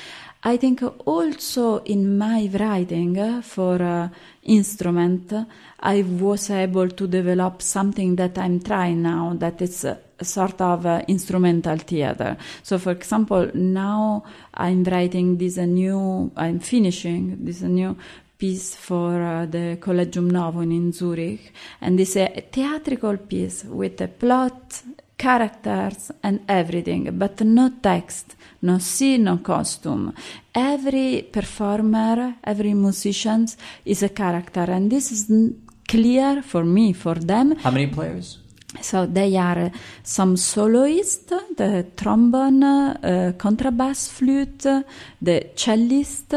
I 0.45 0.57
think 0.57 0.83
also 1.07 1.85
in 1.85 2.19
my 2.19 2.51
writing 2.53 3.43
for 3.43 3.81
uh, 3.81 4.09
instrument 4.45 5.33
I 5.81 6.03
was 6.03 6.51
able 6.51 6.89
to 6.89 7.07
develop 7.07 7.61
something 7.61 8.17
that 8.17 8.39
I'm 8.39 8.61
trying 8.61 9.03
now 9.03 9.35
that 9.39 9.61
is 9.61 9.87
sort 10.21 10.61
of 10.61 10.87
instrumental 11.09 11.77
theater. 11.79 12.37
So, 12.63 12.79
for 12.79 12.93
example, 12.93 13.51
now 13.55 14.25
I'm 14.55 14.85
writing 14.85 15.37
this 15.37 15.57
new, 15.57 16.31
I'm 16.37 16.61
finishing 16.61 17.45
this 17.45 17.63
new 17.63 17.97
piece 18.39 18.75
for 18.75 19.23
uh, 19.23 19.47
the 19.47 19.79
Collegium 19.81 20.31
Novum 20.31 20.71
in 20.71 20.93
Zurich, 20.93 21.53
and 21.81 21.99
it's 22.01 22.17
a 22.17 22.45
theatrical 22.51 23.17
piece 23.17 23.65
with 23.65 24.01
a 24.01 24.09
plot, 24.09 24.83
characters, 25.17 26.11
and 26.23 26.41
everything, 26.49 27.17
but 27.19 27.41
no 27.41 27.73
text, 27.81 28.35
no 28.63 28.79
scene, 28.79 29.25
no 29.25 29.39
costume. 29.39 30.13
Every 30.55 31.29
performer, 31.31 32.37
every 32.45 32.75
musician 32.75 33.47
is 33.85 34.03
a 34.03 34.09
character, 34.09 34.65
and 34.69 34.91
this 34.91 35.11
is 35.11 35.31
clear 35.89 36.43
for 36.43 36.65
me, 36.65 36.93
for 36.93 37.15
them. 37.15 37.57
How 37.57 37.71
many 37.71 37.89
players? 37.89 38.39
So 38.81 39.05
they 39.05 39.37
are 39.37 39.71
some 40.03 40.37
soloist, 40.37 41.29
the 41.57 41.87
trombone, 41.95 42.63
uh, 42.63 43.33
contrabass 43.37 44.09
flute, 44.09 44.67
the 45.21 45.51
cellist, 45.55 46.35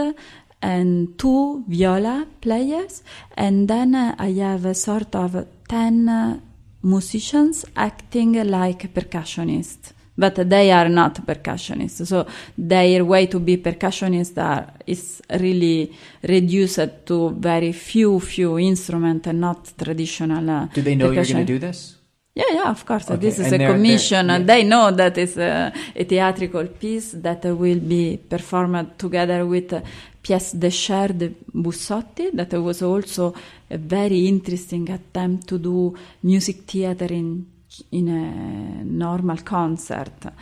and 0.62 1.18
two 1.18 1.64
viola 1.68 2.28
players. 2.42 3.04
And 3.38 3.68
then 3.68 3.96
uh, 3.96 4.16
I 4.20 4.32
have 4.32 4.66
a 4.66 4.74
sort 4.74 5.16
of 5.16 5.48
10 5.70 6.10
uh, 6.10 6.40
musicians 6.84 7.66
acting 7.76 8.34
like 8.44 8.94
percussionists. 8.94 9.95
But 10.18 10.36
they 10.50 10.72
are 10.72 10.88
not 10.88 11.26
percussionists, 11.26 12.08
so 12.08 12.26
their 12.58 13.04
way 13.04 13.26
to 13.28 13.40
be 13.40 13.58
percussionists 13.58 14.38
are, 14.38 14.68
is 14.88 15.22
really 15.30 15.92
reduced 16.24 17.06
to 17.06 17.32
very 17.32 17.74
few, 17.74 18.20
few 18.22 18.58
instruments 18.58 19.28
and 19.28 19.42
not 19.42 19.74
traditional. 19.78 20.50
Uh, 20.50 20.68
Do 20.74 20.82
they 20.82 20.96
know 20.96 21.12
you're 21.12 21.26
going 21.26 21.46
to 21.46 21.54
do 21.54 21.60
this? 21.60 21.98
Yeah, 22.34 22.46
yeah, 22.54 22.70
of 22.70 22.86
course. 22.86 23.12
Okay, 23.12 23.20
This 23.20 23.40
is 23.40 23.46
and 23.48 23.56
a 23.56 23.58
they're- 23.58 23.72
commission, 23.74 24.28
they're- 24.28 24.36
and 24.38 24.48
they 24.48 24.64
know 24.64 24.92
that 24.92 25.18
it's 25.18 25.38
a, 25.38 25.74
a 25.96 26.04
theatrical 26.06 26.66
piece 26.68 27.12
that 27.22 27.44
will 27.46 27.80
be 27.80 28.18
performed 28.18 28.98
together 28.98 29.46
with 29.46 29.74
uh, 29.74 29.82
Pièce 30.24 30.54
de 30.58 30.70
Chair 30.70 31.14
de 31.14 31.30
Bussotti. 31.54 32.32
That 32.34 32.54
was 32.54 32.82
also 32.82 33.34
a 33.70 33.78
very 33.78 34.28
interesting 34.28 34.90
attempt 34.92 35.48
to 35.48 35.58
do 35.60 35.94
music 36.24 36.64
theater 36.66 37.08
in 37.14 37.46
in 37.92 38.08
a 38.08 38.84
normal 38.84 39.38
concert. 39.38 40.34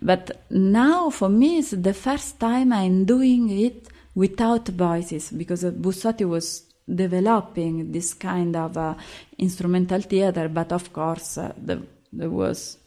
But 0.00 0.44
now, 0.50 1.10
for 1.10 1.28
me, 1.28 1.58
it's 1.58 1.70
the 1.70 1.94
first 1.94 2.38
time 2.40 2.72
I'm 2.72 3.04
doing 3.04 3.50
it 3.50 3.88
without 4.14 4.68
voices 4.68 5.30
because 5.30 5.64
Bussotti 5.64 6.28
was 6.28 6.64
developing 6.92 7.92
this 7.92 8.14
kind 8.14 8.56
of 8.56 8.76
uh, 8.76 8.94
instrumental 9.38 10.00
theater, 10.00 10.48
but 10.48 10.72
of 10.72 10.92
course, 10.92 11.38
uh, 11.38 11.52
the, 11.56 11.82
there 12.12 12.30
was 12.30 12.78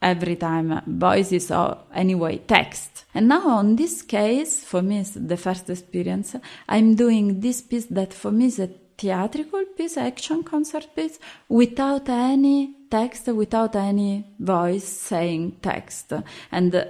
every 0.00 0.36
time 0.36 0.80
voices 0.86 1.50
or 1.50 1.78
anyway 1.94 2.38
text. 2.38 3.04
And 3.14 3.28
now, 3.28 3.48
on 3.48 3.76
this 3.76 4.02
case, 4.02 4.64
for 4.64 4.82
me, 4.82 5.00
it's 5.00 5.12
the 5.12 5.36
first 5.36 5.68
experience. 5.70 6.36
I'm 6.68 6.94
doing 6.94 7.40
this 7.40 7.62
piece 7.62 7.86
that 7.86 8.14
for 8.14 8.30
me 8.30 8.46
is 8.46 8.58
a 8.58 8.70
theatrical 8.98 9.64
piece, 9.76 9.96
action 9.96 10.42
concert 10.42 10.88
piece, 10.94 11.18
without 11.48 12.08
any 12.08 12.74
text, 12.90 13.28
without 13.28 13.76
any 13.76 14.24
voice 14.38 14.84
saying 14.84 15.56
text. 15.62 16.12
And 16.50 16.84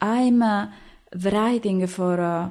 I'm 0.00 0.42
uh, 0.42 0.68
writing 1.24 1.86
for 1.86 2.20
uh, 2.20 2.50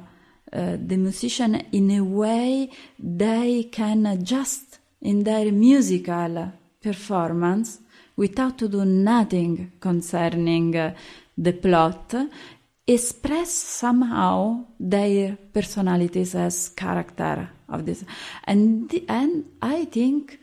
uh, 0.52 0.76
the 0.80 0.96
musician 0.96 1.54
in 1.72 1.90
a 1.92 2.00
way 2.02 2.70
they 2.98 3.68
can 3.72 4.22
just 4.24 4.78
in 5.00 5.22
their 5.24 5.50
musical 5.52 6.52
performance 6.82 7.80
without 8.16 8.58
to 8.58 8.68
do 8.68 8.84
nothing 8.84 9.72
concerning 9.78 10.76
uh, 10.76 10.94
the 11.36 11.52
plot 11.52 12.14
express 12.86 13.52
somehow 13.52 14.64
their 14.80 15.36
personalities 15.52 16.34
as 16.34 16.70
character 16.70 17.50
of 17.68 17.86
this 17.86 18.04
and 18.44 18.92
and 19.08 19.44
i 19.62 19.84
think 19.86 20.38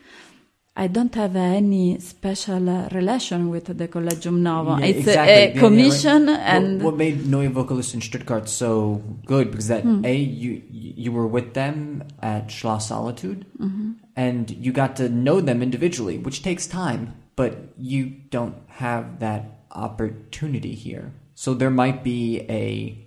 I 0.78 0.88
don't 0.88 1.14
have 1.14 1.36
any 1.36 1.98
special 2.00 2.68
uh, 2.68 2.88
relation 2.92 3.48
with 3.48 3.64
the 3.78 3.88
Collegium 3.88 4.42
Novum. 4.42 4.80
Yeah, 4.80 4.84
it's 4.92 4.98
exactly. 5.08 5.32
a, 5.32 5.38
Yeah, 5.38 5.44
a 5.46 5.54
yeah, 5.54 5.60
commission 5.60 6.26
like, 6.26 6.38
and 6.38 6.82
what, 6.82 6.92
what 6.92 6.96
made 6.98 7.26
Neue 7.26 7.48
Vocalist 7.48 7.94
in 7.94 8.02
Stuttgart 8.02 8.46
so 8.46 9.02
good 9.24 9.50
because 9.50 9.68
that 9.68 9.84
Hmm. 9.84 10.04
a 10.04 10.14
you 10.14 10.60
you 10.70 11.12
were 11.12 11.26
with 11.26 11.54
them 11.54 12.04
at 12.20 12.48
Schloss 12.48 12.88
Solitude 12.88 13.46
Mm-hmm. 13.58 13.92
and 14.16 14.50
you 14.50 14.70
got 14.70 14.96
to 14.96 15.08
know 15.08 15.40
them 15.40 15.62
individually, 15.62 16.18
which 16.18 16.42
takes 16.42 16.66
time, 16.66 17.14
but 17.36 17.72
you 17.78 18.12
don't 18.28 18.56
have 18.68 19.20
that 19.20 19.64
opportunity 19.70 20.74
here. 20.74 21.14
So 21.34 21.54
there 21.54 21.70
might 21.70 22.04
be 22.04 22.40
a 22.50 23.00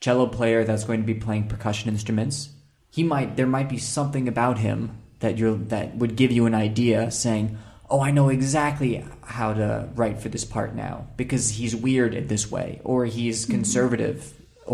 cello 0.00 0.26
player 0.26 0.64
that's 0.64 0.84
going 0.84 1.00
to 1.00 1.06
be 1.06 1.14
playing 1.14 1.48
percussion 1.48 1.88
instruments. 1.88 2.50
He 2.96 3.02
might 3.14 3.36
there 3.38 3.46
might 3.56 3.68
be 3.76 3.78
something 3.96 4.26
about 4.34 4.56
him 4.66 4.80
that 5.20 5.36
you're 5.38 5.58
that 5.74 5.86
would 6.00 6.14
give 6.20 6.32
you 6.36 6.46
an 6.46 6.54
idea 6.68 6.98
saying, 7.10 7.46
"Oh, 7.92 8.00
I 8.08 8.10
know 8.16 8.28
exactly 8.38 8.92
how 9.36 9.50
to 9.60 9.68
write 9.98 10.18
for 10.22 10.30
this 10.34 10.44
part 10.54 10.70
now 10.74 10.94
because 11.22 11.44
he's 11.58 11.74
weird 11.86 12.12
in 12.20 12.26
this 12.28 12.44
way 12.56 12.68
or 12.90 12.98
he's 13.16 13.38
conservative 13.56 14.18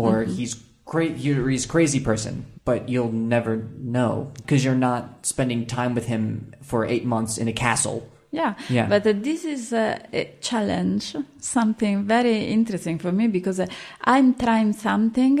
or 0.03 0.23
he's 0.37 0.53
cra- 0.85 1.17
he's 1.51 1.65
a 1.65 1.73
crazy 1.75 1.99
person." 2.11 2.35
But 2.69 2.79
you'll 2.91 3.11
never 3.35 3.53
know 3.95 4.13
because 4.39 4.63
you're 4.65 4.83
not 4.91 5.03
spending 5.33 5.65
time 5.79 5.93
with 5.97 6.05
him 6.13 6.23
for 6.69 6.79
8 6.85 7.03
months 7.15 7.33
in 7.41 7.47
a 7.49 7.55
castle 7.67 7.99
Yeah, 8.41 8.53
Yeah. 8.77 8.87
but 8.93 9.05
uh, 9.05 9.13
this 9.29 9.41
is 9.55 9.63
uh, 9.73 9.99
a 10.21 10.23
challenge, 10.49 11.05
something 11.39 11.95
very 12.15 12.37
interesting 12.57 12.97
for 13.03 13.11
me 13.19 13.25
because 13.37 13.59
uh, 13.59 13.67
I'm 14.13 14.33
trying 14.45 14.71
something, 14.73 15.35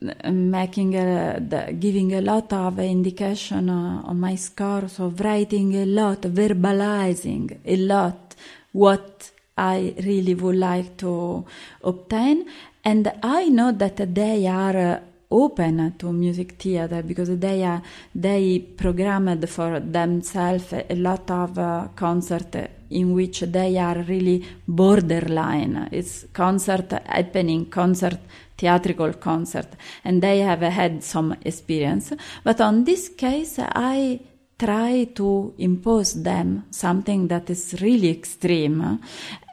making 0.00 0.94
a, 0.94 1.40
the, 1.40 1.72
giving 1.72 2.14
a 2.14 2.20
lot 2.20 2.52
of 2.52 2.78
indication 2.78 3.70
uh, 3.70 4.02
on 4.04 4.20
my 4.20 4.34
score, 4.34 4.84
of 4.98 5.20
writing 5.20 5.74
a 5.74 5.86
lot, 5.86 6.22
verbalizing 6.22 7.58
a 7.64 7.76
lot 7.76 8.34
what 8.72 9.30
I 9.56 9.94
really 10.04 10.34
would 10.34 10.56
like 10.56 10.96
to 10.98 11.44
obtain, 11.82 12.46
and 12.84 13.10
I 13.22 13.48
know 13.48 13.72
that 13.72 14.14
they 14.14 14.46
are. 14.46 14.76
Uh, 14.76 15.00
open 15.30 15.94
to 15.98 16.12
music 16.12 16.52
theater 16.52 17.02
because 17.02 17.36
they 17.38 17.64
are 17.64 17.82
they 18.14 18.60
programmed 18.60 19.48
for 19.48 19.80
themselves 19.80 20.72
a 20.72 20.94
lot 20.94 21.28
of 21.30 21.58
uh, 21.58 21.88
concert 21.96 22.70
in 22.90 23.12
which 23.12 23.40
they 23.40 23.76
are 23.76 24.02
really 24.02 24.44
borderline 24.68 25.88
it's 25.90 26.26
concert 26.32 26.92
happening 27.06 27.66
concert 27.66 28.20
theatrical 28.56 29.12
concert 29.14 29.68
and 30.04 30.22
they 30.22 30.38
have 30.40 30.60
had 30.60 31.02
some 31.02 31.36
experience. 31.44 32.12
But 32.44 32.60
on 32.60 32.84
this 32.84 33.08
case 33.10 33.58
i 33.58 34.20
try 34.58 35.04
to 35.14 35.54
impose 35.58 36.22
them 36.22 36.64
something 36.70 37.28
that 37.28 37.50
is 37.50 37.80
really 37.82 38.10
extreme 38.10 39.00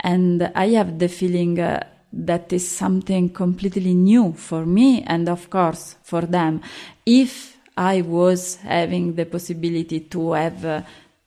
and 0.01 0.51
i 0.55 0.69
have 0.69 0.97
the 0.97 1.09
feeling 1.09 1.59
uh, 1.59 1.83
that 2.13 2.53
is 2.53 2.69
something 2.69 3.29
completely 3.29 3.93
new 3.93 4.33
for 4.33 4.65
me 4.65 5.03
and 5.03 5.27
of 5.27 5.49
course 5.49 5.95
for 6.03 6.21
them. 6.21 6.61
If 7.05 7.57
i 7.75 8.01
was 8.01 8.57
having 8.57 9.15
the 9.15 9.25
possibility 9.25 10.01
to 10.01 10.33
have 10.33 10.63
uh, 10.63 10.81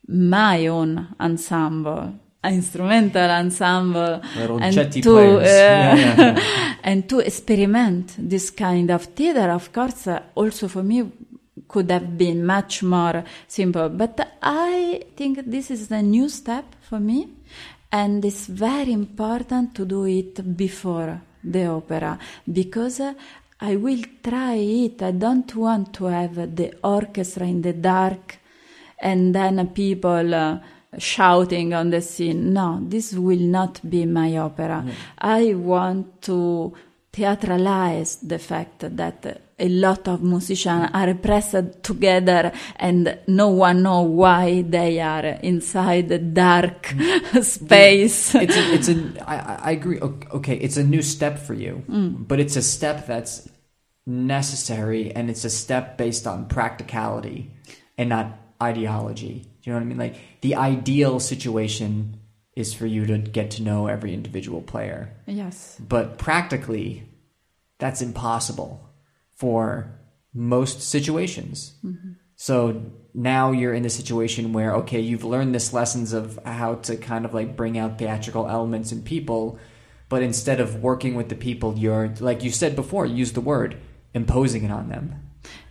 my 0.08 0.68
own 0.68 1.14
ensemble 1.18 2.14
instrumental 2.48 3.30
ensemble. 3.30 4.20
And 4.60 5.02
to 5.02 5.18
uh, 5.18 5.40
Yeah, 5.40 5.96
yeah, 5.96 6.42
and 6.82 7.08
to 7.08 7.20
experiment 7.20 8.14
this 8.18 8.50
kind 8.50 8.90
of 8.90 9.04
theater 9.04 9.50
of 9.50 9.72
course 9.72 10.06
uh, 10.06 10.20
also 10.34 10.68
for 10.68 10.82
me 10.82 11.10
could 11.68 11.90
have 11.90 12.16
been 12.16 12.44
much 12.44 12.82
more 12.82 13.24
simple. 13.48 13.88
But 13.88 14.38
i 14.42 15.02
think 15.16 15.44
this 15.46 15.70
is 15.70 15.90
a 15.90 16.02
new 16.02 16.28
step 16.28 16.64
for 16.82 17.00
me 17.00 17.28
and 17.92 18.24
it's 18.24 18.46
very 18.46 18.92
important 18.92 19.74
to 19.74 19.84
do 19.84 20.04
it 20.06 20.56
before 20.56 21.20
the 21.42 21.66
opera 21.66 22.18
because 22.52 23.00
uh, 23.00 23.14
I 23.58 23.76
will 23.76 24.02
try 24.22 24.54
it. 24.54 25.02
I 25.02 25.12
don't 25.12 25.54
want 25.56 25.94
to 25.94 26.06
have 26.06 26.54
the 26.54 26.74
orchestra 26.82 27.46
in 27.46 27.62
the 27.62 27.72
dark 27.72 28.38
and 28.98 29.34
then 29.34 29.66
people 29.68 30.34
uh, 30.34 30.58
shouting 30.98 31.74
on 31.74 31.90
the 31.90 32.00
scene. 32.00 32.52
No, 32.52 32.80
this 32.82 33.12
will 33.12 33.38
not 33.38 33.80
be 33.88 34.06
my 34.06 34.36
opera. 34.36 34.84
Mm. 34.86 34.92
I 35.18 35.54
want 35.54 36.22
to 36.22 36.74
theatralize 37.12 38.18
the 38.22 38.38
fact 38.38 38.80
that 38.96 39.40
a 39.58 39.68
lot 39.68 40.06
of 40.06 40.22
musicians 40.22 40.90
are 40.92 41.14
pressed 41.14 41.82
together 41.82 42.52
and 42.76 43.18
no 43.26 43.48
one 43.48 43.82
know 43.82 44.02
why 44.02 44.62
they 44.62 45.00
are 45.00 45.24
inside 45.42 46.08
the 46.08 46.18
dark 46.18 46.88
mm. 46.88 47.42
space. 47.42 48.34
it's 48.34 48.56
a, 48.56 48.74
it's 48.74 48.88
a 48.88 49.28
I, 49.28 49.36
I 49.36 49.58
I 49.64 49.70
agree. 49.70 49.98
Okay, 50.00 50.56
it's 50.56 50.76
a 50.76 50.84
new 50.84 51.02
step 51.02 51.38
for 51.38 51.54
you, 51.54 51.82
mm. 51.88 52.28
but 52.28 52.38
it's 52.38 52.56
a 52.56 52.62
step 52.62 53.06
that's 53.06 53.48
necessary, 54.06 55.10
and 55.10 55.30
it's 55.30 55.44
a 55.44 55.50
step 55.50 55.96
based 55.96 56.26
on 56.26 56.46
practicality 56.46 57.50
and 57.96 58.10
not 58.10 58.38
ideology. 58.62 59.46
You 59.66 59.72
know 59.72 59.78
what 59.78 59.84
I 59.84 59.86
mean? 59.86 59.98
Like 59.98 60.16
the 60.42 60.54
ideal 60.54 61.18
situation 61.18 62.20
is 62.54 62.72
for 62.72 62.86
you 62.86 63.04
to 63.06 63.18
get 63.18 63.50
to 63.52 63.62
know 63.62 63.88
every 63.88 64.14
individual 64.14 64.62
player, 64.62 65.14
yes. 65.26 65.76
but 65.80 66.18
practically, 66.18 67.04
that's 67.78 68.00
impossible 68.00 68.88
for 69.34 70.00
most 70.32 70.80
situations. 70.80 71.74
Mm-hmm. 71.84 72.12
So 72.36 72.82
now 73.12 73.50
you're 73.50 73.74
in 73.74 73.84
a 73.84 73.90
situation 73.90 74.52
where, 74.52 74.74
okay, 74.76 75.00
you've 75.00 75.24
learned 75.24 75.54
this 75.54 75.72
lessons 75.72 76.12
of 76.12 76.38
how 76.46 76.76
to 76.76 76.96
kind 76.96 77.24
of 77.24 77.34
like 77.34 77.56
bring 77.56 77.76
out 77.76 77.98
theatrical 77.98 78.48
elements 78.48 78.92
in 78.92 79.02
people, 79.02 79.58
but 80.08 80.22
instead 80.22 80.60
of 80.60 80.82
working 80.82 81.14
with 81.16 81.28
the 81.28 81.34
people, 81.34 81.76
you're, 81.76 82.14
like 82.20 82.44
you 82.44 82.50
said 82.50 82.76
before, 82.76 83.04
use 83.04 83.32
the 83.32 83.40
word, 83.40 83.76
imposing 84.14 84.64
it 84.64 84.70
on 84.70 84.88
them. 84.88 85.25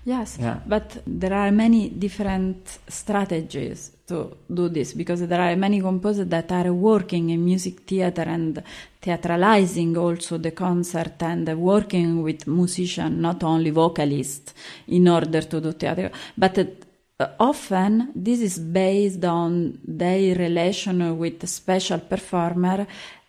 Yes, 0.08 0.38
Yeah. 0.40 0.60
but 0.68 1.02
there 1.08 1.34
are 1.34 1.52
many 1.52 1.90
different 1.90 2.80
strategies 2.88 3.92
to 4.08 4.38
do 4.48 4.70
this 4.70 4.94
because 4.94 5.28
there 5.28 5.42
are 5.42 5.56
many 5.56 5.82
composers 5.82 6.28
that 6.28 6.52
are 6.52 6.72
working 6.72 7.32
in 7.32 7.44
music 7.44 7.80
theater 7.88 8.22
and 8.22 8.62
theatralizing 9.02 9.98
also 9.98 10.38
the 10.38 10.52
concert 10.52 11.24
and 11.24 11.48
working 11.58 12.22
with 12.22 12.46
musicians, 12.46 13.20
not 13.20 13.44
only 13.44 13.72
vocalists, 13.72 14.54
in 14.90 15.08
order 15.08 15.42
to 15.42 15.60
do 15.60 15.72
theater. 15.72 16.12
But 16.38 16.60
uh, 16.60 17.26
often 17.40 18.12
this 18.14 18.42
is 18.42 18.60
based 18.60 19.26
on 19.26 19.80
their 19.84 20.36
relation 20.36 21.18
with 21.18 21.40
the 21.40 21.48
special 21.48 22.00
performer 22.00 22.86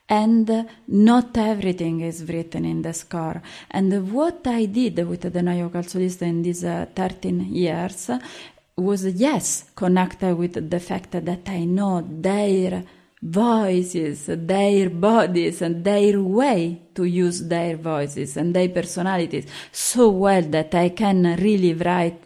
and 0.09 0.69
not 0.89 1.37
everything 1.37 2.01
is 2.01 2.28
written 2.28 2.65
in 2.65 2.83
the 2.83 2.93
score. 2.93 3.43
And 3.70 4.12
what 4.12 4.47
I 4.47 4.66
did 4.66 5.07
with 5.07 5.33
the 5.33 5.43
Neue 5.43 5.69
Vocalsolisten 5.69 6.28
in 6.28 6.43
these 6.43 6.65
uh, 6.65 6.87
13 6.95 7.53
years 7.53 8.11
was, 8.77 9.07
yes, 9.07 9.70
connected 9.74 10.35
with 10.37 10.70
the 10.70 10.81
fact 10.81 11.12
that 11.12 11.49
I 11.49 11.65
know 11.65 12.07
their 12.09 12.85
voices, 13.23 14.27
their 14.27 14.91
bodies, 14.91 15.62
and 15.62 15.83
their 15.83 16.20
way 16.20 16.83
to 16.95 17.05
use 17.05 17.43
their 17.43 17.77
voices 17.77 18.37
and 18.37 18.55
their 18.55 18.69
personalities 18.69 19.47
so 19.73 20.11
well 20.11 20.43
that 20.43 20.74
I 20.74 20.91
can 20.91 21.37
really 21.37 21.74
write 21.74 22.23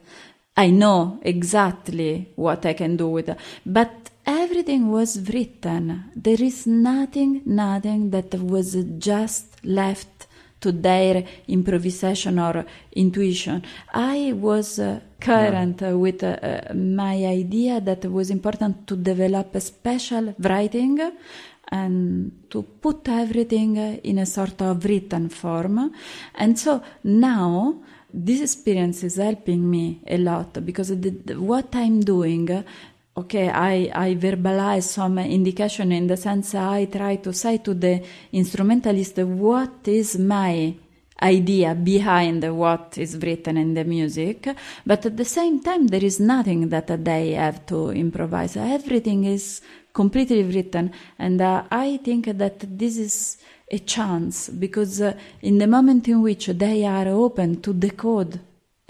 I 0.56 0.68
know 0.68 1.20
exactly 1.22 2.32
what 2.36 2.66
I 2.66 2.74
can 2.74 2.96
do 2.96 3.08
with 3.08 3.30
it. 3.30 3.38
But 3.64 4.09
everything 4.50 4.90
was 4.90 5.30
written. 5.30 6.10
There 6.16 6.42
is 6.42 6.66
nothing, 6.66 7.42
nothing 7.46 8.10
that 8.10 8.34
was 8.34 8.74
just 8.98 9.64
left 9.64 10.26
to 10.60 10.72
their 10.72 11.24
improvisation 11.48 12.38
or 12.38 12.64
intuition. 12.92 13.62
I 13.94 14.32
was 14.34 14.78
uh, 14.78 15.00
current 15.20 15.82
uh, 15.82 15.96
with 15.96 16.22
uh, 16.24 16.74
my 16.74 17.24
idea 17.24 17.80
that 17.80 18.04
it 18.04 18.10
was 18.10 18.30
important 18.30 18.86
to 18.88 18.96
develop 18.96 19.54
a 19.54 19.60
special 19.60 20.34
writing 20.40 20.98
and 21.68 22.32
to 22.50 22.62
put 22.62 23.08
everything 23.08 23.76
in 23.76 24.18
a 24.18 24.26
sort 24.26 24.60
of 24.62 24.84
written 24.84 25.28
form. 25.28 25.92
And 26.34 26.58
so 26.58 26.82
now 27.04 27.76
this 28.12 28.40
experience 28.40 29.04
is 29.04 29.16
helping 29.16 29.70
me 29.70 30.00
a 30.06 30.18
lot 30.18 30.64
because 30.64 30.88
the, 30.88 31.34
what 31.36 31.68
I'm 31.74 32.00
doing, 32.00 32.64
okay, 33.16 33.48
I, 33.48 33.90
I 33.94 34.14
verbalize 34.14 34.84
some 34.84 35.18
indication 35.18 35.92
in 35.92 36.06
the 36.06 36.16
sense 36.16 36.54
I 36.54 36.86
try 36.86 37.16
to 37.16 37.32
say 37.32 37.58
to 37.58 37.74
the 37.74 38.02
instrumentalist 38.32 39.18
what 39.18 39.86
is 39.88 40.18
my 40.18 40.74
idea 41.22 41.74
behind 41.74 42.44
what 42.56 42.96
is 42.96 43.18
written 43.18 43.56
in 43.56 43.74
the 43.74 43.84
music, 43.84 44.48
but 44.86 45.04
at 45.04 45.16
the 45.16 45.24
same 45.24 45.60
time 45.62 45.86
there 45.86 46.04
is 46.04 46.18
nothing 46.18 46.68
that 46.70 47.04
they 47.04 47.32
have 47.32 47.66
to 47.66 47.90
improvise. 47.90 48.56
Everything 48.56 49.24
is 49.24 49.60
completely 49.92 50.42
written, 50.44 50.92
and 51.18 51.40
uh, 51.40 51.64
I 51.70 51.98
think 51.98 52.26
that 52.26 52.60
this 52.78 52.96
is 52.96 53.36
a 53.70 53.78
chance 53.80 54.48
because 54.48 55.00
uh, 55.00 55.12
in 55.42 55.58
the 55.58 55.66
moment 55.66 56.08
in 56.08 56.22
which 56.22 56.46
they 56.46 56.84
are 56.84 57.08
open 57.08 57.60
to 57.60 57.72
decode 57.72 58.40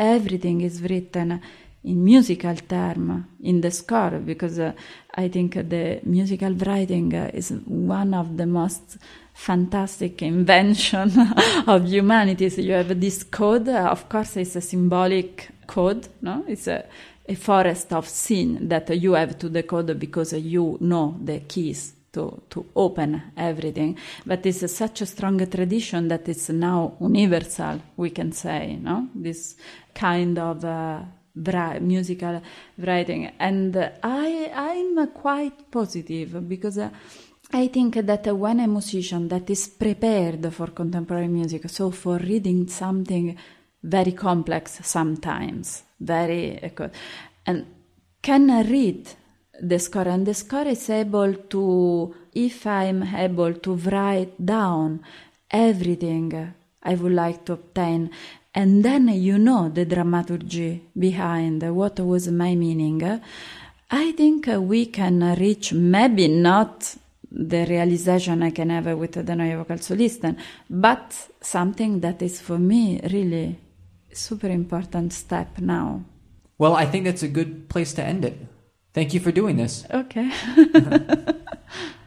everything 0.00 0.62
is 0.62 0.80
written 0.82 1.40
in 1.84 2.04
musical 2.04 2.54
term 2.56 3.26
in 3.42 3.60
the 3.60 3.70
score 3.70 4.18
because 4.18 4.58
uh, 4.58 4.72
i 5.14 5.28
think 5.28 5.54
the 5.54 6.00
musical 6.04 6.52
writing 6.54 7.14
uh, 7.14 7.30
is 7.32 7.50
one 7.66 8.12
of 8.12 8.36
the 8.36 8.46
most 8.46 8.98
fantastic 9.32 10.20
invention 10.22 11.10
of 11.66 11.86
humanity 11.86 12.48
so 12.50 12.60
you 12.60 12.72
have 12.72 13.00
this 13.00 13.24
code 13.24 13.68
uh, 13.68 13.88
of 13.90 14.08
course 14.08 14.36
it's 14.36 14.56
a 14.56 14.60
symbolic 14.60 15.48
code 15.66 16.08
no 16.20 16.44
it's 16.46 16.66
a 16.66 16.84
a 17.28 17.34
forest 17.36 17.92
of 17.92 18.08
sin 18.08 18.68
that 18.68 18.90
you 18.90 19.12
have 19.12 19.38
to 19.38 19.48
decode 19.48 19.98
because 19.98 20.32
you 20.32 20.76
know 20.80 21.16
the 21.22 21.38
keys 21.40 21.94
to, 22.12 22.42
to 22.50 22.66
open 22.74 23.22
everything. 23.36 23.96
But 24.26 24.44
it's 24.46 24.72
such 24.72 25.02
a 25.02 25.06
strong 25.06 25.38
tradition 25.46 26.08
that 26.08 26.28
it's 26.28 26.48
now 26.48 26.96
universal, 27.00 27.80
we 27.96 28.10
can 28.10 28.32
say, 28.32 28.76
no? 28.80 29.08
This 29.14 29.54
kind 29.94 30.38
of 30.38 30.64
uh, 30.64 31.02
vri- 31.36 31.80
musical 31.80 32.40
writing. 32.78 33.32
And 33.38 33.76
I, 34.02 34.50
I'm 34.54 35.08
quite 35.08 35.70
positive 35.70 36.46
because 36.48 36.78
uh, 36.78 36.90
I 37.52 37.66
think 37.68 37.96
that 37.96 38.26
when 38.36 38.60
a 38.60 38.68
musician 38.68 39.28
that 39.28 39.50
is 39.50 39.68
prepared 39.68 40.52
for 40.52 40.68
contemporary 40.68 41.28
music, 41.28 41.68
so 41.68 41.90
for 41.90 42.18
reading 42.18 42.68
something 42.68 43.36
very 43.82 44.12
complex 44.12 44.80
sometimes, 44.82 45.82
very, 45.98 46.62
uh, 46.62 46.88
and 47.46 47.66
can 48.22 48.48
read 48.68 49.08
the 49.60 49.78
score, 49.78 50.08
and 50.08 50.26
the 50.26 50.34
score 50.34 50.68
is 50.68 50.88
able 50.90 51.34
to, 51.34 52.14
if 52.34 52.66
I'm 52.66 53.02
able 53.02 53.54
to 53.54 53.74
write 53.74 54.34
down 54.44 55.00
everything 55.50 56.54
I 56.82 56.94
would 56.94 57.12
like 57.12 57.44
to 57.46 57.54
obtain, 57.54 58.10
and 58.54 58.84
then 58.84 59.08
you 59.08 59.38
know 59.38 59.68
the 59.68 59.84
dramaturgy 59.84 60.82
behind 60.98 61.62
what 61.74 62.00
was 62.00 62.28
my 62.28 62.54
meaning, 62.54 63.20
I 63.90 64.12
think 64.12 64.46
we 64.46 64.86
can 64.86 65.34
reach 65.38 65.72
maybe 65.72 66.28
not 66.28 66.96
the 67.30 67.64
realization 67.66 68.42
I 68.42 68.50
can 68.50 68.70
have 68.70 68.86
with 68.98 69.12
the 69.12 69.36
Neue 69.36 69.64
Vocalsolisten, 69.64 70.36
but 70.68 71.28
something 71.40 72.00
that 72.00 72.22
is 72.22 72.40
for 72.40 72.58
me 72.58 73.00
really 73.12 73.58
super 74.12 74.48
important 74.48 75.12
step 75.12 75.58
now. 75.58 76.04
Well, 76.58 76.74
I 76.74 76.86
think 76.86 77.04
that's 77.04 77.22
a 77.22 77.28
good 77.28 77.68
place 77.68 77.94
to 77.94 78.02
end 78.04 78.24
it. 78.24 78.36
Thank 78.92 79.14
you 79.14 79.20
for 79.20 79.30
doing 79.30 79.56
this. 79.56 79.84
Okay. 79.90 80.30